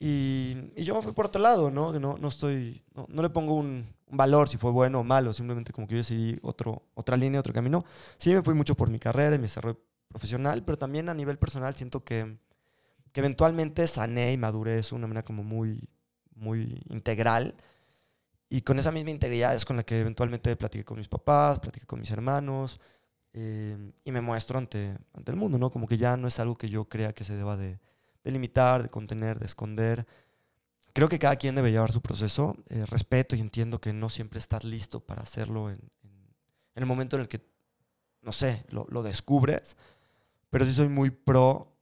Y, 0.00 0.72
y 0.76 0.84
yo 0.84 0.94
me 0.94 1.02
fui 1.02 1.12
por 1.12 1.26
otro 1.26 1.42
lado, 1.42 1.70
¿no? 1.70 1.98
No, 1.98 2.16
no 2.18 2.28
estoy, 2.28 2.84
no, 2.94 3.06
no 3.08 3.22
le 3.22 3.30
pongo 3.30 3.54
un, 3.54 3.84
un 4.06 4.16
valor 4.16 4.48
si 4.48 4.56
fue 4.56 4.70
bueno 4.70 5.00
o 5.00 5.04
malo, 5.04 5.32
simplemente 5.32 5.72
como 5.72 5.86
que 5.86 5.94
yo 5.94 5.98
decidí 5.98 6.38
otro, 6.42 6.82
otra 6.94 7.16
línea, 7.16 7.40
otro 7.40 7.52
camino. 7.52 7.84
Sí 8.16 8.32
me 8.32 8.42
fui 8.42 8.54
mucho 8.54 8.76
por 8.76 8.90
mi 8.90 8.98
carrera 8.98 9.34
y 9.34 9.38
mi 9.38 9.44
desarrollo 9.44 9.80
profesional, 10.08 10.64
pero 10.64 10.78
también 10.78 11.08
a 11.08 11.14
nivel 11.14 11.38
personal 11.38 11.74
siento 11.74 12.04
que, 12.04 12.38
que 13.12 13.20
eventualmente 13.20 13.86
sané 13.86 14.32
y 14.32 14.36
maduré 14.36 14.78
eso 14.78 14.94
de 14.94 15.00
una 15.00 15.08
manera 15.08 15.24
como 15.24 15.42
muy, 15.42 15.88
muy 16.34 16.80
integral. 16.90 17.54
Y 18.48 18.62
con 18.62 18.78
esa 18.78 18.92
misma 18.92 19.10
integridad 19.10 19.54
es 19.54 19.64
con 19.64 19.76
la 19.76 19.82
que 19.82 20.00
eventualmente 20.00 20.56
platiqué 20.56 20.84
con 20.84 20.98
mis 20.98 21.08
papás, 21.08 21.58
platiqué 21.58 21.86
con 21.86 22.00
mis 22.00 22.10
hermanos 22.10 22.80
eh, 23.34 23.92
y 24.04 24.12
me 24.12 24.22
muestro 24.22 24.58
ante, 24.58 24.96
ante 25.12 25.32
el 25.32 25.36
mundo, 25.36 25.58
¿no? 25.58 25.70
Como 25.70 25.86
que 25.86 25.98
ya 25.98 26.16
no 26.16 26.28
es 26.28 26.38
algo 26.38 26.56
que 26.56 26.70
yo 26.70 26.86
crea 26.88 27.12
que 27.12 27.24
se 27.24 27.36
deba 27.36 27.58
de, 27.58 27.78
de 28.24 28.30
limitar, 28.30 28.82
de 28.82 28.88
contener, 28.88 29.38
de 29.38 29.46
esconder. 29.46 30.06
Creo 30.92 31.08
que 31.08 31.18
cada 31.18 31.36
quien 31.36 31.54
debe 31.54 31.70
llevar 31.70 31.92
su 31.92 32.00
proceso. 32.00 32.56
Eh, 32.68 32.84
respeto 32.86 33.36
y 33.36 33.40
entiendo 33.40 33.80
que 33.80 33.92
no 33.92 34.08
siempre 34.08 34.38
estás 34.38 34.64
listo 34.64 35.00
para 35.00 35.22
hacerlo 35.22 35.70
en, 35.70 35.80
el 36.74 36.86
momento 36.86 37.16
en 37.16 37.22
el 37.22 37.28
que, 37.28 37.44
no 38.22 38.32
sé, 38.32 38.64
lo, 38.70 38.86
lo 38.90 39.02
descubres. 39.02 39.76
Pero 40.50 40.64
sí 40.64 40.72
soy 40.72 40.88
muy 40.88 41.10
pro 41.10 41.77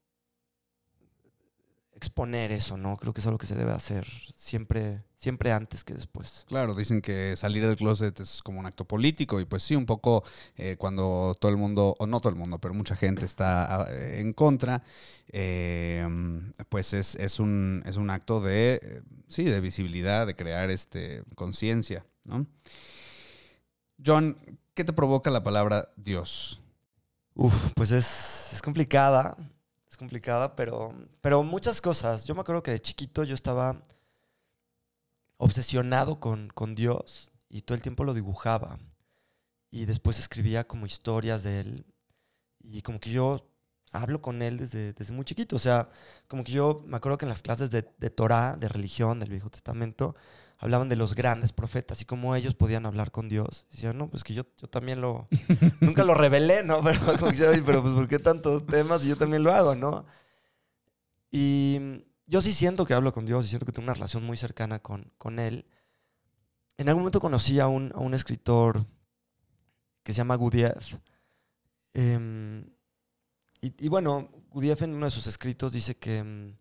exponer 1.97 2.53
eso, 2.53 2.77
¿no? 2.77 2.97
Creo 2.99 3.13
que 3.13 3.21
es 3.21 3.27
algo 3.27 3.39
que 3.39 3.47
se 3.47 3.55
debe 3.55 3.73
hacer 3.73 4.07
siempre, 4.35 5.03
siempre 5.17 5.51
antes 5.51 5.83
que 5.83 5.95
después. 5.95 6.45
Claro, 6.47 6.75
dicen 6.75 7.01
que 7.01 7.35
salir 7.37 7.67
del 7.67 7.77
closet 7.77 8.21
es 8.21 8.43
como 8.43 8.61
un 8.61 8.67
acto 8.67 8.85
político 8.85 9.41
y 9.41 9.47
pues 9.47 9.63
sí, 9.63 9.75
un 9.75 9.87
poco 9.87 10.23
eh, 10.57 10.77
cuando 10.79 11.35
todo 11.41 11.51
el 11.51 11.57
mundo, 11.57 11.95
o 11.99 12.07
no 12.07 12.21
todo 12.21 12.29
el 12.29 12.37
mundo, 12.37 12.59
pero 12.59 12.75
mucha 12.75 12.97
gente 12.97 13.25
está 13.25 13.83
ah, 13.83 13.87
eh, 13.91 14.21
en 14.21 14.35
contra, 14.35 14.83
eh, 15.29 16.07
pues 16.69 16.93
es, 16.93 17.15
es 17.15 17.41
un, 17.41 17.83
es 17.87 17.97
un 17.97 18.11
acto 18.11 18.41
de, 18.41 18.79
eh, 18.83 19.03
sí, 19.27 19.45
de 19.45 19.61
visibilidad, 19.61 20.27
de 20.27 20.37
crear 20.37 20.71
este, 20.71 21.25
conciencia, 21.35 22.05
¿no? 22.25 22.47
John, 24.05 24.37
¿qué 24.75 24.85
te 24.85 24.93
provoca 24.93 25.31
la 25.31 25.43
palabra 25.43 25.89
Dios? 25.97 26.61
Uf, 27.35 27.73
pues 27.75 27.91
es, 27.91 28.51
es 28.53 28.61
complicada, 28.61 29.37
es 29.97 29.99
complicada, 29.99 30.55
pero, 30.57 30.93
pero 31.23 31.43
muchas 31.43 31.81
cosas. 31.81 32.27
Yo 32.27 32.35
me 32.35 32.43
acuerdo 32.43 32.63
que 32.63 32.71
de 32.71 32.81
chiquito 32.81 33.25
yo 33.25 33.35
estaba 33.35 33.83
obsesionado 35.39 36.21
con, 36.21 36.49
con 36.49 36.75
Dios 36.75 37.33
y 37.49 37.63
todo 37.63 37.77
el 37.77 37.83
tiempo 37.83 38.05
lo 38.05 38.13
dibujaba. 38.13 38.79
Y 39.71 39.87
después 39.87 40.19
escribía 40.19 40.67
como 40.67 40.85
historias 40.85 41.43
de 41.43 41.61
él. 41.61 41.87
Y 42.63 42.83
como 42.83 43.01
que 43.01 43.11
yo 43.11 43.49
hablo 43.91 44.21
con 44.21 44.43
él 44.43 44.59
desde, 44.59 44.93
desde 44.93 45.15
muy 45.15 45.25
chiquito. 45.25 45.57
O 45.57 45.61
sea, 45.61 45.89
como 46.29 46.45
que 46.45 46.53
yo 46.53 46.83
me 46.87 46.99
acuerdo 46.99 47.17
que 47.17 47.25
en 47.25 47.31
las 47.31 47.43
clases 47.43 47.71
de, 47.71 47.89
de 47.97 48.11
Torah, 48.11 48.57
de 48.57 48.69
religión, 48.69 49.19
del 49.19 49.31
Viejo 49.31 49.49
Testamento, 49.49 50.15
hablaban 50.59 50.89
de 50.89 50.97
los 50.97 51.15
grandes 51.15 51.53
profetas 51.53 52.01
y 52.01 52.05
cómo 52.05 52.35
ellos 52.35 52.55
podían 52.55 52.87
hablar 52.87 53.11
con 53.11 53.29
Dios. 53.29 53.67
Y 53.71 53.77
decía, 53.77 53.93
no, 53.93 54.09
pues 54.09 54.25
que 54.25 54.35
yo, 54.35 54.47
yo 54.57 54.69
también 54.69 55.01
lo... 55.01 55.29
nunca 55.81 56.05
lo 56.05 56.15
revelé, 56.15 56.63
¿no? 56.63 56.81
Pero 56.85 57.01
como 57.01 57.17
que 57.27 57.33
decía, 57.33 57.51
"Oye, 57.51 57.63
pero 57.63 57.83
pues 57.83 57.95
¿por 57.95 58.09
qué 58.09 58.19
tantos 58.19 58.67
temas 58.67 59.05
y 59.05 59.09
yo 59.11 59.17
también 59.17 59.43
lo 59.43 59.53
hago, 59.53 59.75
¿no? 59.75 60.07
Y 61.31 62.05
yo 62.27 62.41
sí 62.41 62.53
siento 62.53 62.87
que 62.87 62.95
hablo 62.95 63.13
con 63.13 63.27
Dios 63.27 63.45
y 63.45 63.49
siento 63.49 63.67
que 63.67 63.73
tengo 63.73 63.87
una 63.87 63.95
relación 63.95 64.25
muy 64.25 64.37
cercana 64.37 64.79
con, 64.79 65.13
con 65.19 65.39
Él. 65.39 65.67
En 66.79 66.89
algún 66.89 67.03
momento 67.03 67.21
conocí 67.21 67.61
a 67.61 67.69
un, 67.69 67.93
a 67.95 67.99
un 67.99 68.15
escritor 68.15 68.87
que 70.03 70.13
se 70.13 70.19
llama 70.19 70.37
Gurdjieff. 70.37 70.97
Em, 71.93 72.65
y, 73.61 73.87
y 73.87 73.89
bueno, 73.89 74.31
Gurdjieff 74.51 74.83
en 74.83 74.95
uno 74.95 75.07
de 75.07 75.11
sus 75.11 75.27
escritos 75.27 75.73
dice 75.73 75.97
que... 75.97 76.55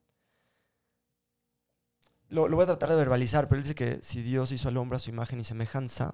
lo, 2.30 2.48
lo 2.48 2.56
voy 2.56 2.64
a 2.64 2.68
tratar 2.68 2.90
de 2.90 2.96
verbalizar, 2.96 3.48
pero 3.48 3.58
él 3.58 3.64
dice 3.64 3.76
que 3.76 4.00
si 4.02 4.22
Dios 4.22 4.52
hizo 4.52 4.70
al 4.70 4.78
hombre 4.78 4.98
a 4.98 5.00
su 5.00 5.10
imagen 5.10 5.40
y 5.40 5.44
semejanza, 5.44 6.14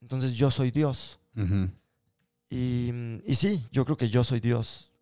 entonces 0.00 0.34
yo 0.34 0.50
soy 0.50 0.70
Dios. 0.70 1.20
Ujú. 1.36 1.70
Y, 2.50 2.92
y 3.24 3.34
sí, 3.34 3.62
yo 3.70 3.84
creo 3.84 3.96
que 3.96 4.08
yo 4.08 4.24
soy 4.24 4.40
Dios. 4.40 4.92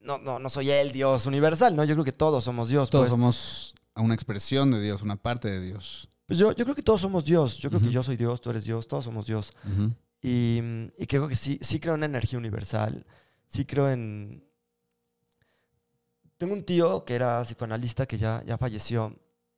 No, 0.00 0.18
no, 0.18 0.38
no 0.38 0.48
soy 0.48 0.70
el 0.70 0.92
Dios 0.92 1.26
universal, 1.26 1.74
¿no? 1.74 1.84
Yo 1.84 1.94
creo 1.94 2.04
que 2.04 2.12
todos 2.12 2.44
somos 2.44 2.68
Dios. 2.68 2.90
Todos 2.90 3.08
pues. 3.08 3.10
somos 3.10 3.74
una 3.96 4.14
expresión 4.14 4.70
de 4.70 4.80
Dios, 4.80 5.02
una 5.02 5.16
parte 5.16 5.50
de 5.50 5.60
Dios. 5.60 6.08
Pues 6.26 6.38
yo, 6.38 6.52
yo 6.52 6.64
creo 6.64 6.74
que 6.76 6.82
todos 6.82 7.00
somos 7.00 7.24
Dios. 7.24 7.58
Yo 7.58 7.70
creo 7.70 7.80
Ujú. 7.80 7.88
que 7.88 7.94
yo 7.94 8.02
soy 8.02 8.16
Dios, 8.16 8.40
tú 8.40 8.50
eres 8.50 8.64
Dios, 8.64 8.86
todos 8.86 9.04
somos 9.04 9.26
Dios. 9.26 9.52
Ujú. 9.64 9.92
Y, 10.22 10.60
y 10.96 11.06
creo 11.06 11.26
que 11.28 11.34
sí, 11.34 11.58
sí 11.60 11.80
creo 11.80 11.94
en 11.94 12.00
una 12.00 12.06
energía 12.06 12.38
universal. 12.38 13.04
Sí 13.48 13.64
creo 13.64 13.90
en... 13.90 14.44
Tengo 16.36 16.52
un 16.52 16.64
tío 16.64 17.04
que 17.04 17.14
era 17.14 17.42
psicoanalista 17.42 18.06
que 18.06 18.18
ya, 18.18 18.42
ya 18.46 18.58
falleció 18.58 19.16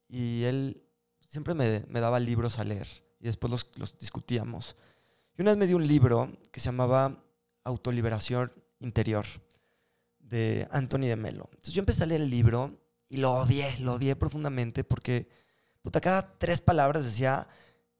y 0.08 0.44
él 0.44 0.82
siempre 1.28 1.54
me, 1.54 1.84
me 1.88 2.00
daba 2.00 2.18
libros 2.20 2.58
a 2.58 2.64
leer 2.64 2.88
y 3.20 3.24
después 3.26 3.50
los, 3.50 3.66
los 3.76 3.98
discutíamos. 3.98 4.76
Y 5.36 5.42
una 5.42 5.50
vez 5.52 5.58
me 5.58 5.66
dio 5.66 5.76
un 5.76 5.86
libro 5.86 6.32
que 6.50 6.60
se 6.60 6.66
llamaba 6.66 7.22
Autoliberación 7.64 8.52
Interior 8.80 9.26
de 10.18 10.66
Anthony 10.70 11.06
de 11.06 11.16
Melo. 11.16 11.48
Entonces 11.52 11.74
yo 11.74 11.80
empecé 11.80 12.02
a 12.02 12.06
leer 12.06 12.22
el 12.22 12.30
libro 12.30 12.78
y 13.08 13.18
lo 13.18 13.32
odié, 13.32 13.78
lo 13.80 13.94
odié 13.94 14.16
profundamente 14.16 14.84
porque 14.84 15.28
puta, 15.82 16.00
cada 16.00 16.38
tres 16.38 16.60
palabras 16.60 17.04
decía 17.04 17.46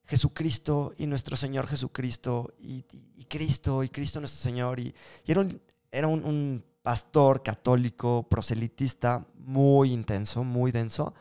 Jesucristo 0.03 0.93
y 0.97 1.05
nuestro 1.07 1.35
Señor 1.35 1.67
Jesucristo 1.67 2.53
y, 2.59 2.85
y- 2.91 3.25
Cristo 3.25 3.83
y 3.83 3.89
Cristo 3.89 4.19
nuestro 4.19 4.41
Señor. 4.41 4.79
Y, 4.79 4.93
y 5.25 5.31
era, 5.31 5.41
un, 5.41 5.61
era 5.91 6.07
un, 6.07 6.23
un 6.25 6.65
pastor 6.81 7.43
católico 7.43 8.27
proselitista 8.27 9.23
muy 9.35 9.93
intenso, 9.93 10.43
muy 10.43 10.71
denso. 10.71 11.13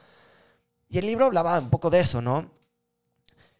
Y 0.88 0.98
el 0.98 1.06
libro 1.06 1.26
hablaba 1.26 1.58
un 1.58 1.70
poco 1.70 1.90
de 1.90 2.00
eso, 2.00 2.20
¿no? 2.20 2.50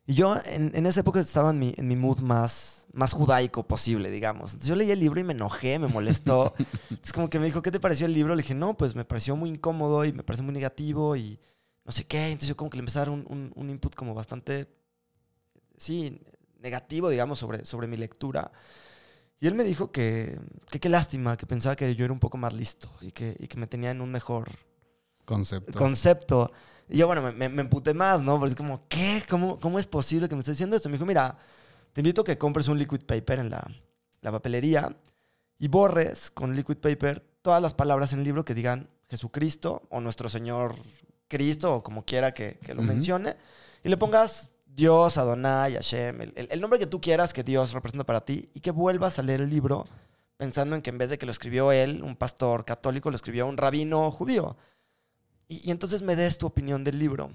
Y 0.07 0.15
yo 0.15 0.37
en, 0.47 0.73
en 0.75 0.87
esa 0.87 1.01
época 1.01 1.21
estaba 1.21 1.51
en 1.51 1.59
mi, 1.59 1.75
en 1.77 1.87
mi 1.87 1.95
mood 1.95 2.21
más, 2.21 2.87
más 2.95 3.13
judaico 3.13 3.67
posible, 3.69 4.11
digamos. 4.11 4.53
Entonces 4.53 4.69
yo 4.69 4.75
leí 4.75 4.91
el 4.91 5.01
libro 5.01 5.21
y 5.21 5.25
me 5.25 5.35
enojé, 5.35 5.79
me 5.79 5.89
molestó. 5.89 6.55
es 7.03 7.13
como 7.13 7.29
que 7.29 7.39
me 7.39 7.47
dijo, 7.47 7.61
¿qué 7.61 7.71
te 7.71 7.81
pareció 7.81 8.07
el 8.07 8.15
libro? 8.15 8.35
Le 8.35 8.43
dije, 8.43 8.55
no, 8.55 8.75
pues 8.77 8.95
me 8.95 9.05
pareció 9.05 9.37
muy 9.37 9.51
incómodo 9.51 10.05
y 10.07 10.13
me 10.13 10.23
pareció 10.23 10.45
muy 10.45 10.55
negativo 10.55 11.15
y 11.17 11.39
no 11.85 11.93
sé 11.93 12.07
qué. 12.07 12.29
Entonces 12.29 12.49
yo 12.49 12.57
como 12.57 12.71
que 12.71 12.79
le 12.79 12.81
empecé 12.81 12.99
a 12.99 13.03
dar 13.03 13.11
un, 13.11 13.27
un- 13.29 13.53
un 13.55 13.69
input 13.71 13.95
como 13.95 14.15
bastante, 14.15 14.69
sí, 15.77 16.21
negativo, 16.61 17.09
digamos, 17.09 17.39
sobre, 17.39 17.65
sobre 17.65 17.87
mi 17.87 17.97
lectura. 17.97 18.51
Y 19.41 19.47
él 19.47 19.55
me 19.55 19.65
dijo 19.65 19.93
que 19.93 20.41
que 20.71 20.81
qué 20.81 20.89
lástima, 20.89 21.37
que 21.37 21.47
pensaba 21.47 21.77
que 21.77 21.95
yo 21.95 22.05
era 22.05 22.13
un 22.13 22.21
poco 22.21 22.39
más 22.39 22.55
listo 22.55 22.91
y 23.01 23.13
que, 23.13 23.37
y 23.39 23.47
que 23.49 23.57
me 23.59 23.67
tenía 23.67 23.91
en 23.91 24.01
un 24.01 24.11
mejor 24.11 24.51
Concepto. 25.25 25.79
concepto. 25.79 26.53
Y 26.89 26.99
yo, 26.99 27.07
bueno, 27.07 27.23
me, 27.37 27.45
emputé 27.47 27.93
más, 27.95 28.23
¿no? 28.23 28.39
Porque 28.39 28.51
es 28.51 28.57
como, 28.57 28.83
¿qué? 28.89 29.23
¿Cómo, 29.29 29.59
¿Cómo 29.61 29.79
es 29.79 29.87
posible 29.87 30.29
que 30.29 30.35
me 30.35 30.41
estés 30.41 30.55
diciendo 30.57 30.77
esto? 30.77 30.89
Me 30.89 30.95
dijo, 30.95 31.07
mira, 31.07 31.37
te 31.93 32.01
invito 32.01 32.23
a 32.23 32.25
que 32.25 32.39
compres 32.39 32.69
un 32.69 32.79
liquid 32.79 33.01
paper 33.05 33.41
en 33.41 33.51
la, 33.51 33.67
la 34.23 34.33
papelería 34.33 34.97
y 35.59 35.69
borres 35.69 36.31
con 36.31 36.55
liquid 36.57 36.77
paper 36.79 37.21
todas 37.43 37.61
las 37.61 37.75
palabras 37.75 38.13
en 38.13 38.21
el 38.21 38.25
libro 38.25 38.45
que 38.45 38.55
digan 38.55 38.89
Jesucristo 39.09 39.83
o 39.91 40.01
nuestro 40.01 40.29
Señor 40.29 40.75
Cristo 41.29 41.75
o 41.77 41.83
como 41.83 42.05
quiera 42.05 42.33
que, 42.33 42.59
que 42.63 42.75
lo 42.75 42.83
mencione 42.83 43.37
y 43.83 43.89
le 43.89 43.97
pongas 43.97 44.51
Dios, 44.67 45.19
Adonai, 45.19 45.75
Hashem, 45.75 46.21
el, 46.23 46.33
el- 46.37 46.49
el 46.51 46.61
nombre 46.61 46.79
que 46.79 46.87
tú 46.87 47.01
quieras 47.01 47.33
que 47.33 47.43
Dios 47.43 47.73
representa 47.73 48.05
para 48.07 48.25
ti 48.25 48.49
y 48.55 48.61
que 48.61 48.71
vuelvas 48.71 49.19
a 49.19 49.23
leer 49.23 49.41
el 49.41 49.51
libro 49.51 49.87
pensando 50.37 50.77
en 50.77 50.83
que 50.83 50.91
en 50.91 50.99
vez 50.99 51.11
de 51.11 51.19
que 51.19 51.27
lo 51.27 51.33
escribió 51.33 51.73
él, 51.73 52.03
un 52.05 52.15
pastor 52.17 52.65
católico, 52.65 53.11
lo 53.11 53.17
escribió 53.17 53.47
un 53.47 53.57
rabino 53.57 54.11
judío. 54.13 54.57
Y, 55.49 55.71
entonces 55.71 56.03
me 56.03 56.15
des 56.15 56.39
tu 56.39 56.47
opinión 56.47 56.85
del 56.85 56.99
libro. 56.99 57.33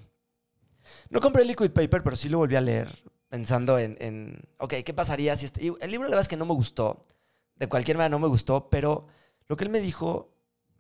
No 1.10 1.20
compré 1.20 1.44
liquid 1.44 1.72
paper, 1.72 2.04
pero 2.04 2.16
sí 2.16 2.30
lo 2.30 2.38
volví 2.38 2.56
a 2.56 2.62
leer 2.62 3.04
pensando 3.30 3.80
en, 3.80 3.98
en, 4.00 4.44
ok, 4.60 4.76
¿qué 4.86 4.94
pasaría 4.94 5.36
si 5.36 5.46
este... 5.46 5.66
El 5.66 5.90
libro 5.90 6.04
la 6.04 6.12
verdad 6.12 6.22
es 6.22 6.28
que 6.28 6.38
no 6.38 6.46
me 6.46 6.54
gustó, 6.54 7.08
de 7.56 7.68
cualquier 7.68 7.98
manera 7.98 8.10
no 8.10 8.20
me 8.20 8.28
gustó, 8.28 8.70
pero 8.70 9.08
lo 9.48 9.58
que 9.58 9.64
él 9.64 9.72
me 9.72 9.80
dijo 9.80 10.34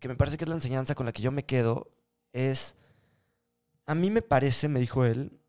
que 0.03 0.07
me 0.07 0.15
parece 0.15 0.38
que 0.38 0.43
es 0.43 0.49
la 0.49 0.55
enseñanza 0.55 0.95
con 0.95 1.05
la 1.05 1.13
que 1.13 1.21
yo 1.21 1.31
me 1.31 1.45
quedo, 1.45 1.89
es, 2.34 2.75
a 3.86 3.95
mí 3.95 4.09
me 4.09 4.21
parece, 4.21 4.67
me 4.67 4.81
dijo 4.81 5.05
él, 5.05 5.39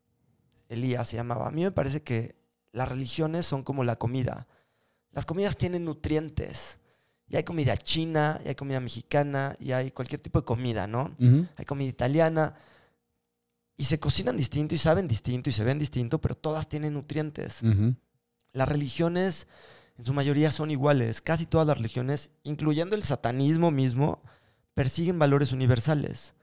Elías 0.69 1.09
se 1.09 1.17
llamaba, 1.17 1.47
a 1.47 1.51
mí 1.51 1.61
me 1.61 1.71
parece 1.71 2.01
que 2.01 2.35
las 2.71 2.87
religiones 2.87 3.45
son 3.45 3.63
como 3.63 3.83
la 3.83 3.97
comida. 3.97 4.47
Las 5.11 5.25
comidas 5.25 5.57
tienen 5.57 5.85
nutrientes. 5.85 6.79
Y 7.27 7.35
hay 7.37 7.43
comida 7.43 7.75
china, 7.77 8.39
y 8.45 8.49
hay 8.49 8.55
comida 8.55 8.79
mexicana, 8.79 9.55
y 9.59 9.71
hay 9.71 9.91
cualquier 9.91 10.21
tipo 10.21 10.39
de 10.39 10.45
comida, 10.45 10.85
¿no? 10.87 11.15
Hay 11.55 11.65
comida 11.65 11.89
italiana. 11.89 12.53
Y 13.77 13.85
se 13.85 13.99
cocinan 13.99 14.37
distinto 14.37 14.75
y 14.75 14.77
saben 14.77 15.07
distinto 15.07 15.49
y 15.49 15.53
se 15.53 15.63
ven 15.63 15.79
distinto, 15.79 16.21
pero 16.21 16.35
todas 16.35 16.69
tienen 16.69 16.93
nutrientes. 16.93 17.61
Las 18.53 18.67
religiones 18.69 19.47
en 19.97 20.05
su 20.05 20.13
mayoría 20.13 20.51
son 20.51 20.71
iguales. 20.71 21.21
Casi 21.21 21.45
todas 21.45 21.67
las 21.67 21.77
religiones, 21.77 22.29
incluyendo 22.43 22.95
el 22.95 23.03
satanismo 23.03 23.71
mismo, 23.71 24.21
persiguen 24.73 25.19
valores 25.19 25.51
universales. 25.51 26.35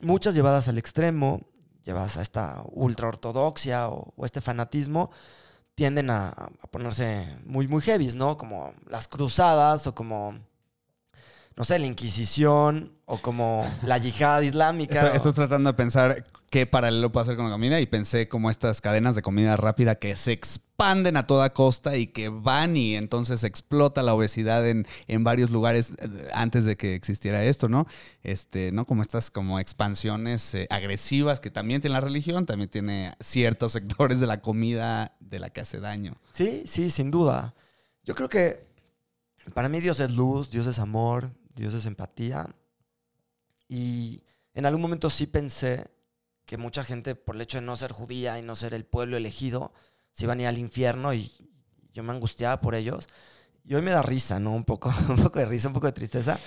Muchas 0.00 0.34
llevadas 0.34 0.66
al 0.66 0.78
extremo, 0.78 1.42
llevadas 1.84 2.16
a 2.16 2.22
esta 2.22 2.64
ultraortodoxia 2.72 3.88
o, 3.88 4.12
o 4.16 4.24
este 4.24 4.40
fanatismo, 4.40 5.10
tienden 5.80 6.10
a, 6.10 6.28
a 6.28 6.66
ponerse 6.70 7.26
muy, 7.46 7.66
muy 7.66 7.80
heavies, 7.80 8.14
¿no? 8.14 8.36
Como 8.36 8.74
las 8.90 9.08
cruzadas 9.08 9.86
o 9.86 9.94
como, 9.94 10.38
no 11.56 11.64
sé, 11.64 11.78
la 11.78 11.86
Inquisición 11.86 12.92
o 13.06 13.16
como 13.16 13.64
la 13.84 13.96
yihad 13.96 14.42
islámica. 14.42 14.92
Estoy, 14.94 15.08
o- 15.08 15.14
estoy 15.14 15.32
tratando 15.32 15.70
de 15.70 15.74
pensar 15.74 16.22
qué 16.50 16.66
paralelo 16.66 17.10
puedo 17.10 17.22
hacer 17.22 17.36
con 17.36 17.46
la 17.46 17.52
comida 17.52 17.80
y 17.80 17.86
pensé 17.86 18.28
como 18.28 18.50
estas 18.50 18.82
cadenas 18.82 19.14
de 19.14 19.22
comida 19.22 19.56
rápida 19.56 19.94
que 19.94 20.16
se 20.16 20.32
expanden 20.80 21.18
a 21.18 21.26
toda 21.26 21.52
costa 21.52 21.96
y 21.96 22.06
que 22.06 22.30
van 22.30 22.74
y 22.74 22.96
entonces 22.96 23.44
explota 23.44 24.02
la 24.02 24.14
obesidad 24.14 24.66
en, 24.66 24.86
en 25.08 25.24
varios 25.24 25.50
lugares 25.50 25.92
eh, 25.98 26.30
antes 26.32 26.64
de 26.64 26.78
que 26.78 26.94
existiera 26.94 27.44
esto, 27.44 27.68
¿no? 27.68 27.86
Este, 28.22 28.72
¿no? 28.72 28.86
Como 28.86 29.02
estas 29.02 29.30
como 29.30 29.60
expansiones 29.60 30.54
eh, 30.54 30.66
agresivas 30.70 31.38
que 31.38 31.50
también 31.50 31.82
tiene 31.82 31.92
la 31.92 32.00
religión, 32.00 32.46
también 32.46 32.70
tiene 32.70 33.12
ciertos 33.20 33.72
sectores 33.72 34.20
de 34.20 34.26
la 34.26 34.40
comida 34.40 35.14
de 35.20 35.38
la 35.38 35.50
que 35.50 35.60
hace 35.60 35.80
daño. 35.80 36.16
Sí, 36.32 36.62
sí, 36.64 36.90
sin 36.90 37.10
duda. 37.10 37.54
Yo 38.02 38.14
creo 38.14 38.30
que 38.30 38.66
para 39.52 39.68
mí 39.68 39.80
Dios 39.80 40.00
es 40.00 40.12
luz, 40.12 40.48
Dios 40.48 40.66
es 40.66 40.78
amor, 40.78 41.30
Dios 41.54 41.74
es 41.74 41.84
empatía. 41.84 42.48
Y 43.68 44.22
en 44.54 44.64
algún 44.64 44.80
momento 44.80 45.10
sí 45.10 45.26
pensé 45.26 45.90
que 46.46 46.56
mucha 46.56 46.84
gente, 46.84 47.14
por 47.14 47.36
el 47.36 47.42
hecho 47.42 47.58
de 47.58 47.66
no 47.66 47.76
ser 47.76 47.92
judía 47.92 48.38
y 48.38 48.42
no 48.42 48.56
ser 48.56 48.72
el 48.72 48.84
pueblo 48.84 49.18
elegido, 49.18 49.74
se 50.20 50.26
iban 50.26 50.38
a 50.38 50.42
ir 50.42 50.48
al 50.48 50.58
infierno 50.58 51.14
y 51.14 51.32
yo 51.94 52.02
me 52.02 52.12
angustiaba 52.12 52.60
por 52.60 52.74
ellos. 52.74 53.08
Y 53.64 53.74
hoy 53.74 53.80
me 53.80 53.90
da 53.90 54.02
risa, 54.02 54.38
¿no? 54.38 54.52
Un 54.52 54.64
poco, 54.64 54.92
un 55.08 55.16
poco 55.16 55.38
de 55.38 55.46
risa, 55.46 55.68
un 55.68 55.74
poco 55.74 55.86
de 55.86 55.92
tristeza. 55.92 56.38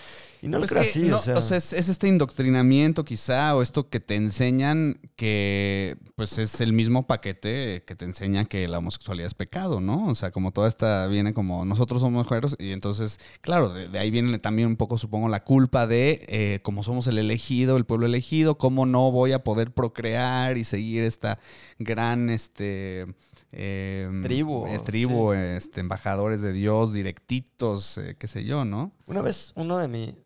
Y 0.43 0.47
no 0.47 0.59
lo 0.59 0.67
creo 0.67 0.83
que 0.83 0.89
así, 0.89 1.03
no, 1.03 1.17
o 1.17 1.19
sea. 1.19 1.37
es, 1.37 1.71
es 1.71 1.89
este 1.89 2.07
indoctrinamiento 2.07 3.05
quizá 3.05 3.55
o 3.55 3.61
esto 3.61 3.89
que 3.89 4.01
te 4.01 4.15
enseñan 4.15 4.99
que 5.15 5.95
pues 6.17 6.37
es 6.37 6.59
el 6.59 6.73
mismo 6.73 7.07
paquete 7.07 7.85
que 7.87 7.95
te 7.95 8.03
enseña 8.03 8.43
que 8.43 8.67
la 8.67 8.79
homosexualidad 8.79 9.27
es 9.27 9.35
pecado, 9.35 9.79
¿no? 9.79 10.07
O 10.07 10.15
sea, 10.15 10.31
como 10.31 10.51
toda 10.51 10.67
esta 10.67 11.07
viene 11.07 11.33
como 11.33 11.63
nosotros 11.63 12.01
somos 12.01 12.25
mujeres 12.25 12.57
y 12.59 12.73
entonces, 12.73 13.19
claro, 13.39 13.69
de, 13.69 13.87
de 13.87 13.99
ahí 13.99 14.11
viene 14.11 14.37
también 14.37 14.67
un 14.67 14.75
poco, 14.75 14.97
supongo, 14.97 15.29
la 15.29 15.45
culpa 15.45 15.87
de 15.87 16.25
eh, 16.27 16.59
como 16.61 16.83
somos 16.83 17.07
el 17.07 17.17
elegido, 17.17 17.77
el 17.77 17.85
pueblo 17.85 18.05
elegido, 18.05 18.57
cómo 18.57 18.85
no 18.85 19.11
voy 19.11 19.31
a 19.31 19.45
poder 19.45 19.71
procrear 19.71 20.57
y 20.57 20.65
seguir 20.65 21.03
esta 21.03 21.39
gran, 21.79 22.29
este... 22.29 23.07
eh, 23.55 24.09
Tribu, 24.23 24.65
eh, 24.67 24.79
tribu, 24.79 25.33
este, 25.33 25.79
embajadores 25.79 26.41
de 26.41 26.53
Dios, 26.53 26.93
directitos, 26.93 27.97
eh, 27.97 28.15
qué 28.17 28.27
sé 28.27 28.43
yo, 28.43 28.65
¿no? 28.65 28.91
Una 29.07 29.21
vez 29.21 29.53
uno 29.55 29.77
de 29.77 29.87
mi... 29.87 30.17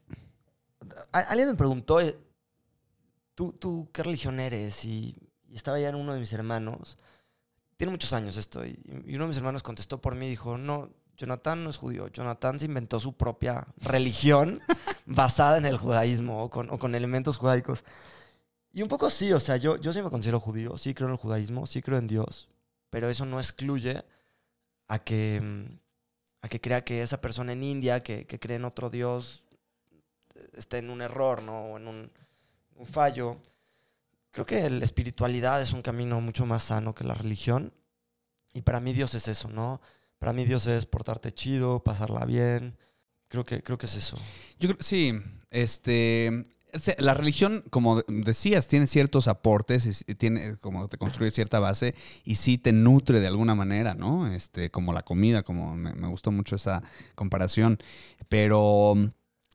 Alguien 1.12 1.50
me 1.50 1.56
preguntó, 1.56 2.00
eh, 2.00 2.18
¿tú, 3.36 3.54
tú 3.54 3.90
qué 3.92 4.04
religión 4.04 4.40
eres? 4.40 4.86
Y, 4.86 5.16
y 5.50 5.56
estaba 5.56 5.80
ya 5.80 5.90
en 5.90 5.96
uno 5.96 6.14
de 6.14 6.20
mis 6.20 6.32
hermanos. 6.34 6.98
Tiene 7.76 7.92
muchos 7.92 8.14
años 8.14 8.38
esto. 8.38 8.66
Y, 8.66 8.80
y 9.06 9.16
uno 9.16 9.26
de 9.26 9.30
mis 9.30 9.38
hermanos 9.38 9.64
contestó 9.64 10.00
por 10.00 10.16
mí 10.16 10.28
y 10.28 10.30
dijo, 10.30 10.58
no, 10.58 10.90
Jonathan 11.18 11.64
no 11.64 11.70
es 11.70 11.78
judío. 11.78 12.08
Jonathan 12.08 12.60
se 12.60 12.66
inventó 12.66 13.00
su 13.00 13.14
propia 13.14 13.68
religión 13.78 14.62
basada 15.06 15.58
en 15.58 15.66
el 15.66 15.78
judaísmo 15.78 16.44
o 16.44 16.50
con, 16.50 16.70
o 16.70 16.80
con 16.80 16.96
elementos 16.96 17.38
judaicos. 17.38 17.84
Y 18.74 18.84
un 18.84 18.88
poco 18.88 19.10
sí, 19.10 19.34
o 19.34 19.40
sea, 19.40 19.58
yo, 19.58 19.78
yo 19.78 19.92
sí 19.92 20.02
me 20.02 20.10
considero 20.12 20.40
judío, 20.40 20.78
sí 20.78 20.94
creo 20.94 21.08
en 21.08 21.14
el 21.14 21.20
judaísmo, 21.20 21.66
sí 21.66 21.82
creo 21.82 21.98
en 21.98 22.06
Dios, 22.06 22.48
pero 22.90 23.10
eso 23.10 23.26
no 23.26 23.40
excluye 23.40 24.04
a 24.88 25.00
que, 25.00 25.42
mm, 25.42 25.80
a 26.42 26.50
que 26.50 26.62
crea 26.62 26.84
que 26.84 27.02
esa 27.02 27.22
persona 27.22 27.54
en 27.54 27.64
India 27.64 28.02
que, 28.02 28.26
que 28.26 28.40
cree 28.40 28.58
en 28.58 28.66
otro 28.66 28.90
Dios 28.90 29.48
esté 30.54 30.80
en 30.80 30.90
un 30.90 31.02
error, 31.02 31.42
¿no? 31.42 31.74
O 31.74 31.78
en 31.78 31.88
un, 31.88 32.12
fallo. 32.86 33.38
Creo 34.32 34.46
que 34.46 34.70
la 34.70 34.86
espiritualidad 34.86 35.62
es 35.62 35.74
un 35.74 35.82
camino 35.82 36.22
mucho 36.22 36.46
más 36.46 36.64
sano 36.64 36.94
que 36.94 37.04
la 37.04 37.16
religión. 37.16 37.74
Y 38.54 38.62
para 38.62 38.80
mí 38.80 38.94
Dios 38.94 39.16
es 39.16 39.28
eso, 39.28 39.50
¿no? 39.50 39.82
Para 40.20 40.34
mí 40.34 40.46
Dios 40.46 40.68
es 40.68 40.86
portarte 40.86 41.32
chido, 41.32 41.84
pasarla 41.84 42.26
bien. 42.26 42.78
Creo 43.30 43.44
que, 43.44 43.64
creo 43.64 43.78
que 43.78 43.88
es 43.88 43.96
eso. 43.96 44.18
Yo 44.60 44.70
sí, 44.80 45.20
este, 45.50 46.46
la 46.98 47.14
religión, 47.14 47.64
como 47.70 48.02
decías, 48.08 48.68
tiene 48.68 48.88
ciertos 48.88 49.28
aportes, 49.28 50.06
tiene, 50.18 50.58
como 50.58 50.88
te 50.88 50.98
construye 50.98 51.32
cierta 51.32 51.60
base 51.60 51.96
y 52.24 52.36
sí 52.36 52.58
te 52.58 52.72
nutre 52.72 53.20
de 53.20 53.28
alguna 53.28 53.56
manera, 53.56 53.94
¿no? 53.94 54.32
Este, 54.32 54.72
como 54.72 54.94
la 54.94 55.04
comida, 55.04 55.44
como 55.44 55.76
me, 55.76 55.94
me 55.94 56.08
gustó 56.08 56.32
mucho 56.32 56.56
esa 56.56 56.84
comparación. 57.16 57.80
Pero, 58.30 58.96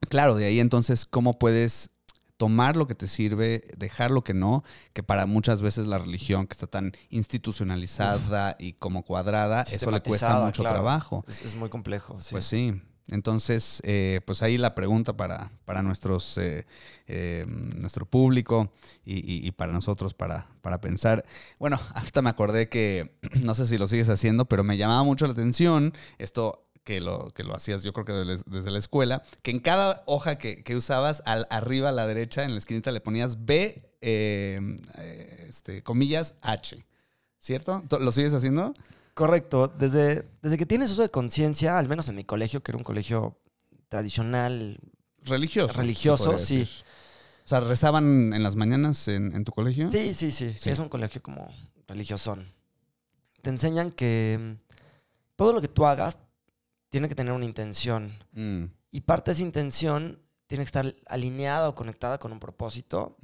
claro, 0.08 0.34
de 0.34 0.46
ahí 0.46 0.60
entonces, 0.60 1.06
¿cómo 1.06 1.38
puedes 1.38 1.90
tomar 2.36 2.76
lo 2.76 2.88
que 2.88 2.96
te 2.96 3.06
sirve, 3.06 3.62
dejar 3.76 4.10
lo 4.10 4.24
que 4.24 4.34
no? 4.34 4.64
Que 4.92 5.02
para 5.02 5.26
muchas 5.26 5.62
veces 5.62 5.86
la 5.86 5.98
religión, 5.98 6.46
que 6.46 6.54
está 6.54 6.66
tan 6.66 6.92
institucionalizada 7.08 8.56
y 8.58 8.72
como 8.72 9.04
cuadrada, 9.04 9.62
eso 9.62 9.90
le 9.90 10.00
cuesta 10.02 10.44
mucho 10.44 10.62
claro. 10.62 10.76
trabajo. 10.76 11.24
Es, 11.28 11.44
es 11.44 11.54
muy 11.54 11.68
complejo. 11.68 12.20
Sí. 12.20 12.32
Pues 12.32 12.44
sí. 12.44 12.82
Entonces, 13.08 13.80
eh, 13.84 14.20
pues 14.24 14.42
ahí 14.42 14.58
la 14.58 14.74
pregunta 14.74 15.16
para, 15.16 15.50
para 15.64 15.82
nuestros, 15.82 16.38
eh, 16.38 16.66
eh, 17.06 17.44
nuestro 17.48 18.06
público 18.06 18.70
y, 19.04 19.16
y- 19.18 19.46
y 19.46 19.50
para 19.52 19.72
nosotros 19.72 20.14
para, 20.14 20.46
para 20.62 20.80
pensar. 20.80 21.24
Bueno, 21.58 21.80
ahorita 21.94 22.22
me 22.22 22.30
acordé 22.30 22.68
que, 22.68 23.18
no 23.44 23.54
sé 23.54 23.66
si 23.66 23.76
lo 23.78 23.88
sigues 23.88 24.08
haciendo, 24.08 24.44
pero 24.46 24.62
me 24.64 24.76
llamaba 24.76 25.02
mucho 25.02 25.26
la 25.26 25.32
atención 25.32 25.92
esto 26.18 26.68
que 26.84 27.00
lo, 27.00 27.30
que 27.30 27.44
lo 27.44 27.54
hacías 27.54 27.84
yo 27.84 27.92
creo 27.92 28.04
que 28.04 28.12
desde, 28.12 28.42
desde 28.50 28.70
la 28.72 28.78
escuela, 28.78 29.22
que 29.42 29.52
en 29.52 29.60
cada 29.60 30.02
hoja 30.06 30.36
que, 30.38 30.64
que 30.64 30.74
usabas, 30.74 31.22
al, 31.26 31.46
arriba 31.50 31.90
a 31.90 31.92
la 31.92 32.06
derecha, 32.08 32.42
en 32.44 32.52
la 32.52 32.58
esquinita 32.58 32.90
le 32.90 33.00
ponías 33.00 33.44
B, 33.44 33.88
este, 35.48 35.82
comillas, 35.82 36.34
H. 36.42 36.84
¿Cierto? 37.38 37.82
¿Lo 38.00 38.12
sigues 38.12 38.34
haciendo? 38.34 38.74
Correcto. 39.14 39.68
Desde, 39.68 40.28
desde 40.42 40.56
que 40.56 40.66
tienes 40.66 40.90
uso 40.90 41.02
de 41.02 41.10
conciencia, 41.10 41.78
al 41.78 41.88
menos 41.88 42.08
en 42.08 42.14
mi 42.16 42.24
colegio, 42.24 42.62
que 42.62 42.70
era 42.72 42.78
un 42.78 42.84
colegio 42.84 43.38
tradicional, 43.88 44.78
Religioso. 45.24 45.74
Religioso, 45.74 46.38
sí. 46.38 46.62
O 47.44 47.48
sea, 47.48 47.60
¿rezaban 47.60 48.32
en 48.32 48.42
las 48.42 48.56
mañanas 48.56 49.06
en, 49.08 49.34
en 49.34 49.44
tu 49.44 49.52
colegio? 49.52 49.90
Sí, 49.90 50.14
sí, 50.14 50.32
sí, 50.32 50.52
sí. 50.52 50.58
Sí. 50.58 50.70
Es 50.70 50.78
un 50.78 50.88
colegio 50.88 51.22
como 51.22 51.48
religiosón. 51.86 52.52
Te 53.40 53.50
enseñan 53.50 53.90
que 53.92 54.38
mm, 54.40 54.72
todo 55.36 55.52
lo 55.52 55.60
que 55.60 55.68
tú 55.68 55.86
hagas 55.86 56.18
tiene 56.88 57.08
que 57.08 57.14
tener 57.14 57.32
una 57.32 57.44
intención. 57.44 58.12
Mm, 58.32 58.64
Y 58.90 59.00
parte 59.02 59.30
de 59.30 59.34
esa 59.34 59.42
intención 59.42 60.18
tiene 60.46 60.64
que 60.64 60.68
estar 60.68 60.94
alineada 61.06 61.68
o 61.68 61.74
conectada 61.74 62.18
con 62.18 62.32
un 62.32 62.40
propósito 62.40 63.16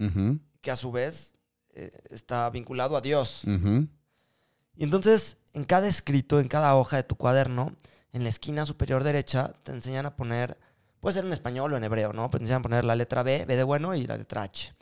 que 0.61 0.71
a 0.71 0.77
su 0.77 0.91
vez 0.93 1.35
eh, 1.75 1.91
está 2.11 2.49
vinculado 2.51 2.97
a 2.97 3.01
Dios. 3.01 3.43
Y 3.45 4.85
entonces, 4.85 5.37
en 5.59 5.65
cada 5.65 5.87
escrito, 5.89 6.41
en 6.41 6.49
cada 6.49 6.75
hoja 6.77 6.97
de 6.97 7.03
tu 7.03 7.17
cuaderno, 7.17 7.73
en 8.13 8.23
la 8.23 8.31
esquina 8.31 8.65
superior 8.65 9.05
derecha, 9.05 9.53
te 9.63 9.73
enseñan 9.73 10.07
a 10.07 10.17
poner, 10.17 10.57
puede 11.01 11.15
ser 11.15 11.25
en 11.27 11.33
español 11.33 11.73
o 11.73 11.77
en 11.77 11.85
hebreo, 11.85 12.13
¿no? 12.13 12.31
Pero 12.31 12.39
te 12.41 12.45
enseñan 12.45 12.61
a 12.61 12.63
poner 12.63 12.85
la 12.85 12.97
letra 12.97 13.23
B, 13.23 13.45
B 13.47 13.57
de 13.57 13.63
bueno, 13.65 13.95
y 13.95 14.07
la 14.07 14.17
letra 14.17 14.43
H. 14.43 14.73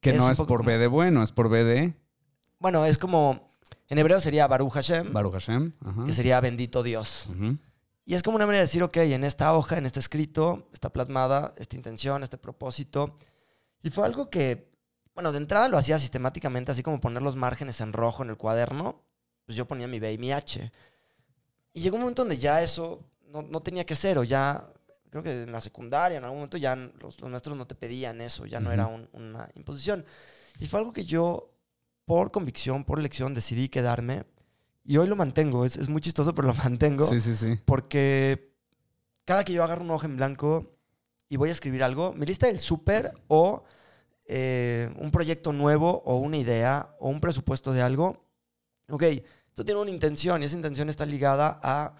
Que 0.00 0.10
Es 0.10 0.16
no 0.16 0.30
es 0.30 0.36
por 0.36 0.46
como- 0.48 0.64
B 0.64 0.78
de 0.78 0.86
bueno, 0.86 1.22
es 1.22 1.32
por 1.32 1.48
B 1.48 1.62
de 1.64 1.94
Bueno, 2.58 2.84
es 2.84 2.98
como, 2.98 3.52
en 3.88 3.98
hebreo 3.98 4.20
sería 4.20 4.46
Baruch 4.46 4.72
Hashem, 4.72 5.12
Baruch 5.12 5.32
Hashem. 5.34 5.72
Ajá. 5.84 6.04
que 6.06 6.12
sería 6.12 6.40
bendito 6.40 6.82
Dios. 6.82 7.28
Y 8.06 8.14
es 8.14 8.22
como 8.22 8.36
una 8.36 8.44
manera 8.46 8.58
de 8.60 8.66
decir, 8.66 8.82
ok, 8.82 8.96
en 8.98 9.24
esta 9.24 9.54
hoja, 9.54 9.78
en 9.78 9.86
este 9.86 10.00
escrito, 10.00 10.68
está 10.74 10.90
plasmada 10.92 11.54
esta 11.56 11.76
intención, 11.76 12.22
este 12.22 12.36
propósito. 12.36 13.16
Y 13.82 13.88
fue 13.90 14.04
algo 14.04 14.28
que, 14.28 14.70
bueno, 15.14 15.32
de 15.32 15.38
entrada 15.38 15.68
lo 15.68 15.78
hacía 15.78 15.98
sistemáticamente, 15.98 16.72
así 16.72 16.82
como 16.82 17.00
poner 17.00 17.22
los 17.22 17.36
márgenes 17.36 17.80
en 17.80 17.92
rojo 17.94 18.22
en 18.22 18.28
el 18.30 18.36
cuaderno, 18.36 19.00
pues 19.46 19.56
yo 19.56 19.66
ponía 19.66 19.86
mi 19.88 19.98
B 19.98 20.12
y 20.12 20.18
mi 20.18 20.32
H. 20.32 20.70
Y 21.72 21.80
llegó 21.80 21.96
un 21.96 22.02
momento 22.02 22.22
donde 22.22 22.38
ya 22.38 22.62
eso 22.62 23.04
no, 23.28 23.42
no 23.42 23.60
tenía 23.60 23.84
que 23.84 23.96
ser, 23.96 24.18
o 24.18 24.24
ya, 24.24 24.66
creo 25.10 25.22
que 25.22 25.42
en 25.42 25.52
la 25.52 25.60
secundaria, 25.60 26.18
en 26.18 26.24
algún 26.24 26.38
momento 26.38 26.56
ya 26.56 26.76
los, 26.76 27.20
los 27.20 27.30
maestros 27.30 27.56
no 27.56 27.66
te 27.66 27.74
pedían 27.74 28.20
eso, 28.20 28.46
ya 28.46 28.60
no 28.60 28.70
era 28.72 28.86
un- 28.86 29.08
una 29.12 29.48
imposición. 29.54 30.04
Y 30.58 30.66
fue 30.66 30.78
algo 30.80 30.92
que 30.92 31.04
yo, 31.04 31.50
por 32.04 32.30
convicción, 32.30 32.84
por 32.84 32.98
elección, 33.00 33.34
decidí 33.34 33.68
quedarme. 33.68 34.24
Y 34.84 34.98
hoy 34.98 35.08
lo 35.08 35.16
mantengo, 35.16 35.64
es, 35.64 35.76
es 35.76 35.88
muy 35.88 36.00
chistoso, 36.00 36.34
pero 36.34 36.48
lo 36.48 36.54
mantengo 36.54 37.06
Sí, 37.06 37.20
sí, 37.20 37.34
sí. 37.34 37.58
porque 37.64 38.52
cada 39.24 39.42
que 39.44 39.52
yo 39.54 39.64
agarro 39.64 39.82
una 39.82 39.94
hoja 39.94 40.06
en 40.06 40.16
blanco 40.16 40.76
y 41.28 41.36
voy 41.36 41.48
a 41.48 41.52
escribir 41.52 41.82
algo, 41.82 42.12
mi 42.12 42.26
lista 42.26 42.46
del 42.46 42.58
súper 42.58 43.12
o 43.28 43.64
eh, 44.26 44.94
un 44.98 45.10
proyecto 45.10 45.52
nuevo 45.52 46.02
o 46.04 46.16
una 46.16 46.36
idea 46.36 46.94
o 47.00 47.08
un 47.08 47.20
presupuesto 47.20 47.72
de 47.72 47.82
algo, 47.82 48.23
ok, 48.88 49.02
esto 49.02 49.64
tiene 49.64 49.80
una 49.80 49.90
intención 49.90 50.42
y 50.42 50.46
esa 50.46 50.56
intención 50.56 50.88
está 50.88 51.06
ligada 51.06 51.60
a 51.62 51.94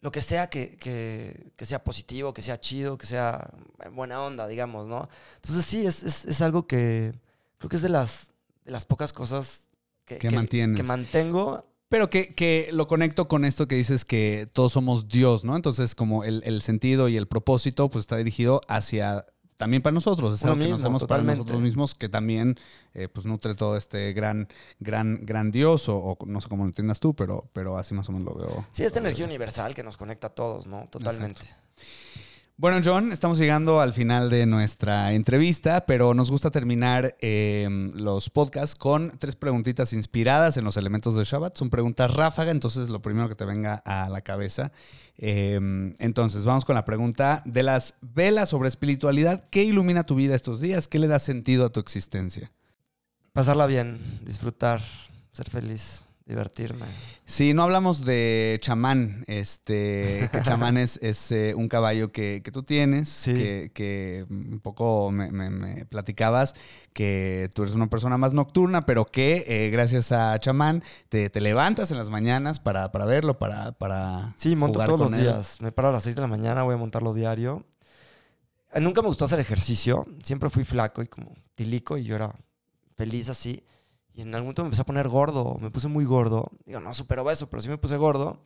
lo 0.00 0.12
que 0.12 0.20
sea 0.22 0.48
que, 0.48 0.76
que- 0.76 1.50
que 1.56 1.64
sea 1.64 1.82
positivo, 1.82 2.32
que 2.32 2.42
sea 2.42 2.60
chido, 2.60 2.96
que 2.98 3.06
sea 3.06 3.50
buena 3.92 4.22
onda, 4.22 4.46
digamos, 4.46 4.86
¿no? 4.88 5.08
Entonces 5.36 5.64
sí, 5.64 5.86
es, 5.86 6.02
es- 6.02 6.24
es 6.26 6.40
algo 6.42 6.66
que 6.66 7.12
creo 7.58 7.68
que 7.68 7.76
es 7.76 7.82
de 7.82 7.88
las, 7.88 8.30
de 8.64 8.70
las 8.72 8.84
pocas 8.84 9.12
cosas 9.12 9.64
que, 10.04 10.18
Que 10.18 10.28
que 10.76 10.82
mantengo. 10.84 11.64
Pero 11.88 12.10
que, 12.10 12.28
que 12.28 12.68
lo 12.72 12.88
conecto 12.88 13.28
con 13.28 13.44
esto 13.44 13.68
que 13.68 13.76
dices 13.76 14.04
que 14.04 14.48
todos 14.52 14.72
somos 14.72 15.06
Dios, 15.08 15.44
¿no? 15.44 15.54
Entonces, 15.56 15.94
como 15.94 16.24
el, 16.24 16.42
el 16.44 16.60
sentido 16.62 17.08
y 17.08 17.16
el 17.16 17.26
propósito, 17.28 17.88
pues 17.90 18.02
está 18.04 18.16
dirigido 18.16 18.60
hacia 18.68 19.24
también 19.56 19.82
para 19.82 19.94
nosotros. 19.94 20.34
Es 20.34 20.42
Uno 20.42 20.52
algo 20.52 20.64
que 20.64 20.70
nos 20.70 20.80
hacemos 20.80 21.04
para 21.04 21.22
nosotros 21.22 21.60
mismos, 21.60 21.94
que 21.94 22.08
también 22.08 22.58
eh, 22.94 23.08
pues 23.08 23.26
nutre 23.26 23.54
todo 23.54 23.76
este 23.76 24.12
gran, 24.12 24.48
gran, 24.80 25.24
gran 25.24 25.50
Dios, 25.50 25.88
o, 25.88 25.96
o 25.98 26.18
no 26.26 26.40
sé 26.40 26.48
cómo 26.48 26.64
lo 26.64 26.68
entiendas 26.68 27.00
tú, 27.00 27.14
pero, 27.14 27.48
pero 27.52 27.78
así 27.78 27.94
más 27.94 28.08
o 28.08 28.12
menos 28.12 28.34
lo 28.34 28.40
veo. 28.40 28.66
Sí, 28.72 28.84
esta 28.84 28.98
energía 28.98 29.24
universal 29.24 29.74
que 29.74 29.82
nos 29.82 29.96
conecta 29.96 30.28
a 30.28 30.30
todos, 30.30 30.66
¿no? 30.66 30.88
Totalmente. 30.90 31.42
Bueno, 32.58 32.80
John, 32.82 33.12
estamos 33.12 33.36
llegando 33.36 33.80
al 33.80 33.92
final 33.92 34.30
de 34.30 34.46
nuestra 34.46 35.12
entrevista, 35.12 35.84
pero 35.84 36.14
nos 36.14 36.30
gusta 36.30 36.50
terminar 36.50 37.14
eh, 37.20 37.68
los 37.92 38.30
podcasts 38.30 38.74
con 38.74 39.12
tres 39.18 39.36
preguntitas 39.36 39.92
inspiradas 39.92 40.56
en 40.56 40.64
los 40.64 40.78
elementos 40.78 41.14
de 41.14 41.24
Shabbat. 41.24 41.54
Son 41.54 41.68
preguntas 41.68 42.14
ráfaga, 42.14 42.50
entonces 42.50 42.88
lo 42.88 43.02
primero 43.02 43.28
que 43.28 43.34
te 43.34 43.44
venga 43.44 43.74
a 43.84 44.08
la 44.08 44.22
cabeza. 44.22 44.72
Eh, 45.18 45.60
entonces, 45.98 46.46
vamos 46.46 46.64
con 46.64 46.76
la 46.76 46.86
pregunta 46.86 47.42
de 47.44 47.62
las 47.62 47.92
velas 48.00 48.48
sobre 48.48 48.70
espiritualidad. 48.70 49.50
¿Qué 49.50 49.62
ilumina 49.62 50.04
tu 50.04 50.14
vida 50.14 50.34
estos 50.34 50.58
días? 50.58 50.88
¿Qué 50.88 50.98
le 50.98 51.08
da 51.08 51.18
sentido 51.18 51.66
a 51.66 51.72
tu 51.72 51.80
existencia? 51.80 52.50
Pasarla 53.34 53.66
bien, 53.66 54.00
disfrutar, 54.24 54.80
ser 55.30 55.50
feliz, 55.50 56.05
divertirme. 56.26 56.84
Sí, 57.24 57.54
no 57.54 57.62
hablamos 57.62 58.04
de 58.04 58.58
chamán. 58.60 59.24
Este, 59.28 60.28
que 60.32 60.42
chamán 60.42 60.76
es, 60.76 60.98
es, 61.02 61.30
eh, 61.32 61.54
un 61.56 61.68
caballo 61.68 62.10
que, 62.12 62.42
que 62.44 62.50
tú 62.50 62.62
tienes, 62.64 63.08
Sí. 63.08 63.32
que, 63.32 63.70
que 63.72 64.26
un 64.28 64.58
poco 64.60 65.10
me, 65.12 65.30
me- 65.30 65.50
me 65.50 65.86
platicabas 65.86 66.54
que 66.92 67.48
tú 67.54 67.62
eres 67.62 67.74
una 67.74 67.88
persona 67.88 68.18
más 68.18 68.32
nocturna, 68.32 68.84
pero 68.86 69.04
que 69.06 69.44
eh, 69.46 69.70
gracias 69.70 70.10
a 70.12 70.38
chamán 70.40 70.82
te, 71.08 71.30
te 71.30 71.40
levantas 71.40 71.90
en 71.92 71.98
las 71.98 72.10
mañanas 72.10 72.58
para, 72.58 72.90
para 72.90 73.04
verlo, 73.04 73.38
para, 73.38 73.72
para 73.72 74.34
Sí, 74.36 74.56
monto 74.56 74.74
jugar 74.80 74.88
todos 74.88 75.00
con 75.02 75.10
los 75.12 75.18
él. 75.20 75.26
días. 75.26 75.60
Me 75.62 75.70
paro 75.72 75.88
a 75.88 75.92
las 75.92 76.02
6 76.02 76.16
de 76.16 76.22
la 76.22 76.26
mañana, 76.28 76.64
voy 76.64 76.74
a 76.74 76.78
montarlo 76.78 77.14
diario. 77.14 77.64
Nunca 78.80 79.00
me 79.00 79.08
gustó 79.08 79.24
hacer 79.24 79.40
ejercicio. 79.40 80.06
Siempre 80.22 80.50
fui 80.50 80.64
flaco 80.64 81.02
y 81.02 81.06
como 81.06 81.34
tilico 81.54 81.96
y 81.96 82.04
yo 82.04 82.16
era 82.16 82.34
feliz 82.96 83.28
así. 83.28 83.62
Y 84.16 84.22
en 84.22 84.34
algún 84.34 84.46
momento 84.46 84.62
me 84.62 84.68
empecé 84.68 84.80
a 84.80 84.86
poner 84.86 85.08
gordo. 85.08 85.58
Me 85.60 85.70
puse 85.70 85.88
muy 85.88 86.06
gordo. 86.06 86.50
Digo, 86.64 86.80
no 86.80 86.94
súper 86.94 87.18
obeso, 87.18 87.50
pero 87.50 87.60
sí 87.60 87.68
me 87.68 87.76
puse 87.76 87.98
gordo. 87.98 88.40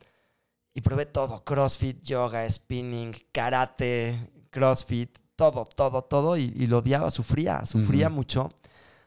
Y 0.73 0.81
probé 0.81 1.05
todo. 1.05 1.45
CrossFit, 1.45 2.03
yoga, 2.03 2.49
spinning, 2.49 3.15
karate, 3.31 4.29
CrossFit. 4.49 5.17
Todo, 5.37 5.63
todo, 5.63 6.01
todo. 6.01 6.35
Y, 6.35 6.53
y 6.57 6.67
lo 6.67 6.79
odiaba. 6.79 7.09
Sufría, 7.09 7.63
sufría 7.63 8.09
mucho. 8.09 8.49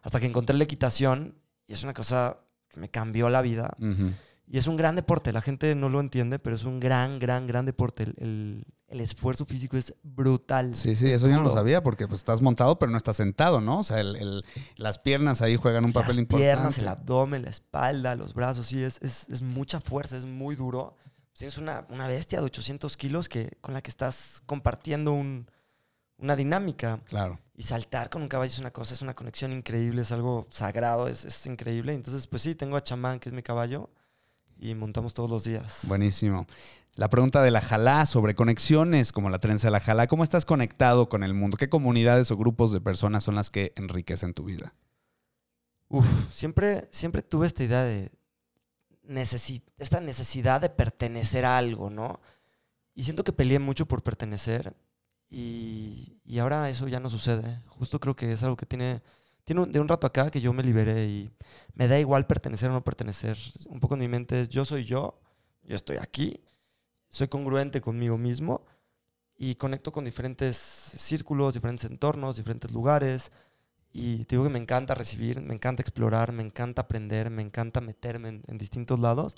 Hasta 0.01 0.21
que 0.21 0.27
encontré 0.27 0.57
la 0.57 0.65
equitación. 0.65 1.35
Y 1.67 1.75
es 1.75 1.85
una 1.85 1.93
cosa 1.93 2.39
que 2.69 2.81
me 2.81 2.89
cambió 2.89 3.29
la 3.29 3.43
vida. 3.43 3.77
Ujú. 3.79 4.12
Y 4.47 4.59
es 4.59 4.66
un 4.66 4.76
gran 4.76 4.95
deporte, 4.95 5.32
la 5.32 5.40
gente 5.40 5.74
no 5.74 5.88
lo 5.88 6.01
entiende, 6.01 6.38
pero 6.38 6.55
es 6.57 6.64
un 6.64 6.78
gran, 6.80 7.18
gran, 7.18 7.47
gran 7.47 7.64
deporte. 7.66 8.05
El, 8.05 8.14
el- 8.18 8.64
el 8.88 9.01
esfuerzo 9.01 9.45
físico 9.45 9.76
es 9.76 9.92
brutal. 10.05 10.72
Sí, 10.74 10.95
sí, 10.95 11.07
Es 11.11 11.16
eso 11.16 11.26
yo 11.26 11.32
no 11.32 11.38
lo 11.42 11.49
duro. 11.49 11.55
sabía 11.61 11.82
porque 11.82 12.07
pues, 12.07 12.20
estás 12.20 12.40
montado, 12.42 12.78
pero 12.78 12.92
no 12.92 12.99
estás 12.99 13.16
sentado, 13.16 13.61
¿no? 13.61 13.80
O 13.80 13.82
sea, 13.82 13.99
el- 14.01 14.14
el- 14.16 14.45
las 14.76 14.99
piernas 15.01 15.42
ahí 15.42 15.57
juegan 15.57 15.84
un 15.86 15.92
papel 15.92 16.09
Las 16.11 16.18
importante. 16.18 16.45
piernas, 16.47 16.78
el 16.78 16.86
abdomen, 16.86 17.42
la 17.42 17.51
espalda, 17.51 18.14
los 18.14 18.34
brazos, 18.34 18.66
sí, 18.66 18.80
es, 18.84 19.01
es, 19.03 19.28
es 19.30 19.42
mucha 19.42 19.80
fuerza, 19.80 20.16
es 20.16 20.26
muy 20.26 20.55
duro. 20.55 20.95
Tienes 21.32 21.59
una, 21.59 21.86
una 21.88 22.07
bestia 22.07 22.38
de 22.38 22.45
800 22.45 22.97
kilos 22.97 23.28
que, 23.28 23.57
con 23.61 23.74
la 23.74 23.82
que 23.82 23.90
estás 23.90 24.42
compartiendo 24.47 25.12
un- 25.12 25.51
una 26.18 26.36
dinámica. 26.36 27.01
Claro. 27.07 27.40
Y 27.57 27.62
saltar 27.64 28.11
con 28.11 28.22
un 28.22 28.28
caballo 28.28 28.53
es 28.53 28.59
una 28.61 28.70
cosa, 28.70 28.95
es 28.95 29.03
una 29.03 29.14
conexión 29.14 29.53
increíble, 29.53 30.03
es 30.03 30.12
algo 30.12 30.47
sagrado, 30.51 31.09
es, 31.09 31.24
es 31.24 31.47
increíble. 31.47 31.95
Entonces, 31.95 32.28
pues 32.28 32.42
sí, 32.42 32.55
tengo 32.55 32.76
a 32.76 32.82
Chamán, 32.82 33.18
que 33.18 33.28
es 33.30 33.34
mi 33.34 33.42
caballo, 33.42 33.90
y 34.59 34.74
montamos 34.74 35.14
todos 35.14 35.30
los 35.30 35.44
días. 35.44 35.80
Buenísimo. 35.88 36.46
La 36.94 37.11
pregunta 37.11 37.42
de 37.42 37.50
la 37.50 37.61
Jalá 37.61 38.07
sobre 38.07 38.34
conexiones, 38.34 39.12
como 39.12 39.28
la 39.28 39.38
trenza 39.38 39.66
de 39.66 39.72
la 39.72 39.80
Jalá. 39.80 40.07
¿Cómo 40.07 40.22
estás 40.22 40.44
conectado 40.44 41.09
con 41.09 41.24
el 41.24 41.34
mundo? 41.34 41.57
¿Qué 41.57 41.68
comunidades 41.68 42.30
o 42.30 42.36
grupos 42.36 42.70
de 42.72 42.80
personas 42.80 43.24
son 43.24 43.34
las 43.34 43.50
que 43.50 43.72
enriquecen 43.76 44.32
tu 44.32 44.44
vida? 44.44 44.74
Uf, 45.88 46.07
siempre, 46.30 46.88
siempre 46.92 47.22
tuve 47.22 47.46
esta 47.46 47.64
idea 47.64 47.82
de 47.82 48.12
necesi- 49.09 49.62
esta 49.78 50.00
necesidad 50.00 50.61
de 50.61 50.70
pertenecer 50.70 51.44
a 51.44 51.59
algo, 51.59 51.90
¿no? 51.90 52.20
Y 52.94 53.02
siento 53.02 53.24
que 53.24 53.32
peleé 53.32 53.59
mucho 53.59 53.86
por 53.86 54.02
pertenecer 54.02 54.76
y, 55.28 56.20
y 56.24 56.38
ahora 56.38 56.70
eso 56.70 56.86
ya 56.86 57.00
no 57.00 57.11
sucede. 57.11 57.61
Justo 57.66 57.98
creo 57.98 58.14
que 58.14 58.32
es 58.32 58.42
algo 58.44 58.57
que 58.57 58.66
tiene, 58.66 59.02
tiene 59.45 59.62
un- 59.62 59.72
de 59.72 59.80
un 59.80 59.88
rato 59.88 60.07
acá 60.07 60.30
que 60.30 60.40
yo 60.40 60.53
me 60.53 60.62
liberé 60.62 61.07
y 61.07 61.30
me 61.74 61.88
da 61.88 61.99
igual 61.99 62.26
pertenecer 62.26 62.70
o 62.70 62.74
no 62.74 62.84
pertenecer. 62.84 63.38
Un 63.68 63.80
poco 63.80 63.95
en 63.95 64.01
mi 64.01 64.09
mente 64.09 64.40
es 64.40 64.49
yo 64.49 64.64
soy 64.64 64.84
yo, 64.84 65.20
yo 65.64 65.76
estoy 65.76 65.97
aquí, 65.99 66.40
soy 67.11 67.28
congruente 67.28 67.80
conmigo 67.80 68.18
mismo 68.18 68.64
y 69.38 69.57
conecto 69.57 69.92
con 69.92 70.05
diferentes 70.05 70.57
círculos, 70.59 71.55
diferentes 71.55 71.84
entornos, 71.84 72.36
diferentes 72.36 72.72
lugares. 72.72 73.32
Y 73.92 74.24
te 74.26 74.36
digo 74.36 74.45
que 74.45 74.51
me 74.51 74.59
encanta 74.59 74.95
recibir, 74.95 75.40
me 75.40 75.55
encanta 75.55 75.82
explorar, 75.82 76.32
me 76.32 76.42
encanta 76.42 76.82
aprender, 76.82 77.30
me 77.30 77.42
encanta 77.42 77.80
meterme 77.80 78.28
en, 78.30 78.42
en 78.49 78.59
distintos 78.59 78.99
lados. 79.01 79.36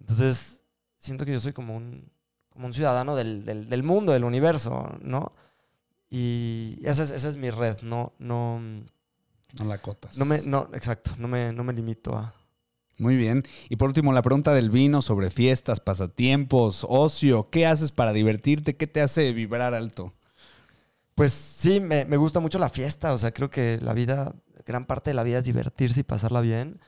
Entonces, 0.00 0.62
siento 0.98 1.24
que 1.24 1.32
yo 1.32 1.40
soy 1.40 1.52
como 1.52 1.76
un, 1.76 2.10
como 2.50 2.66
un 2.66 2.74
ciudadano 2.74 3.16
del, 3.16 3.44
del- 3.44 3.68
del 3.68 3.82
mundo, 3.84 4.12
del 4.12 4.24
universo, 4.24 4.96
¿no? 5.02 5.32
Y 6.10 6.78
esa 6.84 7.02
es, 7.04 7.10
esa 7.10 7.28
es 7.28 7.36
mi 7.36 7.50
red, 7.50 7.80
no, 7.82 8.12
no, 8.18 8.60
No 9.58 9.64
la 9.64 9.78
cotas. 9.78 10.18
no 10.18 10.24
me, 10.24 10.42
no, 10.42 10.68
exacto, 10.72 11.12
no 11.18 11.28
me, 11.28 11.52
no 11.52 11.64
me 11.64 11.72
limito 11.72 12.16
a... 12.16 12.34
Muy 12.98 13.16
bien. 13.16 13.42
Y 13.68 13.76
por 13.76 13.88
último, 13.88 14.12
la 14.12 14.22
pregunta 14.22 14.54
del 14.54 14.70
vino 14.70 15.02
sobre 15.02 15.30
fiestas, 15.30 15.80
pasatiempos, 15.80 16.86
ocio. 16.88 17.50
¿Qué 17.50 17.66
haces 17.66 17.90
para 17.90 18.12
divertirte? 18.12 18.76
¿Qué 18.76 18.86
te 18.86 19.00
hace 19.00 19.32
vibrar 19.32 19.74
alto? 19.74 20.12
Pues 21.16 21.32
sí, 21.32 21.80
me, 21.80 22.04
me 22.04 22.16
gusta 22.16 22.40
mucho 22.40 22.58
la 22.58 22.68
fiesta, 22.68 23.14
o 23.14 23.18
sea, 23.18 23.32
creo 23.32 23.50
que 23.50 23.78
la 23.80 23.94
vida, 23.94 24.34
gran 24.64 24.84
parte 24.84 25.10
de 25.10 25.14
la 25.14 25.22
vida 25.22 25.38
es 25.38 25.44
divertirse 25.44 26.00
y 26.00 26.04
pasarla 26.04 26.40
bien. 26.40 26.80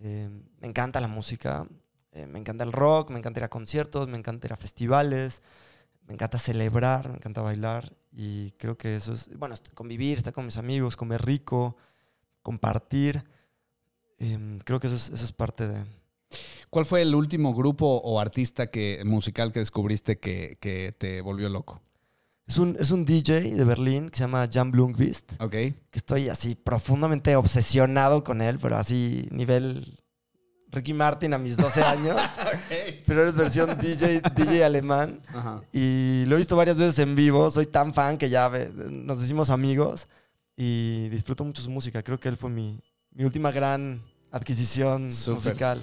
Eh, 0.00 0.28
me 0.60 0.68
encanta 0.68 1.00
la 1.00 1.08
música, 1.08 1.66
eh, 2.12 2.26
me 2.26 2.38
encanta 2.38 2.64
el 2.64 2.72
rock, 2.72 3.10
me 3.10 3.18
encanta 3.18 3.40
ir 3.40 3.44
a 3.44 3.48
conciertos, 3.48 4.08
me 4.08 4.18
encanta 4.18 4.46
ir 4.46 4.52
a 4.52 4.56
festivales, 4.56 5.42
me 6.06 6.14
encanta 6.14 6.38
celebrar, 6.38 7.08
me 7.08 7.16
encanta 7.16 7.40
bailar 7.40 7.92
y 8.12 8.50
creo 8.52 8.76
que 8.76 8.96
eso 8.96 9.12
es, 9.12 9.28
bueno, 9.36 9.54
convivir, 9.74 10.18
estar 10.18 10.32
con 10.32 10.44
mis 10.44 10.56
amigos, 10.56 10.96
comer 10.96 11.24
rico, 11.24 11.76
compartir. 12.42 13.24
Em, 14.18 14.58
creo 14.58 14.80
que 14.80 14.86
eso 14.86 14.96
es, 14.96 15.08
eso 15.10 15.24
es 15.24 15.32
parte 15.32 15.68
de... 15.68 15.84
¿Cuál 16.70 16.86
fue 16.86 17.02
el 17.02 17.14
último 17.14 17.54
grupo 17.54 18.00
o 18.02 18.18
artista 18.18 18.68
que, 18.68 19.02
musical 19.04 19.52
que 19.52 19.60
descubriste 19.60 20.18
que, 20.18 20.56
que 20.60 20.94
te 20.96 21.20
volvió 21.20 21.48
loco? 21.48 21.82
Es 22.46 22.58
un, 22.58 22.76
es 22.78 22.90
un 22.90 23.04
DJ 23.04 23.54
de 23.54 23.64
Berlín 23.64 24.08
que 24.08 24.16
se 24.16 24.24
llama 24.24 24.48
Jan 24.50 24.72
Blomqvist. 24.72 25.40
Ok. 25.40 25.50
que 25.50 25.74
estoy 25.92 26.28
así 26.28 26.54
profundamente 26.54 27.36
obsesionado 27.36 28.24
con 28.24 28.42
él, 28.42 28.58
pero 28.58 28.76
así 28.76 29.28
nivel 29.30 29.98
Ricky 30.72 30.94
Martin 30.94 31.34
a 31.34 31.38
mis 31.38 31.56
12 31.56 31.82
años. 31.84 32.20
Pero 33.06 33.22
eres 33.22 33.36
versión 33.36 33.76
DJ, 33.78 34.22
DJ 34.34 34.64
alemán. 34.64 35.20
Ajá. 35.28 35.62
Y 35.72 36.24
lo 36.26 36.34
he 36.34 36.38
visto 36.38 36.56
varias 36.56 36.76
veces 36.76 36.98
en 36.98 37.14
vivo. 37.14 37.50
Soy 37.50 37.66
tan 37.66 37.94
fan 37.94 38.18
que 38.18 38.30
ya 38.30 38.50
nos 38.90 39.20
decimos 39.20 39.50
amigos. 39.50 40.08
Y 40.56 41.08
disfruto 41.08 41.44
mucho 41.44 41.62
su 41.62 41.70
música. 41.70 42.02
Creo 42.02 42.20
que 42.20 42.28
él 42.28 42.36
fue 42.36 42.50
mi, 42.50 42.80
mi 43.12 43.24
última 43.24 43.50
gran 43.50 44.02
adquisición 44.30 45.04
musical. 45.28 45.80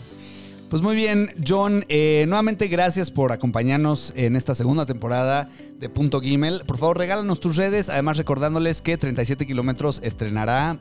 Pues 0.69 0.83
muy 0.83 0.95
bien, 0.95 1.33
John, 1.47 1.83
eh, 1.89 2.25
nuevamente 2.27 2.67
gracias 2.67 3.09
por 3.09 3.31
acompañarnos 3.31 4.13
en 4.15 4.35
esta 4.35 4.53
segunda 4.53 4.85
temporada 4.85 5.49
de 5.79 5.89
Punto 5.89 6.21
Gimel. 6.21 6.61
Por 6.67 6.77
favor, 6.77 6.99
regálanos 6.99 7.39
tus 7.39 7.55
redes, 7.55 7.89
además 7.89 8.17
recordándoles 8.17 8.83
que 8.83 8.95
37 8.95 9.47
kilómetros 9.47 9.99
estrenará 10.03 10.77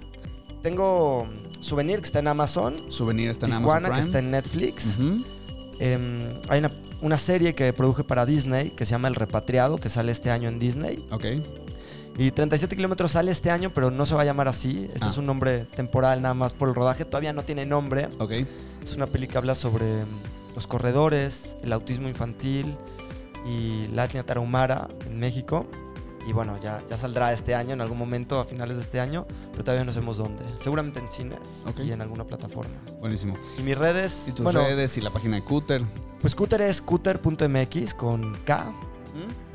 Tengo 0.62 1.26
Souvenir 1.60 2.00
que 2.00 2.04
está 2.04 2.18
en 2.18 2.28
Amazon. 2.28 2.76
Souvenir, 2.90 3.30
está 3.30 3.46
en 3.46 3.52
Tijuana 3.52 3.88
Amazon 3.88 3.94
que 3.94 4.00
Prime. 4.02 4.06
está 4.06 4.18
en 4.18 4.30
Netflix. 4.30 4.98
Em, 5.80 6.28
hay 6.50 6.58
una, 6.58 6.70
una 7.00 7.16
serie 7.16 7.54
que 7.54 7.72
produje 7.72 8.04
para 8.04 8.26
Disney 8.26 8.70
que 8.70 8.84
se 8.84 8.90
llama 8.90 9.08
El 9.08 9.14
Repatriado, 9.14 9.78
que 9.78 9.88
sale 9.88 10.12
este 10.12 10.30
año 10.30 10.50
en 10.50 10.58
Disney. 10.58 11.02
Ok, 11.10 11.24
Y 12.18 12.32
37 12.32 12.74
kilómetros 12.76 13.12
sale 13.12 13.30
este 13.30 13.50
año, 13.50 13.70
pero 13.72 13.90
no 13.92 14.04
se 14.04 14.14
va 14.14 14.22
a 14.22 14.24
llamar 14.24 14.48
así. 14.48 14.88
Este 14.92 15.04
Ah. 15.06 15.08
es 15.08 15.16
un 15.18 15.26
nombre 15.26 15.64
temporal 15.76 16.20
nada 16.20 16.34
más 16.34 16.54
por 16.54 16.68
el 16.68 16.74
rodaje. 16.74 17.04
Todavía 17.04 17.32
no 17.32 17.42
tiene 17.44 17.64
nombre. 17.64 18.08
ok. 18.18 18.32
Es 18.82 18.94
una 18.96 19.06
peli 19.06 19.26
que 19.28 19.38
habla 19.38 19.54
sobre 19.54 20.04
mm, 20.04 20.54
los 20.56 20.66
corredores, 20.66 21.56
el 21.62 21.72
autismo 21.72 22.08
infantil 22.08 22.76
y 23.46 23.86
la 23.94 24.04
etnia 24.04 24.24
tarahumara 24.24 24.88
en 25.06 25.18
México. 25.20 25.66
y 26.26 26.32
bueno, 26.34 26.58
ya, 26.62 26.82
ya 26.90 26.98
saldrá 26.98 27.32
este 27.32 27.54
año, 27.54 27.72
en 27.72 27.80
algún 27.80 27.96
momento, 27.96 28.38
a 28.38 28.44
finales 28.44 28.76
de 28.76 28.82
este 28.82 29.00
año, 29.00 29.26
pero 29.52 29.64
todavía 29.64 29.84
no 29.84 29.92
sabemos 29.94 30.18
dónde. 30.18 30.42
Seguramente 30.60 31.00
en 31.00 31.08
cines 31.08 31.38
Ok. 31.66 31.78
y 31.80 31.92
en 31.92 32.02
alguna 32.02 32.24
plataforma. 32.24 32.74
Buenísimo. 33.00 33.34
Y 33.58 33.62
mis 33.62 33.78
redes, 33.78 34.26
Y 34.28 34.32
tus 34.32 34.44
bueno, 34.44 34.60
redes 34.60 34.94
y 34.98 35.00
la 35.00 35.08
página 35.08 35.36
de 35.36 35.42
Cooter. 35.44 35.82
pues 36.20 36.34
Cooter 36.34 36.60
es 36.60 36.82
cooter.mx 36.82 37.94
con 37.94 38.34
K 38.44 38.70
y 39.14 39.47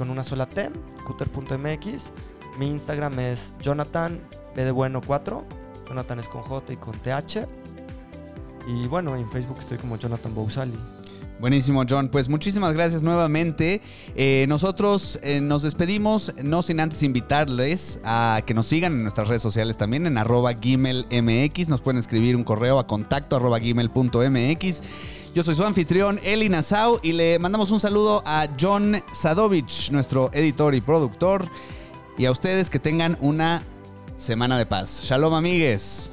con 0.00 0.08
una 0.08 0.24
sola 0.24 0.46
T, 0.46 0.70
cooter.mx. 1.04 2.12
Mi 2.58 2.68
Instagram 2.68 3.18
es 3.18 3.54
Jonathan 3.60 4.18
B 4.56 4.64
de 4.64 4.70
bueno 4.70 5.02
4. 5.06 5.44
Jonathan 5.86 6.18
es 6.20 6.26
con 6.26 6.40
J 6.40 6.72
y 6.72 6.76
con 6.78 6.94
TH. 6.94 7.46
Y 8.66 8.88
bueno, 8.88 9.14
en 9.14 9.30
Facebook 9.30 9.58
estoy 9.58 9.76
como 9.76 9.98
Jonathan 9.98 10.34
Bousali. 10.34 10.78
Buenísimo, 11.40 11.84
John. 11.88 12.10
Pues 12.10 12.28
muchísimas 12.28 12.74
gracias 12.74 13.02
nuevamente. 13.02 13.80
Eh, 14.14 14.44
nosotros 14.46 15.18
eh, 15.22 15.40
nos 15.40 15.62
despedimos, 15.62 16.34
no 16.42 16.60
sin 16.60 16.80
antes 16.80 17.02
invitarles 17.02 17.98
a 18.04 18.42
que 18.44 18.52
nos 18.52 18.66
sigan 18.66 18.92
en 18.92 19.02
nuestras 19.02 19.28
redes 19.28 19.40
sociales 19.40 19.78
también, 19.78 20.06
en 20.06 20.18
arroba 20.18 20.52
gimelmx. 20.52 21.68
Nos 21.70 21.80
pueden 21.80 21.98
escribir 21.98 22.36
un 22.36 22.44
correo 22.44 22.78
a 22.78 22.86
contacto 22.86 23.36
arroba. 23.36 23.58
Yo 23.58 25.42
soy 25.42 25.54
su 25.54 25.64
anfitrión, 25.64 26.20
Eli 26.24 26.50
Nassau, 26.50 26.98
y 27.02 27.12
le 27.12 27.38
mandamos 27.38 27.70
un 27.70 27.80
saludo 27.80 28.22
a 28.26 28.46
John 28.60 29.02
Sadovich, 29.12 29.90
nuestro 29.92 30.30
editor 30.34 30.74
y 30.74 30.82
productor. 30.82 31.48
Y 32.18 32.26
a 32.26 32.32
ustedes 32.32 32.68
que 32.68 32.78
tengan 32.78 33.16
una 33.22 33.62
semana 34.18 34.58
de 34.58 34.66
paz. 34.66 35.04
Shalom, 35.04 35.32
amigues. 35.32 36.12